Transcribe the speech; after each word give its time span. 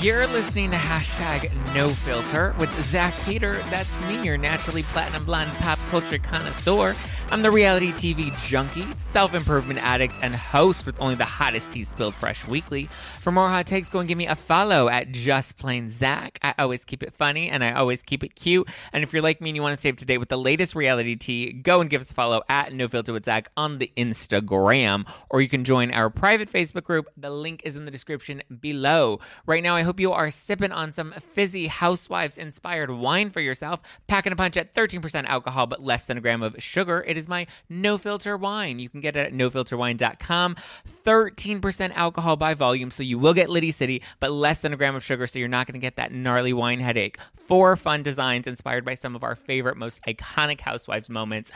You're 0.00 0.26
listening 0.26 0.70
to 0.70 0.76
hashtag 0.76 1.50
no 1.74 1.88
filter 1.88 2.54
with 2.58 2.70
Zack 2.86 3.14
Peter. 3.24 3.54
That's 3.70 3.90
me, 4.08 4.22
your 4.22 4.36
naturally 4.36 4.82
platinum 4.82 5.24
blonde 5.24 5.50
pop 5.58 5.78
culture 5.90 6.18
connoisseur. 6.18 6.94
I'm 7.30 7.42
the 7.42 7.50
reality 7.50 7.90
TV 7.90 8.36
junkie, 8.46 8.86
self 8.98 9.34
improvement 9.34 9.80
addict, 9.82 10.18
and 10.22 10.34
host 10.34 10.86
with 10.86 11.00
only 11.00 11.14
the 11.14 11.24
hottest 11.24 11.72
tea 11.72 11.82
spilled 11.82 12.14
fresh 12.14 12.46
weekly. 12.46 12.88
For 13.24 13.32
more 13.32 13.48
hot 13.48 13.66
takes, 13.66 13.88
go 13.88 14.00
and 14.00 14.06
give 14.06 14.18
me 14.18 14.26
a 14.26 14.36
follow 14.36 14.90
at 14.90 15.10
Just 15.10 15.56
Plain 15.56 15.88
Zack. 15.88 16.38
I 16.42 16.54
always 16.58 16.84
keep 16.84 17.02
it 17.02 17.14
funny 17.14 17.48
and 17.48 17.64
I 17.64 17.72
always 17.72 18.02
keep 18.02 18.22
it 18.22 18.34
cute. 18.36 18.68
And 18.92 19.02
if 19.02 19.14
you're 19.14 19.22
like 19.22 19.40
me 19.40 19.48
and 19.48 19.56
you 19.56 19.62
want 19.62 19.72
to 19.72 19.80
stay 19.80 19.88
up 19.88 19.96
to 19.96 20.04
date 20.04 20.18
with 20.18 20.28
the 20.28 20.36
latest 20.36 20.74
reality 20.74 21.16
tea, 21.16 21.50
go 21.54 21.80
and 21.80 21.88
give 21.88 22.02
us 22.02 22.10
a 22.10 22.14
follow 22.14 22.42
at 22.50 22.74
No 22.74 22.86
Filter 22.86 23.14
with 23.14 23.24
Zack 23.24 23.50
on 23.56 23.78
the 23.78 23.90
Instagram, 23.96 25.10
or 25.30 25.40
you 25.40 25.48
can 25.48 25.64
join 25.64 25.90
our 25.90 26.10
private 26.10 26.52
Facebook 26.52 26.84
group. 26.84 27.06
The 27.16 27.30
link 27.30 27.62
is 27.64 27.76
in 27.76 27.86
the 27.86 27.90
description 27.90 28.42
below. 28.60 29.20
Right 29.46 29.62
now, 29.62 29.74
I 29.74 29.82
hope 29.82 29.98
you 29.98 30.12
are 30.12 30.30
sipping 30.30 30.70
on 30.70 30.92
some 30.92 31.14
fizzy 31.32 31.68
housewives 31.68 32.36
inspired 32.36 32.90
wine 32.90 33.30
for 33.30 33.40
yourself, 33.40 33.80
packing 34.06 34.34
a 34.34 34.36
punch 34.36 34.58
at 34.58 34.74
13% 34.74 35.24
alcohol 35.24 35.66
but 35.66 35.82
less 35.82 36.04
than 36.04 36.18
a 36.18 36.20
gram 36.20 36.42
of 36.42 36.62
sugar. 36.62 37.02
It 37.06 37.16
is 37.16 37.23
my 37.28 37.46
no 37.68 37.98
filter 37.98 38.36
wine. 38.36 38.78
You 38.78 38.88
can 38.88 39.00
get 39.00 39.16
it 39.16 39.26
at 39.26 39.32
nofilterwine.com. 39.32 40.56
13% 41.04 41.92
alcohol 41.94 42.36
by 42.36 42.54
volume, 42.54 42.90
so 42.90 43.02
you 43.02 43.18
will 43.18 43.34
get 43.34 43.50
Liddy 43.50 43.72
City, 43.72 44.02
but 44.20 44.30
less 44.30 44.60
than 44.60 44.72
a 44.72 44.76
gram 44.76 44.94
of 44.94 45.04
sugar, 45.04 45.26
so 45.26 45.38
you're 45.38 45.48
not 45.48 45.66
going 45.66 45.80
to 45.80 45.84
get 45.84 45.96
that 45.96 46.12
gnarly 46.12 46.52
wine 46.52 46.80
headache. 46.80 47.18
Four 47.36 47.76
fun 47.76 48.02
designs 48.02 48.46
inspired 48.46 48.84
by 48.84 48.94
some 48.94 49.14
of 49.14 49.24
our 49.24 49.36
favorite, 49.36 49.76
most 49.76 50.02
iconic 50.06 50.60
housewives 50.60 51.08
moments. 51.08 51.52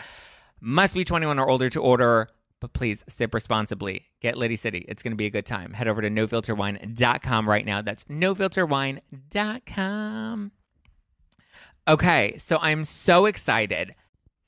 Must 0.60 0.94
be 0.94 1.04
21 1.04 1.38
or 1.38 1.48
older 1.48 1.68
to 1.68 1.80
order 1.80 2.28
but 2.60 2.72
please 2.72 3.04
sip 3.08 3.34
responsibly. 3.34 4.06
Get 4.20 4.36
Liddy 4.36 4.56
City. 4.56 4.84
It's 4.88 5.00
going 5.02 5.12
to 5.12 5.16
be 5.16 5.26
a 5.26 5.30
good 5.30 5.46
time. 5.46 5.74
Head 5.74 5.86
over 5.88 6.02
to 6.02 6.10
nofilterwine.com 6.10 7.48
right 7.48 7.64
now. 7.64 7.82
That's 7.82 8.04
nofilterwine.com. 8.04 10.52
Okay, 11.86 12.34
so 12.38 12.58
I'm 12.60 12.82
so 12.84 13.26
excited. 13.26 13.94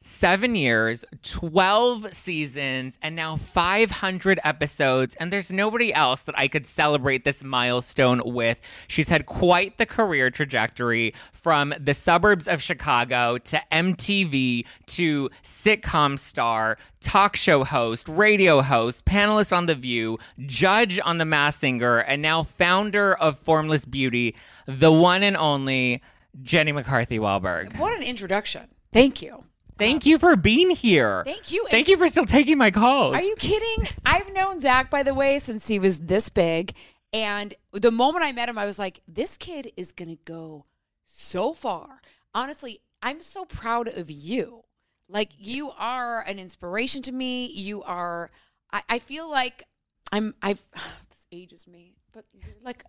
Seven 0.02 0.54
years, 0.54 1.04
12 1.22 2.14
seasons, 2.14 2.98
and 3.02 3.14
now 3.14 3.36
500 3.36 4.40
episodes. 4.42 5.14
And 5.16 5.30
there's 5.30 5.52
nobody 5.52 5.92
else 5.92 6.22
that 6.22 6.38
I 6.38 6.48
could 6.48 6.66
celebrate 6.66 7.24
this 7.24 7.44
milestone 7.44 8.22
with. 8.24 8.56
She's 8.88 9.10
had 9.10 9.26
quite 9.26 9.76
the 9.76 9.84
career 9.84 10.30
trajectory 10.30 11.12
from 11.32 11.74
the 11.78 11.92
suburbs 11.92 12.48
of 12.48 12.62
Chicago 12.62 13.36
to 13.36 13.60
MTV 13.70 14.64
to 14.86 15.28
sitcom 15.44 16.18
star, 16.18 16.78
talk 17.02 17.36
show 17.36 17.62
host, 17.62 18.08
radio 18.08 18.62
host, 18.62 19.04
panelist 19.04 19.54
on 19.54 19.66
The 19.66 19.74
View, 19.74 20.18
judge 20.46 20.98
on 21.04 21.18
The 21.18 21.26
Masked 21.26 21.60
Singer, 21.60 21.98
and 21.98 22.22
now 22.22 22.42
founder 22.42 23.14
of 23.14 23.38
Formless 23.38 23.84
Beauty, 23.84 24.34
the 24.64 24.92
one 24.92 25.22
and 25.22 25.36
only 25.36 26.02
Jenny 26.42 26.72
McCarthy 26.72 27.18
Wahlberg. 27.18 27.78
What 27.78 27.94
an 27.94 28.02
introduction. 28.02 28.68
Thank 28.94 29.20
you. 29.20 29.44
Thank 29.80 30.06
you 30.06 30.18
for 30.18 30.36
being 30.36 30.70
here. 30.70 31.22
Thank 31.24 31.50
you. 31.50 31.66
Thank 31.70 31.88
you 31.88 31.96
for 31.96 32.06
still 32.08 32.26
taking 32.26 32.58
my 32.58 32.70
calls. 32.70 33.16
Are 33.16 33.22
you 33.22 33.34
kidding? 33.36 33.88
I've 34.04 34.32
known 34.32 34.60
Zack, 34.60 34.90
by 34.90 35.02
the 35.02 35.14
way, 35.14 35.38
since 35.38 35.66
he 35.68 35.78
was 35.78 36.00
this 36.00 36.28
big. 36.28 36.74
And 37.12 37.54
the 37.72 37.90
moment 37.90 38.24
I 38.24 38.32
met 38.32 38.48
him, 38.48 38.58
I 38.58 38.66
was 38.66 38.78
like, 38.78 39.00
this 39.08 39.36
kid 39.36 39.72
is 39.76 39.90
going 39.90 40.10
to 40.10 40.18
go 40.24 40.66
so 41.06 41.54
far. 41.54 42.02
Honestly, 42.34 42.80
I'm 43.02 43.20
so 43.20 43.44
proud 43.44 43.88
of 43.88 44.10
you. 44.10 44.64
Like, 45.08 45.30
you 45.38 45.70
are 45.70 46.20
an 46.20 46.38
inspiration 46.38 47.02
to 47.02 47.12
me. 47.12 47.46
You 47.46 47.82
are, 47.82 48.30
I, 48.72 48.82
I 48.88 48.98
feel 48.98 49.28
like 49.28 49.64
I'm, 50.12 50.34
I've, 50.42 50.62
this 51.10 51.26
ages 51.32 51.66
me, 51.66 51.96
but 52.12 52.26
like, 52.62 52.84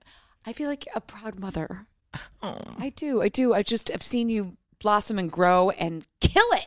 I 0.46 0.54
feel 0.54 0.70
like 0.70 0.88
a 0.94 1.02
proud 1.02 1.40
mother. 1.40 1.88
Oh. 2.44 2.60
I 2.78 2.90
do. 2.90 3.22
I 3.22 3.30
do. 3.30 3.54
I 3.54 3.64
just, 3.64 3.90
I've 3.92 4.04
seen 4.04 4.30
you 4.30 4.58
blossom 4.80 5.18
and 5.18 5.32
grow 5.32 5.70
and 5.70 6.06
kill 6.20 6.44
it. 6.52 6.66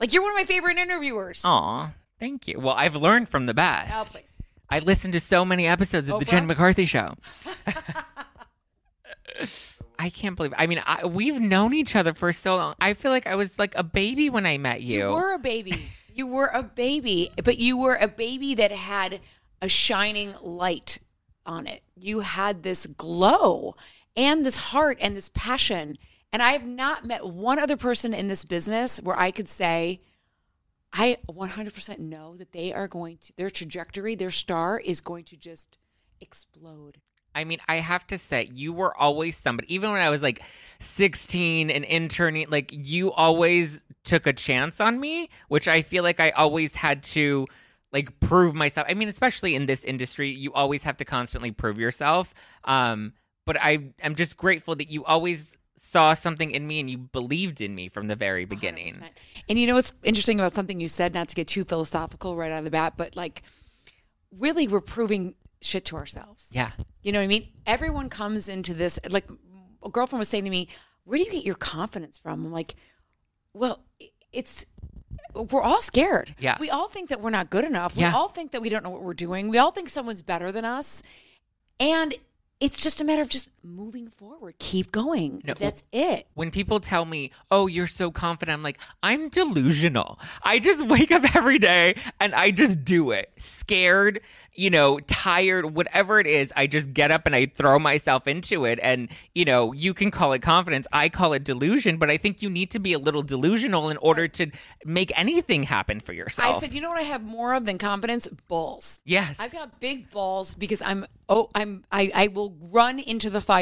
Like 0.00 0.12
you're 0.12 0.22
one 0.22 0.32
of 0.32 0.36
my 0.36 0.44
favorite 0.44 0.76
interviewers. 0.76 1.42
Aw, 1.44 1.92
thank 2.18 2.48
you. 2.48 2.60
Well, 2.60 2.74
I've 2.74 2.96
learned 2.96 3.28
from 3.28 3.46
the 3.46 3.54
best. 3.54 3.92
Oh, 3.94 4.04
please. 4.10 4.38
I 4.68 4.80
listened 4.80 5.12
to 5.12 5.20
so 5.20 5.44
many 5.44 5.66
episodes 5.66 6.08
of 6.10 6.18
the 6.18 6.24
Oprah? 6.26 6.30
Jen 6.30 6.46
McCarthy 6.46 6.86
show. 6.86 7.14
I 9.98 10.10
can't 10.10 10.36
believe. 10.36 10.54
I 10.56 10.66
mean, 10.66 10.82
I, 10.84 11.06
we've 11.06 11.40
known 11.40 11.72
each 11.72 11.96
other 11.96 12.12
for 12.12 12.32
so 12.32 12.56
long. 12.56 12.74
I 12.80 12.94
feel 12.94 13.10
like 13.10 13.26
I 13.26 13.34
was 13.34 13.58
like 13.58 13.74
a 13.76 13.82
baby 13.82 14.28
when 14.28 14.44
I 14.44 14.58
met 14.58 14.82
you. 14.82 15.08
You 15.08 15.14
were 15.14 15.34
a 15.34 15.38
baby. 15.38 15.86
You 16.12 16.26
were 16.26 16.50
a 16.52 16.62
baby, 16.62 17.30
but 17.44 17.58
you 17.58 17.76
were 17.76 17.94
a 17.94 18.08
baby 18.08 18.54
that 18.54 18.72
had 18.72 19.20
a 19.62 19.68
shining 19.68 20.34
light 20.42 20.98
on 21.44 21.66
it. 21.66 21.82
You 21.94 22.20
had 22.20 22.62
this 22.62 22.86
glow 22.86 23.76
and 24.16 24.44
this 24.44 24.56
heart 24.56 24.98
and 25.00 25.16
this 25.16 25.30
passion. 25.34 25.98
And 26.32 26.42
I 26.42 26.52
have 26.52 26.66
not 26.66 27.04
met 27.04 27.26
one 27.26 27.58
other 27.58 27.76
person 27.76 28.12
in 28.12 28.28
this 28.28 28.44
business 28.44 28.98
where 28.98 29.18
I 29.18 29.30
could 29.30 29.48
say, 29.48 30.00
I 30.92 31.18
100% 31.28 31.98
know 31.98 32.36
that 32.36 32.52
they 32.52 32.72
are 32.72 32.88
going 32.88 33.18
to, 33.18 33.36
their 33.36 33.50
trajectory, 33.50 34.14
their 34.14 34.30
star 34.30 34.78
is 34.78 35.00
going 35.00 35.24
to 35.24 35.36
just 35.36 35.78
explode. 36.20 36.98
I 37.34 37.44
mean, 37.44 37.58
I 37.68 37.76
have 37.76 38.06
to 38.06 38.16
say, 38.16 38.48
you 38.54 38.72
were 38.72 38.96
always 38.96 39.36
somebody, 39.36 39.72
even 39.74 39.92
when 39.92 40.00
I 40.00 40.08
was 40.08 40.22
like 40.22 40.42
16 40.78 41.70
and 41.70 41.84
interning, 41.84 42.46
like 42.48 42.70
you 42.72 43.12
always 43.12 43.84
took 44.04 44.26
a 44.26 44.32
chance 44.32 44.80
on 44.80 44.98
me, 44.98 45.28
which 45.48 45.68
I 45.68 45.82
feel 45.82 46.02
like 46.02 46.18
I 46.18 46.30
always 46.30 46.74
had 46.74 47.02
to 47.02 47.46
like 47.92 48.18
prove 48.20 48.54
myself. 48.54 48.86
I 48.88 48.94
mean, 48.94 49.08
especially 49.08 49.54
in 49.54 49.66
this 49.66 49.84
industry, 49.84 50.30
you 50.30 50.52
always 50.54 50.82
have 50.84 50.96
to 50.96 51.04
constantly 51.04 51.50
prove 51.50 51.78
yourself. 51.78 52.32
Um, 52.64 53.12
but 53.44 53.58
I 53.60 53.90
am 54.00 54.14
just 54.14 54.38
grateful 54.38 54.74
that 54.76 54.90
you 54.90 55.04
always 55.04 55.56
saw 55.76 56.14
something 56.14 56.50
in 56.50 56.66
me 56.66 56.80
and 56.80 56.90
you 56.90 56.98
believed 56.98 57.60
in 57.60 57.74
me 57.74 57.88
from 57.88 58.08
the 58.08 58.16
very 58.16 58.44
beginning. 58.44 58.94
100%. 58.94 59.02
And 59.48 59.58
you 59.58 59.66
know 59.66 59.74
what's 59.74 59.92
interesting 60.02 60.40
about 60.40 60.54
something 60.54 60.80
you 60.80 60.88
said, 60.88 61.14
not 61.14 61.28
to 61.28 61.34
get 61.34 61.48
too 61.48 61.64
philosophical 61.64 62.36
right 62.36 62.50
out 62.50 62.58
of 62.58 62.64
the 62.64 62.70
bat, 62.70 62.94
but 62.96 63.14
like 63.14 63.42
really 64.38 64.66
we're 64.66 64.80
proving 64.80 65.34
shit 65.60 65.84
to 65.86 65.96
ourselves. 65.96 66.50
Yeah. 66.52 66.72
You 67.02 67.12
know 67.12 67.18
what 67.18 67.24
I 67.24 67.28
mean? 67.28 67.48
Everyone 67.66 68.08
comes 68.08 68.48
into 68.48 68.74
this 68.74 68.98
like 69.10 69.28
a 69.84 69.88
girlfriend 69.88 70.20
was 70.20 70.28
saying 70.28 70.44
to 70.44 70.50
me, 70.50 70.68
"Where 71.04 71.18
do 71.18 71.24
you 71.24 71.30
get 71.30 71.44
your 71.44 71.54
confidence 71.54 72.18
from?" 72.18 72.44
I'm 72.44 72.52
like, 72.52 72.74
"Well, 73.52 73.84
it's 74.32 74.66
we're 75.34 75.62
all 75.62 75.80
scared. 75.80 76.34
Yeah. 76.38 76.56
We 76.58 76.70
all 76.70 76.88
think 76.88 77.10
that 77.10 77.20
we're 77.20 77.30
not 77.30 77.50
good 77.50 77.64
enough. 77.64 77.94
Yeah. 77.96 78.10
We 78.10 78.16
all 78.16 78.28
think 78.28 78.52
that 78.52 78.62
we 78.62 78.68
don't 78.68 78.82
know 78.82 78.90
what 78.90 79.02
we're 79.02 79.14
doing. 79.14 79.48
We 79.48 79.58
all 79.58 79.70
think 79.70 79.88
someone's 79.88 80.22
better 80.22 80.50
than 80.50 80.64
us. 80.64 81.02
And 81.78 82.14
it's 82.58 82.80
just 82.80 83.00
a 83.00 83.04
matter 83.04 83.22
of 83.22 83.28
just 83.28 83.50
moving 83.66 84.08
forward. 84.08 84.54
Keep 84.58 84.92
going. 84.92 85.42
No. 85.44 85.54
That's 85.54 85.82
it. 85.92 86.26
when 86.34 86.50
people 86.50 86.80
tell 86.80 87.04
me, 87.04 87.30
"Oh, 87.50 87.66
you're 87.66 87.86
so 87.86 88.10
confident," 88.10 88.56
I'm 88.56 88.62
like, 88.62 88.78
"I'm 89.02 89.28
delusional. 89.28 90.18
I 90.42 90.58
just 90.58 90.86
wake 90.86 91.10
up 91.10 91.34
every 91.36 91.58
day 91.58 91.96
and 92.20 92.34
I 92.34 92.50
just 92.50 92.84
do 92.84 93.10
it. 93.10 93.32
Scared, 93.38 94.20
you 94.54 94.70
know, 94.70 94.98
tired, 95.00 95.74
whatever 95.74 96.20
it 96.20 96.26
is, 96.26 96.52
I 96.56 96.66
just 96.66 96.92
get 96.94 97.10
up 97.10 97.26
and 97.26 97.34
I 97.34 97.46
throw 97.46 97.78
myself 97.78 98.26
into 98.26 98.64
it. 98.64 98.78
And 98.82 99.08
you 99.34 99.44
know, 99.44 99.72
you 99.72 99.92
can 99.94 100.10
call 100.10 100.32
it 100.32 100.40
confidence, 100.42 100.86
I 100.92 101.08
call 101.08 101.32
it 101.32 101.44
delusion, 101.44 101.96
but 101.96 102.10
I 102.10 102.16
think 102.16 102.42
you 102.42 102.50
need 102.50 102.70
to 102.70 102.78
be 102.78 102.92
a 102.92 102.98
little 102.98 103.22
delusional 103.22 103.88
in 103.90 103.96
order 103.98 104.28
to 104.28 104.50
make 104.84 105.12
anything 105.18 105.64
happen 105.64 106.00
for 106.00 106.12
yourself. 106.12 106.56
I 106.56 106.60
said, 106.60 106.74
you 106.74 106.80
know 106.80 106.90
what 106.90 106.98
I 106.98 107.02
have 107.02 107.22
more 107.22 107.54
of 107.54 107.64
than 107.64 107.78
confidence? 107.78 108.28
Balls. 108.48 109.00
yes, 109.04 109.36
I've 109.38 109.52
got 109.52 109.80
big 109.80 110.10
balls 110.10 110.54
because 110.54 110.82
I'm 110.82 111.06
oh 111.28 111.48
I'm 111.54 111.84
I, 111.90 112.10
I 112.14 112.26
will 112.28 112.54
run 112.70 112.98
into 112.98 113.30
the 113.30 113.40
fire, 113.40 113.55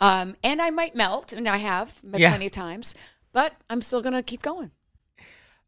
um, 0.00 0.34
and 0.44 0.60
I 0.60 0.70
might 0.70 0.94
melt, 0.94 1.32
and 1.32 1.48
I 1.48 1.56
have 1.58 1.98
Yeah. 2.02 2.30
plenty 2.30 2.46
of 2.46 2.52
times, 2.52 2.94
but 3.32 3.54
I'm 3.70 3.80
still 3.82 4.02
gonna 4.02 4.22
keep 4.22 4.42
going. 4.42 4.70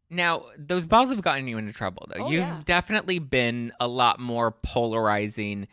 Now, 0.09 0.45
those 0.57 0.85
balls 0.87 1.09
have 1.11 1.21
gotten 1.21 1.47
you 1.47 1.57
into 1.57 1.71
trouble, 1.71 2.07
though. 2.09 2.25
Oh, 2.25 2.31
You've 2.31 2.41
yeah. 2.41 2.61
definitely 2.65 3.19
been 3.19 3.71
a 3.79 3.87
lot 3.87 4.19
more 4.19 4.51
polarizing. 4.51 5.67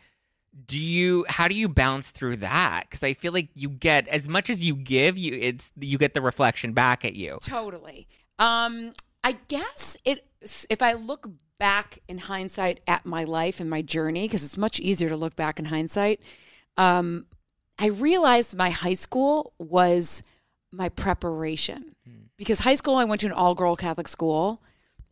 Do 0.65 0.77
you? 0.79 1.25
How 1.27 1.47
do 1.47 1.55
you 1.55 1.67
bounce 1.69 2.11
through 2.11 2.37
that? 2.37 2.85
Because 2.87 3.03
I 3.03 3.13
feel 3.13 3.31
like 3.33 3.49
you 3.55 3.69
get 3.69 4.07
as 4.07 4.27
much 4.27 4.49
as 4.49 4.63
you 4.63 4.75
give, 4.75 5.17
you 5.17 5.33
it's 5.39 5.71
you 5.79 5.97
get 5.97 6.13
the 6.13 6.21
reflection 6.21 6.73
back 6.73 7.03
at 7.05 7.15
you. 7.15 7.37
Totally. 7.43 8.07
Um, 8.39 8.93
I 9.23 9.33
guess 9.47 9.97
it. 10.05 10.25
If 10.69 10.81
I 10.81 10.93
look 10.93 11.29
back 11.59 11.99
in 12.07 12.19
hindsight 12.19 12.79
at 12.87 13.05
my 13.05 13.23
life 13.23 13.59
and 13.59 13.69
my 13.69 13.81
journey, 13.81 14.27
because 14.27 14.43
it's 14.43 14.57
much 14.57 14.79
easier 14.79 15.09
to 15.09 15.17
look 15.17 15.35
back 15.35 15.57
in 15.59 15.65
hindsight, 15.65 16.21
um, 16.77 17.25
I 17.79 17.87
realized 17.87 18.57
my 18.57 18.69
high 18.69 18.95
school 18.95 19.53
was 19.57 20.23
my 20.71 20.89
preparation. 20.89 21.95
Because 22.37 22.59
high 22.59 22.75
school, 22.75 22.95
I 22.95 23.03
went 23.03 23.21
to 23.21 23.27
an 23.27 23.33
all-girl 23.33 23.75
Catholic 23.75 24.07
school, 24.07 24.61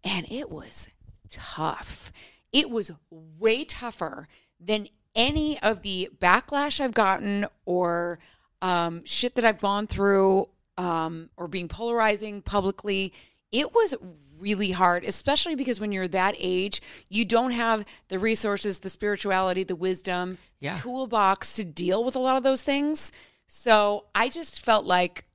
and 0.04 0.28
it 0.32 0.52
was 0.52 0.88
tough. 1.30 2.12
It 2.54 2.70
was 2.70 2.92
way 3.10 3.66
tougher 3.66 4.28
than 4.60 4.88
any 5.16 5.60
of 5.62 5.82
the 5.82 6.10
backlash 6.20 6.80
I've 6.80 6.94
gotten 6.94 7.48
or 7.66 8.20
um, 8.62 9.04
shit 9.06 9.36
that 9.36 9.46
I've 9.46 9.60
gone 9.60 9.88
through 9.88 10.50
um, 10.78 11.30
or 11.36 11.48
being 11.48 11.68
polarizing 11.68 12.42
publicly. 12.42 13.14
It 13.52 13.74
was 13.74 13.96
really 14.42 14.72
hard, 14.72 15.04
especially 15.06 15.56
because 15.56 15.80
when 15.80 15.92
you're 15.92 16.08
that 16.10 16.36
age, 16.38 16.82
you 17.10 17.24
don't 17.26 17.52
have 17.52 17.86
the 18.10 18.20
resources, 18.20 18.80
the 18.80 18.90
spirituality, 18.90 19.64
the 19.64 19.76
wisdom, 19.76 20.38
Yeah. 20.60 20.74
the 20.74 20.82
toolbox 20.82 21.56
to 21.56 21.64
deal 21.64 22.04
with 22.04 22.16
a 22.16 22.20
lot 22.20 22.36
of 22.38 22.44
those 22.44 22.62
things. 22.64 23.12
So 23.48 24.06
I 24.14 24.30
just 24.30 24.60
felt 24.60 24.86
like 24.86 25.26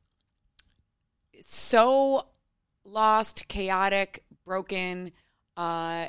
so 1.40 2.26
lost, 2.84 3.48
chaotic, 3.48 4.24
broken, 4.44 5.12
uh, 5.56 6.08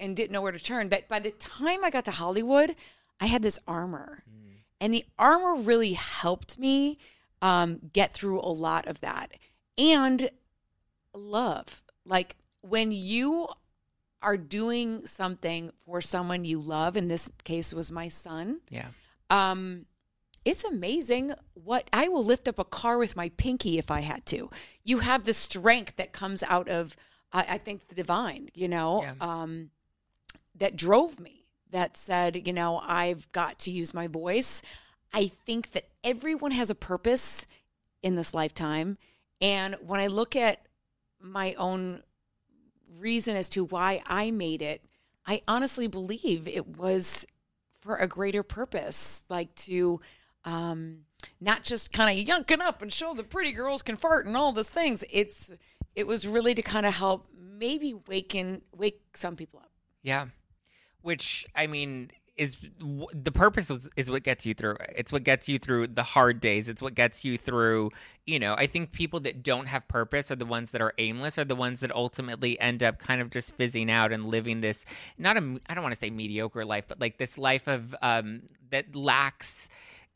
and 0.00 0.16
didn't 0.16 0.32
know 0.32 0.40
where 0.40 0.52
to 0.52 0.58
turn. 0.58 0.88
That 0.88 1.08
by 1.08 1.18
the 1.20 1.30
time 1.32 1.84
I 1.84 1.90
got 1.90 2.04
to 2.06 2.10
Hollywood, 2.10 2.74
I 3.20 3.26
had 3.26 3.42
this 3.42 3.58
armor, 3.66 4.24
and 4.80 4.94
the 4.94 5.04
armor 5.18 5.56
really 5.60 5.94
helped 5.94 6.58
me 6.58 6.98
um, 7.42 7.78
get 7.92 8.12
through 8.14 8.40
a 8.40 8.50
lot 8.50 8.86
of 8.86 9.00
that. 9.00 9.32
And 9.76 10.30
love, 11.14 11.82
like 12.04 12.36
when 12.60 12.92
you 12.92 13.48
are 14.20 14.36
doing 14.36 15.06
something 15.06 15.70
for 15.84 16.00
someone 16.00 16.44
you 16.44 16.60
love. 16.60 16.96
In 16.96 17.08
this 17.08 17.30
case, 17.44 17.72
was 17.72 17.90
my 17.90 18.08
son 18.08 18.60
Yeah, 18.70 18.88
um 19.30 19.86
it's 20.44 20.64
amazing 20.64 21.34
what 21.54 21.88
I 21.92 22.08
will 22.08 22.24
lift 22.24 22.48
up 22.48 22.58
a 22.58 22.64
car 22.64 22.96
with 22.98 23.14
my 23.16 23.28
pinky 23.30 23.78
if 23.78 23.90
I 23.90 24.00
had 24.00 24.24
to. 24.26 24.50
You 24.82 25.00
have 25.00 25.24
the 25.24 25.34
strength 25.34 25.96
that 25.96 26.12
comes 26.12 26.42
out 26.42 26.68
of 26.68 26.96
I, 27.32 27.46
I 27.50 27.58
think 27.58 27.88
the 27.88 27.94
divine, 27.94 28.48
you 28.54 28.68
know, 28.68 29.02
Yeah. 29.02 29.14
um 29.20 29.70
that 30.56 30.74
drove 30.76 31.20
me 31.20 31.46
that 31.70 31.96
said, 31.96 32.46
you 32.46 32.52
know, 32.52 32.78
I've 32.82 33.30
got 33.32 33.58
to 33.60 33.70
use 33.70 33.92
my 33.94 34.06
voice. 34.08 34.62
I 35.12 35.28
think 35.28 35.72
that 35.72 35.88
everyone 36.02 36.50
has 36.52 36.70
a 36.70 36.74
purpose 36.74 37.46
in 38.02 38.16
this 38.16 38.32
lifetime. 38.34 38.98
And 39.40 39.76
when 39.80 40.00
I 40.00 40.06
look 40.08 40.34
at 40.34 40.66
my 41.20 41.54
own 41.54 42.02
reason 42.98 43.36
as 43.36 43.48
to 43.50 43.64
why 43.64 44.02
I 44.06 44.30
made 44.30 44.62
it, 44.62 44.84
I 45.26 45.42
honestly 45.46 45.86
believe 45.86 46.48
it 46.48 46.76
was 46.76 47.26
for 47.80 47.96
a 47.96 48.06
greater 48.06 48.42
purpose, 48.42 49.24
like 49.28 49.54
to 49.56 50.00
um, 50.44 51.00
not 51.40 51.64
just 51.64 51.92
kind 51.92 52.18
of 52.18 52.26
yunking 52.26 52.60
up 52.60 52.82
and 52.82 52.92
show 52.92 53.14
the 53.14 53.24
pretty 53.24 53.52
girls 53.52 53.82
can 53.82 53.96
fart 53.96 54.26
and 54.26 54.36
all 54.36 54.52
those 54.52 54.68
things. 54.70 55.04
It's 55.10 55.52
it 55.94 56.06
was 56.06 56.26
really 56.26 56.54
to 56.54 56.62
kind 56.62 56.86
of 56.86 56.94
help 56.94 57.26
maybe 57.36 57.94
waken 58.06 58.62
wake 58.76 59.00
some 59.14 59.36
people 59.36 59.60
up. 59.60 59.70
yeah. 60.02 60.26
Which 61.00 61.46
I 61.54 61.66
mean 61.68 62.10
is 62.38 62.56
the 63.12 63.32
purpose 63.32 63.68
is, 63.70 63.90
is 63.96 64.10
what 64.10 64.22
gets 64.22 64.46
you 64.46 64.54
through 64.54 64.76
it. 64.76 64.94
It's 64.96 65.12
what 65.12 65.24
gets 65.24 65.48
you 65.48 65.58
through 65.58 65.88
the 65.88 66.04
hard 66.04 66.40
days. 66.40 66.68
It's 66.68 66.80
what 66.80 66.94
gets 66.94 67.24
you 67.24 67.36
through. 67.36 67.90
You 68.26 68.38
know, 68.38 68.54
I 68.54 68.66
think 68.66 68.92
people 68.92 69.20
that 69.20 69.42
don't 69.42 69.66
have 69.66 69.88
purpose 69.88 70.30
are 70.30 70.36
the 70.36 70.46
ones 70.46 70.70
that 70.70 70.80
are 70.80 70.94
aimless, 70.98 71.36
are 71.36 71.44
the 71.44 71.56
ones 71.56 71.80
that 71.80 71.94
ultimately 71.94 72.58
end 72.60 72.82
up 72.82 72.98
kind 72.98 73.20
of 73.20 73.30
just 73.30 73.54
fizzing 73.56 73.90
out 73.90 74.12
and 74.12 74.26
living 74.26 74.60
this 74.60 74.84
not 75.18 75.36
a 75.36 75.60
I 75.66 75.74
don't 75.74 75.82
want 75.82 75.94
to 75.94 75.98
say 76.00 76.10
mediocre 76.10 76.64
life, 76.64 76.84
but 76.86 77.00
like 77.00 77.18
this 77.18 77.36
life 77.36 77.66
of 77.66 77.94
um 78.00 78.42
that 78.70 78.94
lacks 78.94 79.68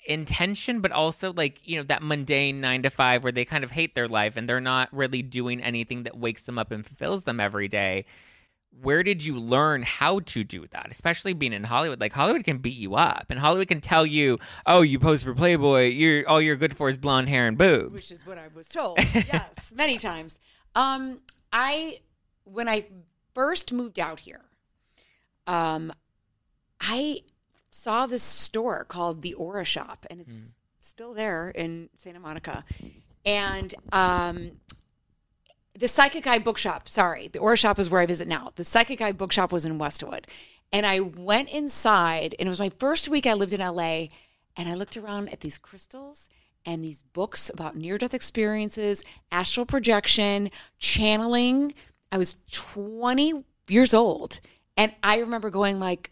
intention 0.04 0.80
but 0.80 0.90
also 0.90 1.32
like 1.32 1.60
you 1.66 1.76
know 1.76 1.84
that 1.84 2.02
mundane 2.02 2.60
9 2.60 2.82
to 2.82 2.90
5 2.90 3.22
where 3.22 3.30
they 3.30 3.44
kind 3.44 3.62
of 3.62 3.70
hate 3.70 3.94
their 3.94 4.08
life 4.08 4.36
and 4.36 4.48
they're 4.48 4.60
not 4.60 4.88
really 4.92 5.22
doing 5.22 5.62
anything 5.62 6.02
that 6.02 6.18
wakes 6.18 6.42
them 6.42 6.58
up 6.58 6.72
and 6.72 6.84
fulfills 6.84 7.22
them 7.22 7.38
every 7.38 7.68
day 7.68 8.04
where 8.80 9.02
did 9.02 9.24
you 9.24 9.38
learn 9.38 9.82
how 9.82 10.20
to 10.20 10.42
do 10.42 10.66
that 10.70 10.88
especially 10.90 11.32
being 11.32 11.52
in 11.52 11.64
hollywood 11.64 12.00
like 12.00 12.12
hollywood 12.12 12.42
can 12.44 12.58
beat 12.58 12.76
you 12.76 12.94
up 12.94 13.26
and 13.28 13.38
hollywood 13.38 13.68
can 13.68 13.80
tell 13.80 14.04
you 14.06 14.38
oh 14.66 14.82
you 14.82 14.98
pose 14.98 15.22
for 15.22 15.34
playboy 15.34 15.88
you're 15.88 16.28
all 16.28 16.40
you're 16.40 16.56
good 16.56 16.76
for 16.76 16.88
is 16.88 16.96
blonde 16.96 17.28
hair 17.28 17.46
and 17.46 17.58
boobs 17.58 17.92
which 17.92 18.10
is 18.10 18.26
what 18.26 18.38
I 18.38 18.48
was 18.54 18.68
told. 18.68 18.98
yes, 19.14 19.72
many 19.76 19.98
times. 19.98 20.38
Um, 20.74 21.20
I 21.52 22.00
when 22.44 22.68
I 22.68 22.86
first 23.34 23.72
moved 23.72 23.98
out 23.98 24.20
here, 24.20 24.40
um, 25.46 25.92
I 26.80 27.20
saw 27.70 28.06
this 28.06 28.22
store 28.22 28.84
called 28.84 29.22
the 29.22 29.34
Aura 29.34 29.64
Shop, 29.64 30.06
and 30.10 30.20
it's 30.20 30.54
still 30.80 31.14
there 31.14 31.50
in 31.50 31.88
Santa 31.94 32.20
Monica, 32.20 32.64
and 33.24 33.74
um. 33.92 34.52
The 35.78 35.88
Psychic 35.88 36.26
Eye 36.26 36.38
Bookshop, 36.38 36.88
sorry, 36.88 37.28
the 37.28 37.38
Aura 37.38 37.56
Shop 37.56 37.78
is 37.78 37.88
where 37.88 38.00
I 38.02 38.06
visit 38.06 38.28
now. 38.28 38.52
The 38.56 38.64
Psychic 38.64 39.00
Eye 39.00 39.12
Bookshop 39.12 39.52
was 39.52 39.64
in 39.64 39.78
Westwood. 39.78 40.26
And 40.70 40.84
I 40.86 41.00
went 41.00 41.48
inside, 41.50 42.34
and 42.38 42.46
it 42.46 42.50
was 42.50 42.60
my 42.60 42.70
first 42.78 43.08
week 43.08 43.26
I 43.26 43.32
lived 43.34 43.52
in 43.52 43.60
LA. 43.60 44.08
And 44.56 44.68
I 44.68 44.74
looked 44.74 44.96
around 44.98 45.30
at 45.30 45.40
these 45.40 45.56
crystals 45.56 46.28
and 46.66 46.84
these 46.84 47.02
books 47.02 47.48
about 47.48 47.74
near 47.74 47.96
death 47.96 48.12
experiences, 48.14 49.02
astral 49.30 49.64
projection, 49.66 50.50
channeling. 50.78 51.72
I 52.12 52.18
was 52.18 52.36
20 52.52 53.44
years 53.68 53.94
old. 53.94 54.40
And 54.76 54.92
I 55.02 55.18
remember 55.18 55.48
going 55.48 55.80
like, 55.80 56.10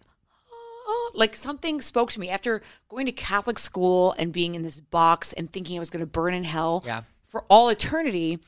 "Oh," 0.50 1.12
like 1.14 1.36
something 1.36 1.80
spoke 1.82 2.12
to 2.12 2.20
me 2.20 2.30
after 2.30 2.62
going 2.88 3.04
to 3.06 3.12
Catholic 3.12 3.58
school 3.58 4.12
and 4.18 4.32
being 4.32 4.54
in 4.54 4.62
this 4.62 4.80
box 4.80 5.34
and 5.34 5.52
thinking 5.52 5.76
I 5.76 5.80
was 5.80 5.90
going 5.90 6.00
to 6.04 6.06
burn 6.10 6.32
in 6.34 6.44
hell 6.44 6.82
Yeah. 6.86 7.02
for 7.26 7.44
all 7.50 7.68
eternity. 7.68 8.38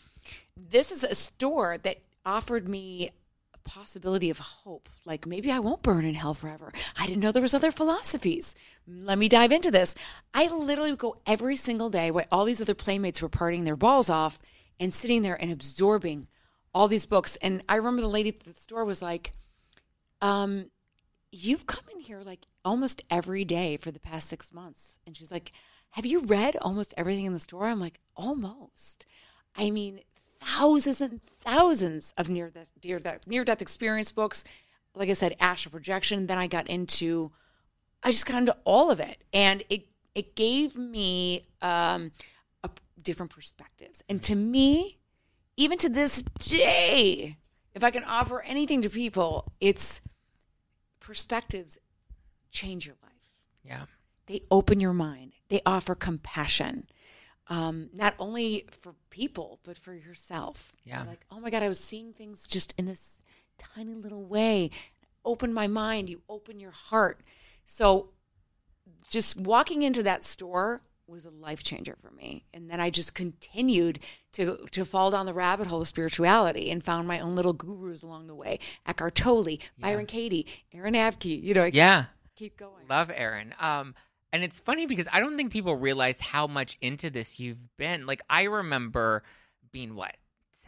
This 0.57 0.93
is 0.93 1.03
a 1.03 1.15
store 1.15 1.79
that 1.79 1.99
offered 2.25 2.69
me 2.69 3.11
a 3.55 3.59
possibility 3.69 4.31
of 4.31 4.39
hope. 4.39 4.89
Like 5.05 5.27
maybe 5.27 5.51
I 5.51 5.59
won't 5.59 5.83
burn 5.83 6.05
in 6.05 6.15
hell 6.15 6.35
forever. 6.35 6.73
I 6.99 7.07
didn't 7.07 7.21
know 7.21 7.33
there 7.33 7.43
was 7.43 7.55
other 7.55 7.73
philosophies. 7.73 8.55
Let 8.87 9.19
me 9.19 9.29
dive 9.29 9.53
into 9.53 9.71
this. 9.71 9.95
I 10.35 10.47
literally 10.49 10.91
would 10.91 10.99
go 10.99 11.17
every 11.27 11.57
single 11.57 11.91
day 11.91 12.11
while 12.11 12.27
all 12.31 12.45
these 12.45 12.61
other 12.61 12.75
playmates 12.75 13.23
were 13.23 13.29
partying 13.29 13.65
their 13.65 13.77
balls 13.77 14.11
off 14.11 14.39
and 14.79 14.93
sitting 14.93 15.23
there 15.23 15.41
and 15.41 15.51
absorbing 15.53 16.27
all 16.75 16.89
these 16.89 17.07
books. 17.07 17.37
And 17.37 17.63
I 17.69 17.77
remember 17.77 18.03
the 18.03 18.09
lady 18.09 18.31
at 18.31 18.41
the 18.41 18.53
store 18.53 18.85
was 18.85 19.03
like, 19.03 19.33
um, 20.21 20.71
you've 21.31 21.67
come 21.67 21.85
in 21.95 22.01
here 22.01 22.21
like 22.21 22.47
almost 22.65 23.03
every 23.11 23.45
day 23.45 23.77
for 23.77 23.91
the 23.91 24.01
past 24.01 24.29
six 24.29 24.53
months. 24.53 24.99
And 25.07 25.17
she's 25.17 25.31
like, 25.31 25.53
Have 25.91 26.07
you 26.07 26.21
read 26.21 26.57
almost 26.61 26.95
everything 26.97 27.25
in 27.25 27.33
the 27.33 27.39
store? 27.39 27.67
I'm 27.67 27.81
like, 27.81 28.01
Almost. 28.17 29.07
I 29.57 29.71
mean, 29.71 30.01
thousands 30.45 31.01
and 31.01 31.23
thousands 31.41 32.13
of 32.17 32.29
near 32.29 32.51
death, 32.51 32.71
near 32.85 32.99
death, 32.99 33.27
near 33.27 33.45
death 33.45 33.63
experience 33.63 34.13
books. 34.13 34.45
Like 34.95 35.09
I 35.09 35.15
said, 35.15 35.37
astral 35.41 35.73
projection. 35.73 36.27
Then 36.27 36.39
I 36.39 36.47
got 36.47 36.69
into, 36.69 37.33
I 38.03 38.11
just 38.11 38.27
got 38.27 38.39
into 38.39 38.57
all 38.65 38.91
of 38.91 39.01
it, 39.01 39.25
and 39.33 39.63
it 39.71 39.87
it 40.15 40.37
gave 40.37 40.77
me 40.77 41.43
um, 41.63 42.13
a, 42.63 42.71
different 43.03 43.33
perspectives. 43.33 44.03
And 44.09 44.23
to 44.25 44.35
me, 44.35 44.99
even 45.57 45.79
to 45.79 45.89
this 45.89 46.23
day, 46.39 47.37
if 47.75 47.83
I 47.83 47.91
can 47.91 48.05
offer 48.05 48.43
anything 48.43 48.83
to 48.83 48.91
people, 48.91 49.53
it's 49.61 50.03
perspectives 51.01 51.79
change 52.51 52.87
your 52.87 52.97
life. 53.03 53.13
yeah 53.65 53.85
they 54.27 54.43
open 54.51 54.81
your 54.81 54.93
mind. 54.93 55.33
They 55.49 55.61
offer 55.67 55.95
compassion, 55.95 56.87
um, 57.49 57.91
not 57.93 58.15
only 58.19 58.65
for 58.83 58.95
people 59.11 59.59
but 59.65 59.77
for 59.79 59.95
yourself. 59.95 60.73
Yeah. 60.85 61.05
Like, 61.05 61.25
oh 61.31 61.41
my 61.41 61.51
god, 61.51 61.63
I 61.63 61.69
was 61.69 61.81
seeing 61.81 62.13
things 62.13 62.47
just 62.47 62.75
in 62.79 62.87
this 62.87 63.21
tiny 63.59 63.95
little 63.95 64.25
way. 64.25 64.71
Open 65.25 65.53
my 65.53 65.67
mind. 65.67 66.09
You 66.11 66.23
open 66.29 66.59
your 66.61 66.71
heart. 66.73 67.21
So, 67.65 68.11
just 69.09 69.39
walking 69.41 69.83
into 69.83 70.03
that 70.03 70.25
store 70.25 70.81
was 71.07 71.25
a 71.25 71.31
life 71.31 71.63
changer 71.63 71.97
for 72.01 72.11
me. 72.11 72.45
And 72.55 72.71
then 72.71 72.81
I 72.81 72.91
just 72.91 73.15
continued 73.15 73.99
to 74.33 74.67
to 74.71 74.85
fall 74.85 75.11
down 75.11 75.27
the 75.27 75.35
rabbit 75.35 75.67
hole 75.67 75.83
of 75.83 75.89
spirituality 75.89 76.71
and 76.71 76.83
found 76.83 77.07
my 77.07 77.21
own 77.21 77.37
little 77.37 77.53
gurus 77.53 78.03
along 78.03 78.27
the 78.29 78.35
way. 78.35 78.59
Eckhart 78.87 79.15
Tolle, 79.15 79.59
Byron 79.79 80.07
Katie, 80.07 80.47
Aaron 80.73 80.95
Abke, 80.95 81.41
you 81.43 81.55
know, 81.55 81.65
I 81.65 81.71
Yeah. 81.73 82.07
keep 82.35 82.57
going. 82.57 82.87
Love 82.89 83.11
Aaron. 83.15 83.55
Um, 83.61 83.95
and 84.33 84.43
it's 84.43 84.61
funny 84.61 84.87
because 84.87 85.07
I 85.13 85.21
don't 85.21 85.37
think 85.37 85.53
people 85.53 85.77
realize 85.77 86.21
how 86.21 86.47
much 86.47 86.79
into 86.81 87.11
this 87.11 87.39
you've 87.39 87.63
been. 87.77 88.07
Like, 88.07 88.23
I 88.31 88.45
remember 88.45 89.23
being 89.73 89.95
what? 89.95 90.17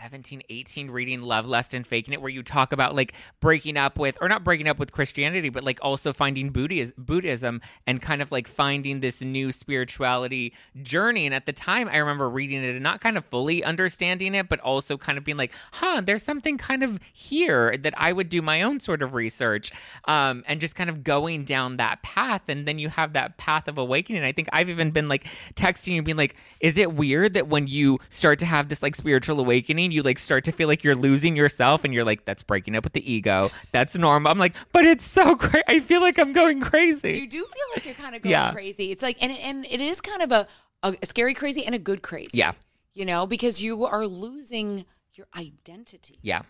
17, 0.04 0.42
18, 0.50 0.90
reading 0.90 1.23
Love, 1.23 1.46
Lust, 1.46 1.73
and 1.73 1.87
Faking 1.87 2.12
It, 2.12 2.20
where 2.20 2.30
you 2.30 2.42
talk 2.42 2.75
about 2.75 2.94
like 2.94 3.14
breaking 3.40 3.78
up 3.78 3.99
with, 3.99 4.18
or 4.20 4.28
not 4.28 4.44
breaking 4.44 4.68
up 4.68 4.78
with 4.78 4.92
Christianity, 4.92 5.49
but 5.49 5.64
like 5.64 5.78
also 5.80 6.12
finding 6.12 6.50
Buddhism, 6.50 7.62
and 7.87 8.02
kind 8.02 8.20
of 8.20 8.30
like 8.30 8.46
finding 8.46 9.00
this 9.00 9.23
new 9.23 9.50
spirituality 9.50 10.52
journey. 10.82 11.25
And 11.25 11.34
at 11.34 11.46
the 11.46 11.54
time, 11.54 11.88
I 11.88 11.96
remember 11.96 12.28
reading 12.28 12.62
it 12.62 12.75
and 12.75 12.82
not 12.82 13.00
kind 13.00 13.16
of 13.16 13.25
fully 13.25 13.64
understanding 13.64 14.34
it, 14.34 14.46
but 14.46 14.61
also 14.61 14.99
kind 14.99 15.16
of 15.16 15.25
being 15.25 15.38
like, 15.38 15.52
huh, 15.73 16.02
there's 16.04 16.23
something 16.23 16.58
kind 16.58 16.82
of 16.82 17.00
here 17.14 17.75
that 17.75 17.94
I 17.96 18.12
would 18.12 18.28
do 18.28 18.42
my 18.42 18.61
own 18.61 18.80
sort 18.80 19.00
of 19.00 19.14
research 19.14 19.73
um, 20.04 20.44
and 20.46 20.61
just 20.61 20.75
kind 20.75 20.90
of 20.90 21.02
going 21.02 21.44
down 21.44 21.76
that 21.76 22.02
path. 22.02 22.42
And 22.49 22.68
then 22.68 22.78
you 22.78 22.90
have 22.90 23.14
that 23.14 23.38
path 23.38 23.68
of 23.68 23.78
awakening. 23.78 24.23
I 24.23 24.32
think 24.32 24.50
I've 24.52 24.68
even 24.68 24.90
been 24.90 25.08
like 25.08 25.26
texting 25.54 25.94
you, 25.94 26.02
being 26.02 26.18
like, 26.18 26.37
is 26.61 26.76
it 26.76 26.92
weird 26.92 27.32
that 27.32 27.49
when 27.49 27.68
you 27.68 28.00
start 28.11 28.38
to 28.40 28.46
have 28.46 28.68
this 28.68 28.82
like 28.82 28.94
spiritual 28.94 29.40
awakening, 29.40 29.94
you 29.95 30.03
like 30.03 30.19
start 30.19 30.45
to 30.45 30.53
feel 30.53 30.69
like 30.69 30.85
you're 30.85 30.95
losing 30.95 31.37
yourself 31.37 31.85
and 31.85 31.95
you're 31.95 32.05
like, 32.05 32.25
that's 32.27 32.43
breaking 32.43 32.77
up 32.77 32.85
with 32.85 32.93
the 32.93 33.13
ego. 33.13 33.51
That's 33.73 33.97
normal. 33.97 34.31
I'm 34.31 34.39
like, 34.39 34.55
but 34.73 34.85
it's 34.85 35.07
so 35.07 35.35
great. 35.45 35.65
I 35.69 35.81
feel 35.81 36.01
like 36.03 36.19
I'm 36.19 36.33
going 36.35 36.61
crazy. 36.61 37.19
You 37.19 37.29
do 37.29 37.39
feel 37.47 37.67
like 37.75 37.87
you're 37.87 37.95
kind 37.95 38.15
of 38.15 38.23
going 38.23 38.31
Yeah. 38.33 38.53
crazy. 38.53 38.91
It's 38.91 39.03
like, 39.03 39.17
and 39.23 39.33
and 39.33 39.65
it 39.65 39.81
is 39.81 40.01
kind 40.03 40.21
of 40.23 40.33
a, 40.33 40.47
a 40.83 41.07
scary 41.07 41.33
crazy 41.33 41.65
and 41.65 41.75
a 41.75 41.79
good 41.79 42.03
crazy. 42.03 42.37
Yeah. 42.39 42.53
You 42.93 43.07
know, 43.07 43.27
because 43.27 43.63
you 43.63 43.85
are 43.87 44.07
losing 44.07 44.85
your 45.15 45.27
identity, 45.37 46.19
Yeah. 46.23 46.43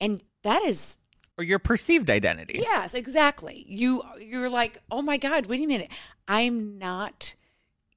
and 0.00 0.22
that 0.44 0.62
is 0.62 0.96
Or 1.38 1.44
your 1.44 1.58
perceived 1.58 2.08
identity. 2.10 2.60
Yes, 2.62 2.94
exactly. 2.94 3.64
You 3.68 4.02
you're 4.20 4.48
like, 4.50 4.78
oh 4.90 5.02
my 5.02 5.16
God, 5.16 5.46
wait 5.46 5.60
a 5.62 5.66
minute. 5.66 5.90
I'm 6.28 6.78
not 6.78 7.34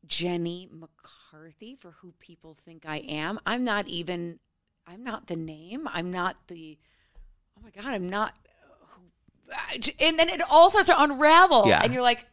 Jenny 0.06 0.70
McCarthy 0.72 1.76
for 1.80 1.92
who 1.92 2.14
people 2.20 2.54
think 2.54 2.86
I 2.88 2.98
am. 2.98 3.40
I'm 3.46 3.64
not 3.64 3.88
even 3.88 4.40
I'm 4.88 5.04
not 5.04 5.28
the 5.28 5.36
name. 5.36 5.88
I'm 5.92 6.12
not 6.12 6.36
the 6.48 6.78
oh 7.58 7.62
my 7.64 7.70
God, 7.72 7.94
I'm 7.94 8.10
not 8.10 8.34
and 10.00 10.18
then 10.18 10.28
it 10.30 10.42
all 10.50 10.70
starts 10.70 10.90
to 10.90 11.02
unravel. 11.02 11.66
Yeah. 11.68 11.82
And 11.84 11.94
you're 11.94 12.02
like, 12.02 12.26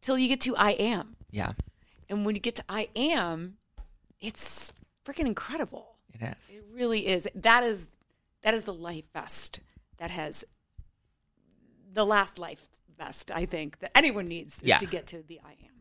till 0.00 0.18
you 0.18 0.28
get 0.28 0.40
to 0.42 0.56
I 0.56 0.72
am. 0.72 1.16
Yeah. 1.30 1.52
And 2.08 2.26
when 2.26 2.34
you 2.34 2.40
get 2.40 2.56
to 2.56 2.64
I 2.68 2.88
am, 2.96 3.56
it's 4.20 4.72
freaking 5.04 5.26
incredible. 5.26 5.96
It 6.12 6.22
is. 6.22 6.50
It 6.50 6.64
really 6.72 7.06
is. 7.06 7.28
That 7.34 7.62
is 7.64 7.88
that 8.42 8.54
is 8.54 8.64
the 8.64 8.74
life 8.74 9.04
vest 9.12 9.60
that 9.98 10.10
has 10.10 10.44
the 11.92 12.04
last 12.04 12.38
life 12.38 12.66
vest 12.98 13.30
I 13.30 13.46
think 13.46 13.78
that 13.80 13.90
anyone 13.94 14.26
needs 14.28 14.56
is 14.58 14.64
Yeah. 14.68 14.78
to 14.78 14.86
get 14.86 15.06
to 15.08 15.22
the 15.22 15.40
I 15.44 15.52
am. 15.52 15.73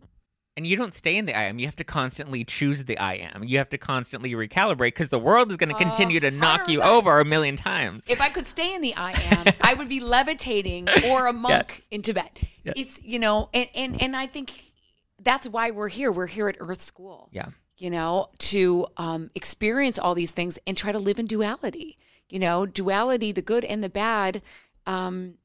And 0.56 0.68
you 0.68 0.78
don't 0.78 0.94
stay 0.94 1.18
in 1.18 1.26
the 1.26 1.34
I 1.34 1.44
am. 1.46 1.58
You 1.58 1.66
have 1.66 1.76
to 1.78 1.84
constantly 1.84 2.44
choose 2.44 2.84
the 2.84 2.98
I 3.00 3.14
am. 3.16 3.44
You 3.44 3.58
have 3.58 3.70
to 3.70 3.78
constantly 3.80 4.34
recalibrate 4.34 4.78
because 4.90 5.10
the 5.10 5.18
world 5.18 5.50
is 5.50 5.58
going 5.58 5.70
to 5.70 5.76
continue 5.76 6.20
to 6.20 6.30
knock 6.30 6.68
you 6.70 6.82
over 6.84 7.20
a 7.20 7.26
million 7.26 7.56
times. 7.56 8.08
If 8.08 8.22
I 8.22 8.30
could 8.30 8.46
stay 8.46 8.76
in 8.76 8.82
the 8.82 8.94
I 8.96 9.14
am, 9.32 9.54
I 9.62 9.74
would 9.74 9.90
be 9.90 10.00
levitating 10.00 10.88
or 11.08 11.26
a 11.26 11.34
monk 11.34 11.70
Yes. 11.70 11.88
in 11.90 12.02
Tibet. 12.04 12.38
Yes. 12.64 12.74
It's 12.78 13.02
you 13.04 13.18
know, 13.18 13.50
and, 13.54 13.68
and 13.74 14.00
and 14.00 14.16
I 14.16 14.28
think 14.28 14.72
that's 15.20 15.48
why 15.48 15.72
we're 15.72 15.88
here. 15.88 16.12
We're 16.12 16.28
here 16.28 16.48
at 16.50 16.58
Earth 16.60 16.82
School. 16.82 17.30
yeah. 17.32 17.48
you 17.78 17.90
know, 17.90 18.30
to 18.38 18.86
um, 18.98 19.32
experience 19.34 19.98
all 19.98 20.14
these 20.14 20.32
things 20.32 20.60
and 20.68 20.78
try 20.78 20.92
to 20.92 21.00
live 21.00 21.18
in 21.18 21.26
duality. 21.26 21.98
You 22.30 22.38
know, 22.40 22.68
duality, 22.68 23.32
the 23.32 23.42
good 23.42 23.66
and 23.66 23.84
the 23.84 23.90
bad, 23.90 24.42
um, 24.86 25.36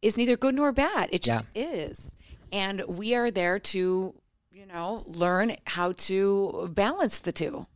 is 0.00 0.16
neither 0.16 0.36
good 0.36 0.54
nor 0.54 0.72
bad. 0.72 1.10
It 1.12 1.22
just 1.22 1.44
is. 1.54 2.16
And 2.52 2.82
we 2.88 3.14
are 3.14 3.30
there 3.30 3.58
to, 3.58 4.14
you 4.60 4.66
know, 4.66 5.04
learn 5.06 5.56
how 5.64 5.92
to 5.92 6.70
balance 6.74 7.20
the 7.20 7.32
two. 7.32 7.66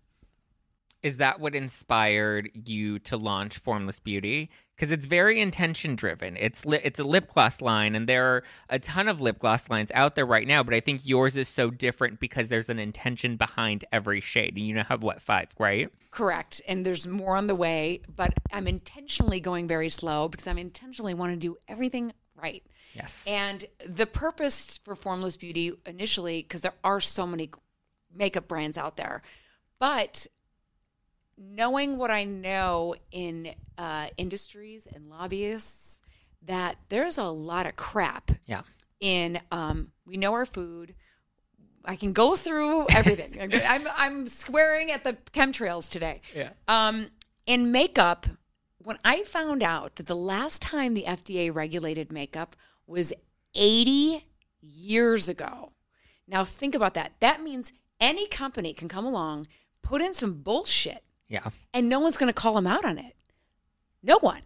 Is 1.02 1.16
that 1.16 1.40
what 1.40 1.54
inspired 1.54 2.50
you 2.66 2.98
to 3.00 3.16
launch 3.16 3.56
Formless 3.56 4.00
Beauty? 4.00 4.50
Because 4.76 4.90
it's 4.90 5.06
very 5.06 5.40
intention 5.40 5.96
driven. 5.96 6.36
It's 6.36 6.66
li- 6.66 6.80
it's 6.84 7.00
a 7.00 7.04
lip 7.04 7.32
gloss 7.32 7.62
line, 7.62 7.94
and 7.94 8.06
there 8.06 8.26
are 8.26 8.44
a 8.68 8.78
ton 8.78 9.08
of 9.08 9.20
lip 9.20 9.38
gloss 9.38 9.70
lines 9.70 9.90
out 9.94 10.14
there 10.14 10.26
right 10.26 10.46
now. 10.46 10.62
But 10.62 10.74
I 10.74 10.80
think 10.80 11.02
yours 11.04 11.36
is 11.36 11.48
so 11.48 11.70
different 11.70 12.20
because 12.20 12.48
there's 12.48 12.68
an 12.68 12.78
intention 12.78 13.36
behind 13.36 13.86
every 13.90 14.20
shade. 14.20 14.54
And 14.56 14.66
you 14.66 14.74
know 14.74 14.82
have 14.82 15.02
what 15.02 15.22
five, 15.22 15.48
right? 15.58 15.90
Correct. 16.10 16.60
And 16.68 16.84
there's 16.84 17.06
more 17.06 17.36
on 17.36 17.46
the 17.46 17.54
way, 17.54 18.00
but 18.14 18.34
I'm 18.52 18.66
intentionally 18.66 19.40
going 19.40 19.68
very 19.68 19.88
slow 19.88 20.28
because 20.28 20.46
I'm 20.46 20.58
intentionally 20.58 21.14
want 21.14 21.32
to 21.32 21.36
do 21.36 21.56
everything 21.66 22.12
right. 22.36 22.62
Yes. 22.94 23.26
And 23.26 23.64
the 23.84 24.06
purpose 24.06 24.78
for 24.84 24.94
Formless 24.94 25.36
Beauty 25.36 25.72
initially, 25.84 26.42
because 26.42 26.60
there 26.60 26.74
are 26.82 27.00
so 27.00 27.26
many 27.26 27.50
makeup 28.14 28.48
brands 28.48 28.78
out 28.78 28.96
there, 28.96 29.22
but 29.78 30.26
knowing 31.36 31.98
what 31.98 32.10
I 32.10 32.24
know 32.24 32.94
in 33.10 33.54
uh, 33.76 34.06
industries 34.16 34.86
and 34.92 35.10
lobbyists, 35.10 36.00
that 36.46 36.76
there's 36.88 37.18
a 37.18 37.24
lot 37.24 37.66
of 37.66 37.76
crap 37.76 38.30
yeah. 38.46 38.62
in 39.00 39.40
um, 39.50 39.88
we 40.06 40.16
know 40.16 40.34
our 40.34 40.46
food. 40.46 40.94
I 41.84 41.96
can 41.96 42.12
go 42.12 42.34
through 42.34 42.86
everything. 42.90 43.38
I'm 43.66 43.88
I'm 43.96 44.28
swearing 44.28 44.90
at 44.90 45.04
the 45.04 45.14
chemtrails 45.32 45.90
today. 45.90 46.22
Yeah. 46.34 46.50
Um, 46.68 47.08
in 47.46 47.72
makeup, 47.72 48.26
when 48.78 48.98
I 49.04 49.22
found 49.22 49.62
out 49.62 49.96
that 49.96 50.06
the 50.06 50.16
last 50.16 50.62
time 50.62 50.94
the 50.94 51.04
FDA 51.04 51.54
regulated 51.54 52.12
makeup 52.12 52.56
was 52.86 53.12
80 53.54 54.24
years 54.60 55.28
ago. 55.28 55.72
Now 56.26 56.44
think 56.44 56.74
about 56.74 56.94
that. 56.94 57.12
That 57.20 57.42
means 57.42 57.72
any 58.00 58.26
company 58.26 58.72
can 58.72 58.88
come 58.88 59.04
along, 59.04 59.46
put 59.82 60.02
in 60.02 60.14
some 60.14 60.34
bullshit, 60.42 61.02
Yeah. 61.28 61.50
and 61.72 61.88
no 61.88 61.98
one's 62.00 62.16
going 62.16 62.32
to 62.32 62.40
call 62.40 62.54
them 62.54 62.66
out 62.66 62.84
on 62.84 62.98
it. 62.98 63.14
No 64.02 64.18
one. 64.20 64.42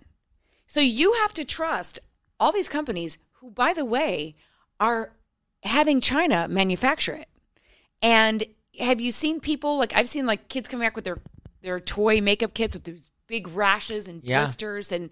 So 0.66 0.80
you 0.80 1.14
have 1.14 1.32
to 1.34 1.44
trust 1.44 1.98
all 2.38 2.52
these 2.52 2.68
companies 2.68 3.18
who, 3.34 3.50
by 3.50 3.72
the 3.72 3.84
way, 3.84 4.34
are 4.78 5.12
having 5.62 6.00
China 6.00 6.46
manufacture 6.48 7.14
it. 7.14 7.28
And 8.02 8.44
have 8.78 9.00
you 9.00 9.10
seen 9.10 9.40
people 9.40 9.76
like 9.78 9.92
I've 9.96 10.08
seen 10.08 10.26
like 10.26 10.48
kids 10.48 10.68
come 10.68 10.80
back 10.80 10.94
with 10.94 11.04
their 11.04 11.18
their 11.62 11.80
toy 11.80 12.20
makeup 12.20 12.54
kits 12.54 12.74
with 12.74 12.84
these 12.84 13.10
big 13.26 13.48
rashes 13.48 14.06
and 14.06 14.22
Yeah. 14.22 14.42
blisters 14.44 14.92
and 14.92 15.10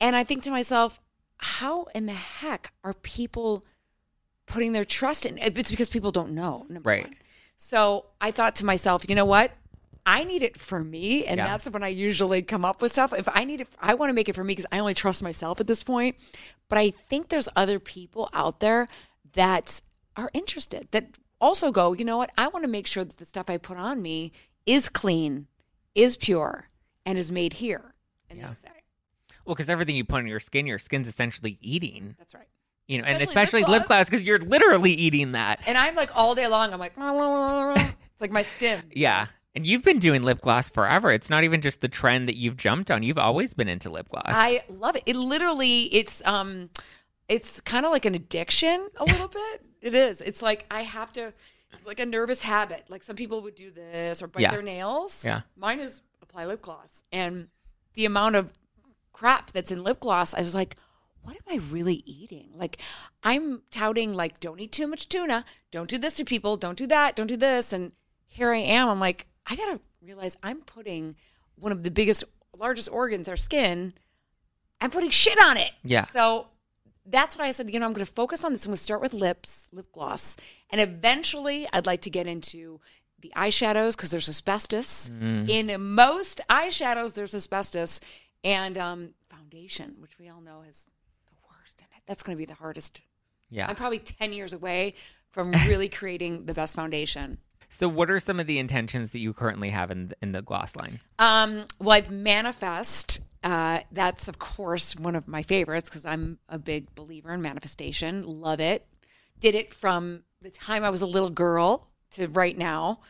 and 0.00 0.14
I 0.14 0.22
think 0.24 0.42
to 0.44 0.50
myself, 0.50 1.00
how 1.38 1.84
in 1.94 2.06
the 2.06 2.12
heck 2.12 2.72
are 2.84 2.94
people 2.94 3.64
putting 4.46 4.72
their 4.72 4.84
trust 4.84 5.26
in? 5.26 5.38
It's 5.38 5.70
because 5.70 5.88
people 5.88 6.10
don't 6.12 6.32
know. 6.32 6.66
Right. 6.68 7.04
one. 7.04 7.14
So 7.56 8.06
I 8.20 8.30
thought 8.30 8.54
to 8.56 8.64
myself, 8.64 9.04
you 9.08 9.14
know 9.14 9.24
what? 9.24 9.52
I 10.06 10.24
need 10.24 10.42
it 10.42 10.58
for 10.58 10.82
me, 10.82 11.26
and 11.26 11.36
Yeah. 11.38 11.46
that's 11.48 11.68
when 11.68 11.82
I 11.82 11.88
usually 11.88 12.40
come 12.40 12.64
up 12.64 12.80
with 12.80 12.92
stuff. 12.92 13.12
If 13.12 13.28
I 13.34 13.44
need 13.44 13.60
it, 13.60 13.68
I 13.80 13.94
want 13.94 14.08
to 14.10 14.14
make 14.14 14.28
it 14.28 14.34
for 14.34 14.42
me 14.44 14.52
because 14.52 14.66
I 14.72 14.78
only 14.78 14.94
trust 14.94 15.22
myself 15.22 15.60
at 15.60 15.66
this 15.66 15.82
point. 15.82 16.16
But 16.68 16.78
I 16.78 16.90
think 16.90 17.28
there's 17.28 17.48
other 17.54 17.78
people 17.78 18.28
out 18.32 18.60
there 18.60 18.88
that 19.34 19.80
are 20.16 20.30
interested 20.32 20.88
that 20.92 21.18
also 21.40 21.70
go, 21.70 21.92
you 21.92 22.04
know 22.04 22.16
what? 22.16 22.30
I 22.38 22.48
want 22.48 22.64
to 22.64 22.68
make 22.70 22.86
sure 22.86 23.04
that 23.04 23.18
the 23.18 23.24
stuff 23.24 23.50
I 23.50 23.58
put 23.58 23.76
on 23.76 24.00
me 24.00 24.32
is 24.64 24.88
clean, 24.88 25.46
is 25.94 26.16
pure, 26.16 26.68
and 27.04 27.18
is 27.18 27.30
made 27.30 27.54
here 27.54 27.94
in 28.30 28.38
Yeah. 28.38 28.44
the 28.44 28.48
USA. 28.50 28.68
Well, 29.48 29.54
because 29.54 29.70
everything 29.70 29.96
you 29.96 30.04
put 30.04 30.18
on 30.18 30.26
your 30.26 30.40
skin, 30.40 30.66
your 30.66 30.78
skin's 30.78 31.08
essentially 31.08 31.56
eating. 31.62 32.14
That's 32.18 32.34
right. 32.34 32.46
You 32.86 32.98
know, 32.98 33.04
and 33.04 33.16
Especially 33.22 33.62
especially 33.62 33.72
lip 33.78 33.86
gloss 33.88 34.04
because 34.04 34.22
you're 34.22 34.38
literally 34.38 34.92
eating 34.92 35.32
that. 35.32 35.60
And 35.66 35.78
I'm 35.78 35.94
like 35.94 36.14
all 36.14 36.34
day 36.34 36.46
long. 36.48 36.70
I'm 36.74 36.78
like, 36.78 36.92
it's 36.98 38.20
like 38.20 38.30
my 38.30 38.42
stim. 38.42 38.82
Yeah. 38.92 39.28
And 39.54 39.66
you've 39.66 39.82
been 39.82 39.98
doing 39.98 40.22
lip 40.22 40.42
gloss 40.42 40.68
forever. 40.68 41.10
It's 41.10 41.30
not 41.30 41.44
even 41.44 41.62
just 41.62 41.80
the 41.80 41.88
trend 41.88 42.28
that 42.28 42.36
you've 42.36 42.58
jumped 42.58 42.90
on. 42.90 43.02
You've 43.02 43.16
always 43.18 43.54
been 43.54 43.68
into 43.68 43.88
lip 43.88 44.10
gloss. 44.10 44.24
I 44.26 44.64
love 44.68 44.96
it. 44.96 45.02
It 45.06 45.16
literally, 45.16 45.84
it's 45.84 46.22
um, 46.26 46.68
it's 47.26 47.60
kind 47.62 47.86
of 47.86 47.90
like 47.90 48.04
an 48.04 48.14
addiction 48.14 48.86
a 48.98 49.04
little 49.04 49.28
bit. 49.28 49.62
It 49.80 49.94
is. 49.94 50.20
It's 50.20 50.42
like 50.42 50.66
I 50.70 50.82
have 50.82 51.10
to, 51.14 51.32
like 51.86 52.00
a 52.00 52.06
nervous 52.06 52.42
habit. 52.42 52.84
Like 52.88 53.02
some 53.02 53.16
people 53.16 53.40
would 53.42 53.54
do 53.54 53.70
this 53.70 54.22
or 54.22 54.26
bite 54.26 54.42
Yeah. 54.42 54.50
their 54.50 54.62
nails. 54.62 55.24
Yeah. 55.24 55.40
Mine 55.56 55.80
is 55.80 56.02
apply 56.22 56.44
lip 56.44 56.60
gloss, 56.60 57.02
and 57.12 57.48
the 57.94 58.04
amount 58.04 58.36
of 58.36 58.52
crap 59.18 59.52
that's 59.52 59.72
in 59.72 59.82
lip 59.82 60.00
gloss, 60.00 60.32
I 60.34 60.40
was 60.40 60.54
like, 60.54 60.76
what 61.22 61.34
am 61.34 61.42
I 61.50 61.56
really 61.70 62.02
eating? 62.06 62.50
Like, 62.54 62.78
I'm 63.22 63.62
touting, 63.70 64.14
like, 64.14 64.40
don't 64.40 64.60
eat 64.60 64.72
too 64.72 64.86
much 64.86 65.08
tuna. 65.08 65.44
Don't 65.72 65.90
do 65.90 65.98
this 65.98 66.14
to 66.16 66.24
people. 66.24 66.56
Don't 66.56 66.78
do 66.78 66.86
that. 66.86 67.16
Don't 67.16 67.26
do 67.26 67.36
this. 67.36 67.72
And 67.72 67.92
here 68.28 68.52
I 68.52 68.58
am. 68.58 68.88
I'm 68.88 69.00
like, 69.00 69.26
I 69.46 69.56
got 69.56 69.74
to 69.74 69.80
realize 70.00 70.36
I'm 70.42 70.60
putting 70.60 71.16
one 71.56 71.72
of 71.72 71.82
the 71.82 71.90
biggest, 71.90 72.24
largest 72.56 72.88
organs, 72.90 73.28
our 73.28 73.36
skin, 73.36 73.94
I'm 74.80 74.90
putting 74.90 75.10
shit 75.10 75.38
on 75.42 75.56
it. 75.56 75.72
Yeah. 75.82 76.04
So 76.04 76.46
that's 77.04 77.36
why 77.36 77.46
I 77.46 77.52
said, 77.52 77.70
you 77.72 77.80
know, 77.80 77.86
I'm 77.86 77.92
going 77.92 78.06
to 78.06 78.12
focus 78.12 78.44
on 78.44 78.52
this. 78.52 78.64
I'm 78.64 78.70
going 78.70 78.76
to 78.76 78.82
start 78.82 79.00
with 79.00 79.12
lips, 79.12 79.68
lip 79.72 79.90
gloss. 79.92 80.36
And 80.70 80.80
eventually 80.80 81.66
I'd 81.72 81.86
like 81.86 82.02
to 82.02 82.10
get 82.10 82.28
into 82.28 82.80
the 83.20 83.32
eyeshadows 83.36 83.96
because 83.96 84.10
there's 84.10 84.28
asbestos. 84.28 85.10
Mm. 85.10 85.48
In 85.48 85.94
most 85.94 86.40
eyeshadows, 86.48 87.14
there's 87.14 87.34
asbestos. 87.34 88.00
And 88.44 88.78
um, 88.78 89.14
foundation, 89.30 89.96
which 89.98 90.18
we 90.18 90.28
all 90.28 90.40
know 90.40 90.62
has 90.64 90.86
the 91.26 91.32
worst 91.50 91.80
in 91.80 91.86
it. 91.96 92.02
That's 92.06 92.22
going 92.22 92.36
to 92.36 92.38
be 92.38 92.44
the 92.44 92.54
hardest. 92.54 93.02
Yeah. 93.50 93.66
I'm 93.68 93.76
probably 93.76 93.98
10 93.98 94.32
years 94.32 94.52
away 94.52 94.94
from 95.30 95.52
really 95.66 95.88
creating 95.88 96.46
the 96.46 96.54
best 96.54 96.76
foundation. 96.76 97.38
So, 97.70 97.86
what 97.86 98.10
are 98.10 98.18
some 98.18 98.40
of 98.40 98.46
the 98.46 98.58
intentions 98.58 99.12
that 99.12 99.18
you 99.18 99.34
currently 99.34 99.68
have 99.70 99.90
in 99.90 100.12
in 100.22 100.32
the 100.32 100.40
gloss 100.40 100.74
line? 100.74 101.00
Um, 101.18 101.64
well, 101.78 101.98
I've 101.98 102.10
manifest. 102.10 103.20
Uh, 103.44 103.80
that's 103.92 104.26
of 104.26 104.38
course 104.38 104.96
one 104.96 105.14
of 105.14 105.28
my 105.28 105.42
favorites 105.42 105.88
because 105.88 106.04
I'm 106.04 106.38
a 106.48 106.58
big 106.58 106.94
believer 106.94 107.32
in 107.32 107.42
manifestation. 107.42 108.26
Love 108.26 108.58
it. 108.60 108.86
Did 109.38 109.54
it 109.54 109.72
from 109.74 110.22
the 110.40 110.50
time 110.50 110.82
I 110.82 110.90
was 110.90 111.02
a 111.02 111.06
little 111.06 111.30
girl 111.30 111.88
to 112.12 112.26
right 112.28 112.56
now. 112.56 113.00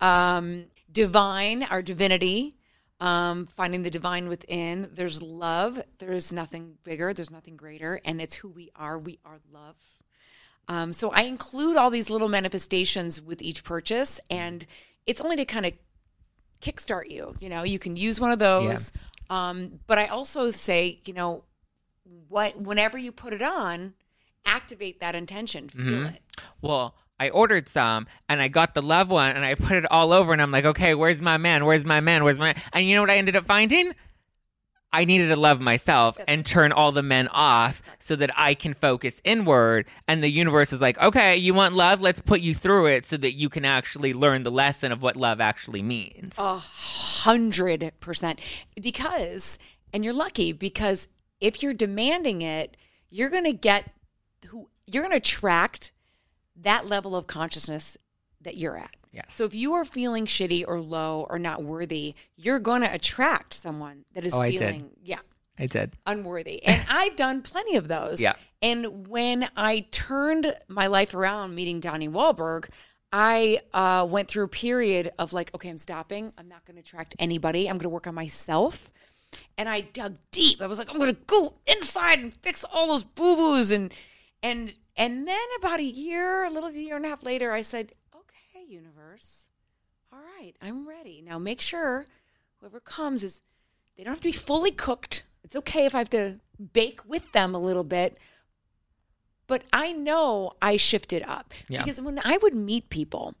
Um, 0.00 0.66
divine, 0.90 1.64
our 1.64 1.82
divinity, 1.82 2.56
um, 3.00 3.46
finding 3.46 3.82
the 3.82 3.90
divine 3.90 4.28
within. 4.28 4.90
There's 4.92 5.22
love. 5.22 5.80
There 5.98 6.12
is 6.12 6.32
nothing 6.32 6.74
bigger. 6.82 7.12
There's 7.14 7.30
nothing 7.30 7.56
greater, 7.56 8.00
and 8.04 8.20
it's 8.20 8.36
who 8.36 8.48
we 8.48 8.70
are. 8.74 8.98
We 8.98 9.18
are 9.24 9.38
love. 9.52 9.76
Um, 10.68 10.92
so 10.92 11.10
I 11.10 11.22
include 11.22 11.76
all 11.76 11.90
these 11.90 12.10
little 12.10 12.28
manifestations 12.28 13.22
with 13.22 13.40
each 13.40 13.64
purchase, 13.64 14.20
and 14.30 14.66
it's 15.06 15.20
only 15.20 15.36
to 15.36 15.44
kind 15.44 15.64
of 15.66 15.72
kickstart 16.60 17.10
you. 17.10 17.34
You 17.40 17.48
know, 17.48 17.62
you 17.62 17.78
can 17.78 17.96
use 17.96 18.20
one 18.20 18.32
of 18.32 18.38
those. 18.38 18.92
Um, 19.30 19.80
but 19.86 19.98
I 19.98 20.06
also 20.06 20.50
say, 20.50 21.00
you 21.06 21.14
know, 21.14 21.44
what 22.28 22.58
whenever 22.60 22.98
you 22.98 23.12
put 23.12 23.32
it 23.32 23.42
on, 23.42 23.94
activate 24.44 25.00
that 25.00 25.14
intention. 25.14 25.68
Feel 25.68 25.84
it. 26.06 26.22
Well, 26.62 26.94
I 27.20 27.30
ordered 27.30 27.68
some 27.68 28.06
and 28.28 28.40
I 28.40 28.48
got 28.48 28.74
the 28.74 28.82
love 28.82 29.08
one 29.08 29.36
and 29.36 29.44
I 29.44 29.54
put 29.56 29.72
it 29.72 29.90
all 29.90 30.12
over 30.12 30.32
and 30.32 30.40
I'm 30.40 30.52
like, 30.52 30.64
okay, 30.64 30.94
where's 30.94 31.20
my 31.20 31.36
man? 31.36 31.64
Where's 31.64 31.84
my 31.84 32.00
man? 32.00 32.24
Where's 32.24 32.38
my 32.38 32.54
And 32.72 32.86
you 32.86 32.94
know 32.94 33.02
what 33.02 33.10
I 33.10 33.16
ended 33.16 33.36
up 33.36 33.46
finding? 33.46 33.94
I 34.90 35.04
needed 35.04 35.28
to 35.28 35.36
love 35.36 35.60
myself 35.60 36.16
and 36.26 36.46
turn 36.46 36.72
all 36.72 36.92
the 36.92 37.02
men 37.02 37.28
off 37.28 37.82
so 37.98 38.16
that 38.16 38.30
I 38.36 38.54
can 38.54 38.72
focus 38.72 39.20
inward. 39.22 39.86
And 40.06 40.22
the 40.22 40.30
universe 40.30 40.72
is 40.72 40.80
like, 40.80 40.98
okay, 40.98 41.36
you 41.36 41.52
want 41.52 41.74
love? 41.74 42.00
Let's 42.00 42.22
put 42.22 42.40
you 42.40 42.54
through 42.54 42.86
it 42.86 43.04
so 43.04 43.18
that 43.18 43.32
you 43.32 43.50
can 43.50 43.66
actually 43.66 44.14
learn 44.14 44.44
the 44.44 44.50
lesson 44.50 44.90
of 44.90 45.02
what 45.02 45.14
love 45.14 45.40
actually 45.40 45.82
means. 45.82 46.38
A 46.38 46.56
hundred 46.56 47.92
percent. 48.00 48.40
Because, 48.80 49.58
and 49.92 50.04
you're 50.04 50.14
lucky 50.14 50.52
because 50.52 51.06
if 51.38 51.62
you're 51.62 51.74
demanding 51.74 52.40
it, 52.40 52.76
you're 53.10 53.30
going 53.30 53.44
to 53.44 53.52
get 53.52 53.92
who 54.46 54.68
you're 54.86 55.02
going 55.02 55.12
to 55.12 55.18
attract 55.18 55.92
that 56.62 56.86
level 56.86 57.14
of 57.16 57.26
consciousness 57.26 57.96
that 58.42 58.56
you're 58.56 58.76
at. 58.76 58.94
Yes. 59.12 59.26
So 59.34 59.44
if 59.44 59.54
you 59.54 59.72
are 59.74 59.84
feeling 59.84 60.26
shitty 60.26 60.64
or 60.66 60.80
low 60.80 61.26
or 61.30 61.38
not 61.38 61.62
worthy, 61.62 62.14
you're 62.36 62.58
going 62.58 62.82
to 62.82 62.92
attract 62.92 63.54
someone 63.54 64.04
that 64.14 64.24
is 64.24 64.34
Oh, 64.34 64.40
I 64.42 64.50
did. 64.50 64.58
feeling, 64.58 64.90
yeah, 65.02 65.18
I 65.58 65.66
did. 65.66 65.94
unworthy. 66.06 66.62
And 66.62 66.84
I've 66.90 67.16
done 67.16 67.42
plenty 67.42 67.76
of 67.76 67.88
those. 67.88 68.20
Yeah. 68.20 68.34
And 68.60 69.08
when 69.08 69.48
I 69.56 69.86
turned 69.90 70.54
my 70.68 70.88
life 70.88 71.14
around 71.14 71.54
meeting 71.54 71.80
Donnie 71.80 72.08
Wahlberg, 72.08 72.68
I 73.10 73.60
uh, 73.72 74.06
went 74.08 74.28
through 74.28 74.44
a 74.44 74.48
period 74.48 75.10
of 75.18 75.32
like, 75.32 75.54
okay, 75.54 75.70
I'm 75.70 75.78
stopping. 75.78 76.32
I'm 76.36 76.48
not 76.48 76.64
going 76.66 76.74
to 76.74 76.80
attract 76.80 77.16
anybody. 77.18 77.66
I'm 77.66 77.74
going 77.76 77.84
to 77.84 77.88
work 77.88 78.06
on 78.06 78.14
myself. 78.14 78.90
And 79.56 79.68
I 79.68 79.80
dug 79.80 80.16
deep. 80.32 80.60
I 80.60 80.66
was 80.66 80.78
like, 80.78 80.90
I'm 80.90 80.98
going 80.98 81.14
to 81.14 81.20
go 81.26 81.54
inside 81.66 82.18
and 82.18 82.34
fix 82.34 82.64
all 82.64 82.88
those 82.88 83.04
boo 83.04 83.36
boos. 83.36 83.70
And 83.70 83.92
and 84.42 84.74
and 84.98 85.26
then 85.26 85.46
about 85.58 85.80
a 85.80 85.84
year, 85.84 86.44
a 86.44 86.50
little 86.50 86.70
year 86.70 86.96
and 86.96 87.06
a 87.06 87.08
half 87.08 87.22
later, 87.24 87.52
I 87.52 87.62
said, 87.62 87.92
okay, 88.14 88.64
universe, 88.68 89.46
all 90.12 90.18
right, 90.18 90.52
I'm 90.60 90.86
ready. 90.86 91.22
Now 91.24 91.38
make 91.38 91.60
sure 91.60 92.04
whoever 92.60 92.80
comes 92.80 93.22
is 93.22 93.40
they 93.96 94.04
don't 94.04 94.12
have 94.12 94.20
to 94.20 94.28
be 94.28 94.32
fully 94.32 94.70
cooked. 94.72 95.22
It's 95.44 95.56
okay 95.56 95.86
if 95.86 95.94
I 95.94 95.98
have 95.98 96.10
to 96.10 96.40
bake 96.72 97.00
with 97.06 97.32
them 97.32 97.54
a 97.54 97.58
little 97.58 97.84
bit. 97.84 98.18
But 99.46 99.62
I 99.72 99.92
know 99.92 100.52
I 100.60 100.76
shifted 100.76 101.22
up 101.22 101.54
Yeah. 101.68 101.78
because 101.78 102.00
when 102.02 102.20
I 102.22 102.36
would 102.42 102.54
meet 102.54 102.90
people, 102.90 103.34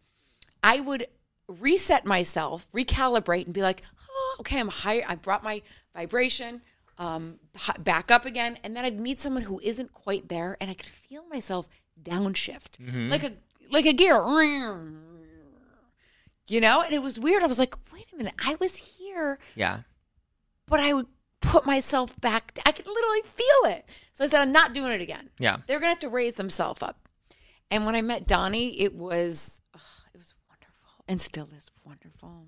I 0.62 0.80
would 0.80 1.06
reset 1.48 2.06
myself, 2.06 2.66
recalibrate, 2.72 3.44
and 3.44 3.52
be 3.54 3.62
like, 3.62 3.82
oh, 4.10 4.36
okay, 4.40 4.58
I'm 4.58 4.68
higher. 4.68 5.02
I 5.06 5.16
brought 5.16 5.42
my 5.44 5.60
vibration 5.94 6.62
um, 6.98 7.38
back 7.80 8.10
up 8.10 8.24
again. 8.26 8.58
And 8.64 8.76
then 8.76 8.84
I'd 8.84 8.98
meet 9.00 9.20
someone 9.20 9.44
who 9.44 9.60
isn't 9.62 9.92
quite 9.92 10.28
there, 10.28 10.56
and 10.60 10.70
I 10.70 10.74
could 10.74 10.86
feel 10.86 11.24
myself 11.28 11.68
downshift 12.02 12.78
like 13.10 13.24
a 13.24 13.32
like 13.70 13.86
a 13.86 13.92
gear. 13.92 14.16
You 16.50 16.60
know, 16.62 16.82
and 16.82 16.92
it 16.94 17.02
was 17.02 17.18
weird. 17.18 17.42
I 17.42 17.46
was 17.46 17.58
like, 17.58 17.74
wait 17.92 18.06
a 18.12 18.16
minute, 18.16 18.34
I 18.42 18.56
was 18.58 18.76
here 18.76 19.38
Yeah. 19.54 19.80
but 20.66 20.80
I 20.80 20.94
would 20.94 21.06
put 21.42 21.66
myself 21.66 22.18
back. 22.20 22.58
I 22.64 22.72
could 22.72 22.86
literally 22.86 23.20
feel 23.24 23.70
it. 23.76 23.84
So 24.14 24.24
I 24.24 24.28
said, 24.28 24.40
I'm 24.40 24.52
not 24.52 24.72
doing 24.72 24.92
it 24.92 25.00
again. 25.02 25.28
Yeah. 25.38 25.58
They're 25.66 25.78
gonna 25.78 25.90
have 25.90 25.98
to 26.00 26.08
raise 26.08 26.34
themselves 26.34 26.82
up. 26.82 27.06
And 27.70 27.84
when 27.84 27.94
I 27.94 28.00
met 28.00 28.26
Donnie, 28.26 28.80
it 28.80 28.94
was 28.94 29.60
ugh, 29.74 29.80
it 30.14 30.16
was 30.16 30.34
wonderful, 30.48 31.04
and 31.06 31.20
still 31.20 31.50
is 31.54 31.70
wonderful. 31.84 32.46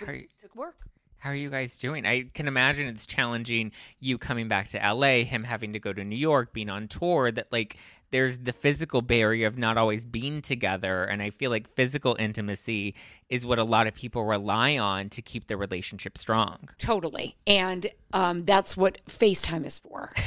It 0.00 0.30
took 0.42 0.56
work. 0.56 0.76
How 1.24 1.30
are 1.30 1.34
you 1.34 1.48
guys 1.48 1.78
doing? 1.78 2.04
I 2.04 2.26
can 2.34 2.46
imagine 2.46 2.86
it's 2.86 3.06
challenging 3.06 3.72
you 3.98 4.18
coming 4.18 4.46
back 4.46 4.68
to 4.68 4.78
LA, 4.78 5.24
him 5.24 5.42
having 5.44 5.72
to 5.72 5.78
go 5.78 5.90
to 5.90 6.04
New 6.04 6.16
York, 6.16 6.52
being 6.52 6.68
on 6.68 6.86
tour, 6.86 7.32
that 7.32 7.50
like 7.50 7.78
there's 8.10 8.40
the 8.40 8.52
physical 8.52 9.00
barrier 9.00 9.46
of 9.46 9.56
not 9.56 9.78
always 9.78 10.04
being 10.04 10.42
together. 10.42 11.02
And 11.04 11.22
I 11.22 11.30
feel 11.30 11.50
like 11.50 11.74
physical 11.74 12.14
intimacy 12.18 12.94
is 13.30 13.46
what 13.46 13.58
a 13.58 13.64
lot 13.64 13.86
of 13.86 13.94
people 13.94 14.26
rely 14.26 14.76
on 14.76 15.08
to 15.08 15.22
keep 15.22 15.46
their 15.46 15.56
relationship 15.56 16.18
strong. 16.18 16.68
Totally, 16.76 17.36
and 17.46 17.86
um, 18.12 18.44
that's 18.44 18.76
what 18.76 18.98
FaceTime 19.08 19.64
is 19.64 19.78
for. 19.78 20.12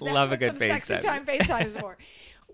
That's 0.00 0.14
Love 0.14 0.32
a 0.32 0.36
good 0.36 0.58
some 0.58 0.68
sexy 0.68 0.98
time 0.98 1.24
FaceTime 1.24 1.66
is 1.66 1.76
for. 1.76 1.96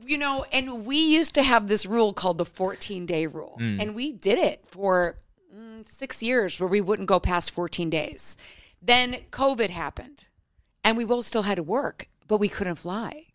You 0.07 0.16
know, 0.16 0.44
and 0.52 0.87
we 0.87 0.96
used 0.96 1.35
to 1.35 1.42
have 1.42 1.66
this 1.66 1.85
rule 1.85 2.12
called 2.12 2.38
the 2.38 2.44
14 2.44 3.04
day 3.04 3.26
rule, 3.26 3.57
Mm. 3.61 3.83
and 3.83 3.94
we 3.96 4.12
did 4.12 4.38
it 4.38 4.62
for 4.68 5.16
mm, 5.55 5.87
six 5.87 6.23
years 6.23 6.59
where 6.61 6.69
we 6.69 6.81
wouldn't 6.81 7.09
go 7.09 7.19
past 7.21 7.51
14 7.51 7.91
days. 7.91 8.37
Then 8.81 9.17
COVID 9.31 9.71
happened, 9.71 10.27
and 10.85 10.97
we 10.97 11.05
both 11.05 11.27
still 11.27 11.43
had 11.43 11.57
to 11.57 11.63
work, 11.63 12.09
but 12.27 12.39
we 12.39 12.49
couldn't 12.49 12.77
fly. 12.77 13.27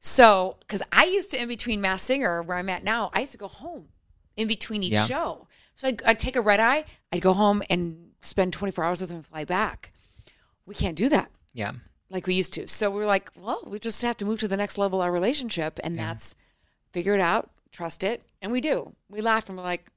So, 0.00 0.56
because 0.60 0.82
I 0.92 1.04
used 1.04 1.30
to, 1.32 1.40
in 1.42 1.48
between 1.48 1.80
Masked 1.80 2.06
Singer, 2.06 2.42
where 2.42 2.56
I'm 2.56 2.68
at 2.68 2.84
now, 2.84 3.10
I 3.12 3.20
used 3.20 3.32
to 3.32 3.38
go 3.38 3.48
home 3.48 3.88
in 4.36 4.46
between 4.48 4.82
each 4.82 4.92
Yeah. 4.92 5.06
show. 5.06 5.48
So 5.74 5.88
I'd, 5.88 6.02
I'd 6.04 6.18
take 6.18 6.36
a 6.36 6.40
red 6.40 6.60
eye, 6.60 6.84
I'd 7.12 7.22
go 7.22 7.32
home 7.32 7.62
and 7.70 8.10
spend 8.22 8.52
24 8.52 8.84
hours 8.84 9.00
with 9.00 9.10
him 9.10 9.16
and 9.18 9.26
fly 9.26 9.44
back. 9.44 9.92
We 10.66 10.74
can't 10.74 10.96
do 10.96 11.08
that 11.08 11.30
Yeah. 11.52 11.72
like 12.10 12.26
we 12.26 12.34
used 12.34 12.52
to. 12.54 12.66
So 12.68 12.90
we 12.90 12.98
were 12.98 13.06
like, 13.06 13.30
well, 13.36 13.62
we 13.66 13.78
just 13.78 14.02
have 14.02 14.16
to 14.18 14.24
move 14.24 14.40
to 14.40 14.48
the 14.48 14.56
next 14.56 14.78
level 14.78 15.00
of 15.00 15.06
our 15.06 15.12
relationship, 15.12 15.78
and 15.84 15.98
that's 15.98 16.34
figure 16.92 17.14
it 17.14 17.20
out, 17.20 17.50
trust 17.72 18.02
it, 18.04 18.22
and 18.42 18.50
we 18.52 18.60
do. 18.60 18.94
We 19.08 19.20
laugh 19.20 19.48
and 19.48 19.56
we're 19.58 19.64
like, 19.64 19.90